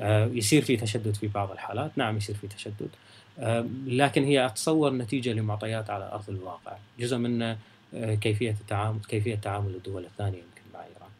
آه، 0.00 0.26
يصير 0.26 0.62
في 0.62 0.76
تشدد 0.76 1.14
في 1.14 1.28
بعض 1.28 1.50
الحالات 1.50 1.90
نعم 1.96 2.16
يصير 2.16 2.36
في 2.36 2.48
تشدد. 2.48 2.90
لكن 3.86 4.24
هي 4.24 4.46
أتصور 4.46 4.92
نتيجة 4.92 5.32
لمعطيات 5.32 5.90
على 5.90 6.12
أرض 6.12 6.30
الواقع. 6.30 6.76
جزء 6.98 7.16
منه 7.16 7.58
آه، 7.94 8.14
كيفية 8.14 8.50
التعامل 8.50 9.00
كيفية 9.08 9.34
تعامل 9.34 9.74
الدول 9.74 10.04
الثانية 10.04 10.38
يمكن 10.38 10.62
مع 10.74 10.80
ايران 10.80 11.10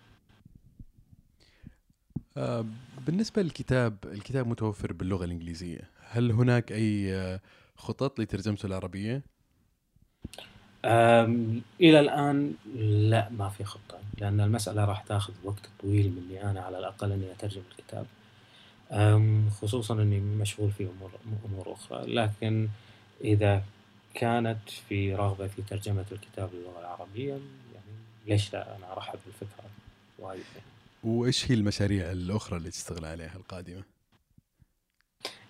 آه، 2.38 2.64
بالنسبة 3.06 3.42
للكتاب 3.42 3.96
الكتاب 4.04 4.46
متوفر 4.46 4.92
باللغة 4.92 5.24
الإنجليزية. 5.24 5.90
هل 6.10 6.32
هناك 6.32 6.72
أي 6.72 7.14
آه، 7.14 7.40
خطط 7.76 8.20
لترجمته 8.20 8.66
العربية؟ 8.66 9.22
إلى 11.80 12.00
الآن 12.00 12.54
لا 13.10 13.28
ما 13.30 13.48
في 13.48 13.64
خطة 13.64 13.98
لأن 14.18 14.40
المسألة 14.40 14.84
راح 14.84 15.02
تاخذ 15.02 15.32
وقت 15.44 15.68
طويل 15.80 16.12
مني 16.12 16.50
أنا 16.50 16.60
على 16.60 16.78
الأقل 16.78 17.12
إني 17.12 17.32
أترجم 17.32 17.62
الكتاب. 17.70 18.06
خصوصا 19.50 19.94
إني 20.02 20.20
مشغول 20.20 20.70
في 20.70 20.84
أمور 20.84 21.10
أمور 21.44 21.72
أخرى. 21.72 22.14
لكن 22.14 22.68
إذا 23.24 23.62
كانت 24.14 24.70
في 24.88 25.14
رغبة 25.14 25.46
في 25.46 25.62
ترجمة 25.62 26.06
الكتاب 26.12 26.50
للغة 26.54 26.80
العربية 26.80 27.32
يعني 27.74 27.98
ليش 28.26 28.52
لا؟ 28.52 28.76
أنا 28.76 28.92
أرحب 28.92 29.18
بالفكرة 29.26 29.64
وايد. 30.18 30.44
وإيش 31.04 31.50
هي 31.50 31.54
المشاريع 31.54 32.12
الأخرى 32.12 32.58
اللي 32.58 32.70
تشتغل 32.70 33.04
عليها 33.04 33.36
القادمة؟ 33.36 33.82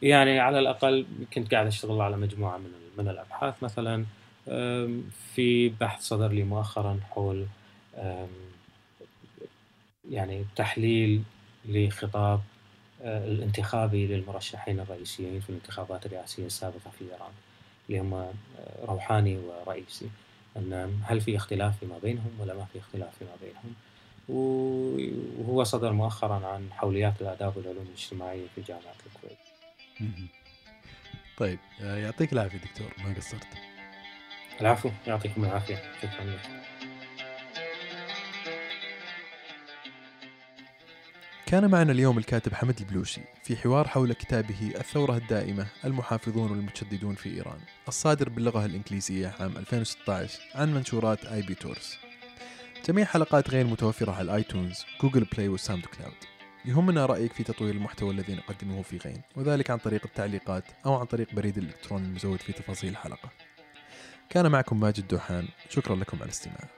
يعني 0.02 0.40
على 0.40 0.58
الأقل 0.58 1.06
كنت 1.32 1.54
قاعد 1.54 1.66
أشتغل 1.66 2.00
على 2.00 2.16
مجموعة 2.16 2.58
من 2.58 2.70
من 2.98 3.08
الأبحاث 3.08 3.62
مثلا 3.62 4.04
في 5.34 5.68
بحث 5.80 6.02
صدر 6.02 6.32
لي 6.32 6.42
مؤخرا 6.42 7.00
حول 7.10 7.46
يعني 10.10 10.44
تحليل 10.56 11.22
لخطاب 11.68 12.40
آه، 13.02 13.28
الانتخابي 13.28 14.06
للمرشحين 14.06 14.80
الرئيسيين 14.80 15.40
في 15.40 15.50
الانتخابات 15.50 16.06
الرئاسية 16.06 16.46
السابقة 16.46 16.90
في 16.98 17.04
إيران 17.04 17.32
اللي 17.88 18.00
هم 18.00 18.14
آه، 18.14 18.32
روحاني 18.82 19.38
ورئيسي 19.38 20.10
أن 20.56 21.00
هل 21.04 21.20
في 21.20 21.36
اختلاف 21.36 21.78
فيما 21.78 21.98
بينهم 21.98 22.30
ولا 22.40 22.54
ما 22.54 22.64
في 22.72 22.78
اختلاف 22.78 23.18
فيما 23.18 23.36
بينهم 23.42 23.74
وهو 24.28 25.64
صدر 25.64 25.92
مؤخرا 25.92 26.46
عن 26.46 26.72
حوليات 26.72 27.20
الآداب 27.20 27.56
والعلوم 27.56 27.86
الاجتماعية 27.86 28.46
في 28.54 28.60
جامعة 28.62 28.94
الكويت. 29.06 29.38
طيب 31.38 31.58
آه، 31.80 31.96
يعطيك 31.96 32.32
العافية 32.32 32.58
دكتور 32.58 32.94
ما 33.04 33.14
قصرت؟ 33.14 33.46
العفو 34.60 34.90
يعطيكم 35.06 35.44
العافية. 35.44 35.82
شكرا 36.02 36.24
لك. 36.24 36.40
كان 41.46 41.70
معنا 41.70 41.92
اليوم 41.92 42.18
الكاتب 42.18 42.54
حمد 42.54 42.78
البلوشي 42.80 43.20
في 43.44 43.56
حوار 43.56 43.88
حول 43.88 44.12
كتابه 44.12 44.72
الثورة 44.76 45.16
الدائمة 45.16 45.66
المحافظون 45.84 46.50
والمتشددون 46.50 47.14
في 47.14 47.34
إيران 47.34 47.58
الصادر 47.88 48.28
باللغة 48.28 48.64
الإنجليزية 48.64 49.34
عام 49.40 49.56
2016 49.56 50.40
عن 50.54 50.74
منشورات 50.74 51.24
آي 51.24 51.42
بي 51.42 51.54
توريس. 51.54 51.98
جميع 52.86 53.04
حلقات 53.04 53.50
غين 53.50 53.66
متوفرة 53.66 54.12
على 54.12 54.22
الآيتونز 54.22 54.84
جوجل 55.02 55.24
بلاي 55.24 55.48
وساوند 55.48 55.84
كلاود 55.86 56.14
يهمنا 56.64 57.06
رأيك 57.06 57.32
في 57.32 57.44
تطوير 57.44 57.74
المحتوى 57.74 58.10
الذي 58.10 58.34
نقدمه 58.34 58.82
في 58.82 58.96
غين 58.96 59.22
وذلك 59.36 59.70
عن 59.70 59.78
طريق 59.78 60.00
التعليقات 60.04 60.64
أو 60.86 60.94
عن 60.94 61.06
طريق 61.06 61.34
بريد 61.34 61.58
الإلكتروني 61.58 62.06
المزود 62.06 62.40
في 62.40 62.52
تفاصيل 62.52 62.90
الحلقة. 62.90 63.30
كان 64.30 64.50
معكم 64.50 64.80
ماجد 64.80 65.08
دوحان 65.08 65.48
شكرا 65.68 65.96
لكم 65.96 66.16
على 66.16 66.24
الاستماع. 66.24 66.77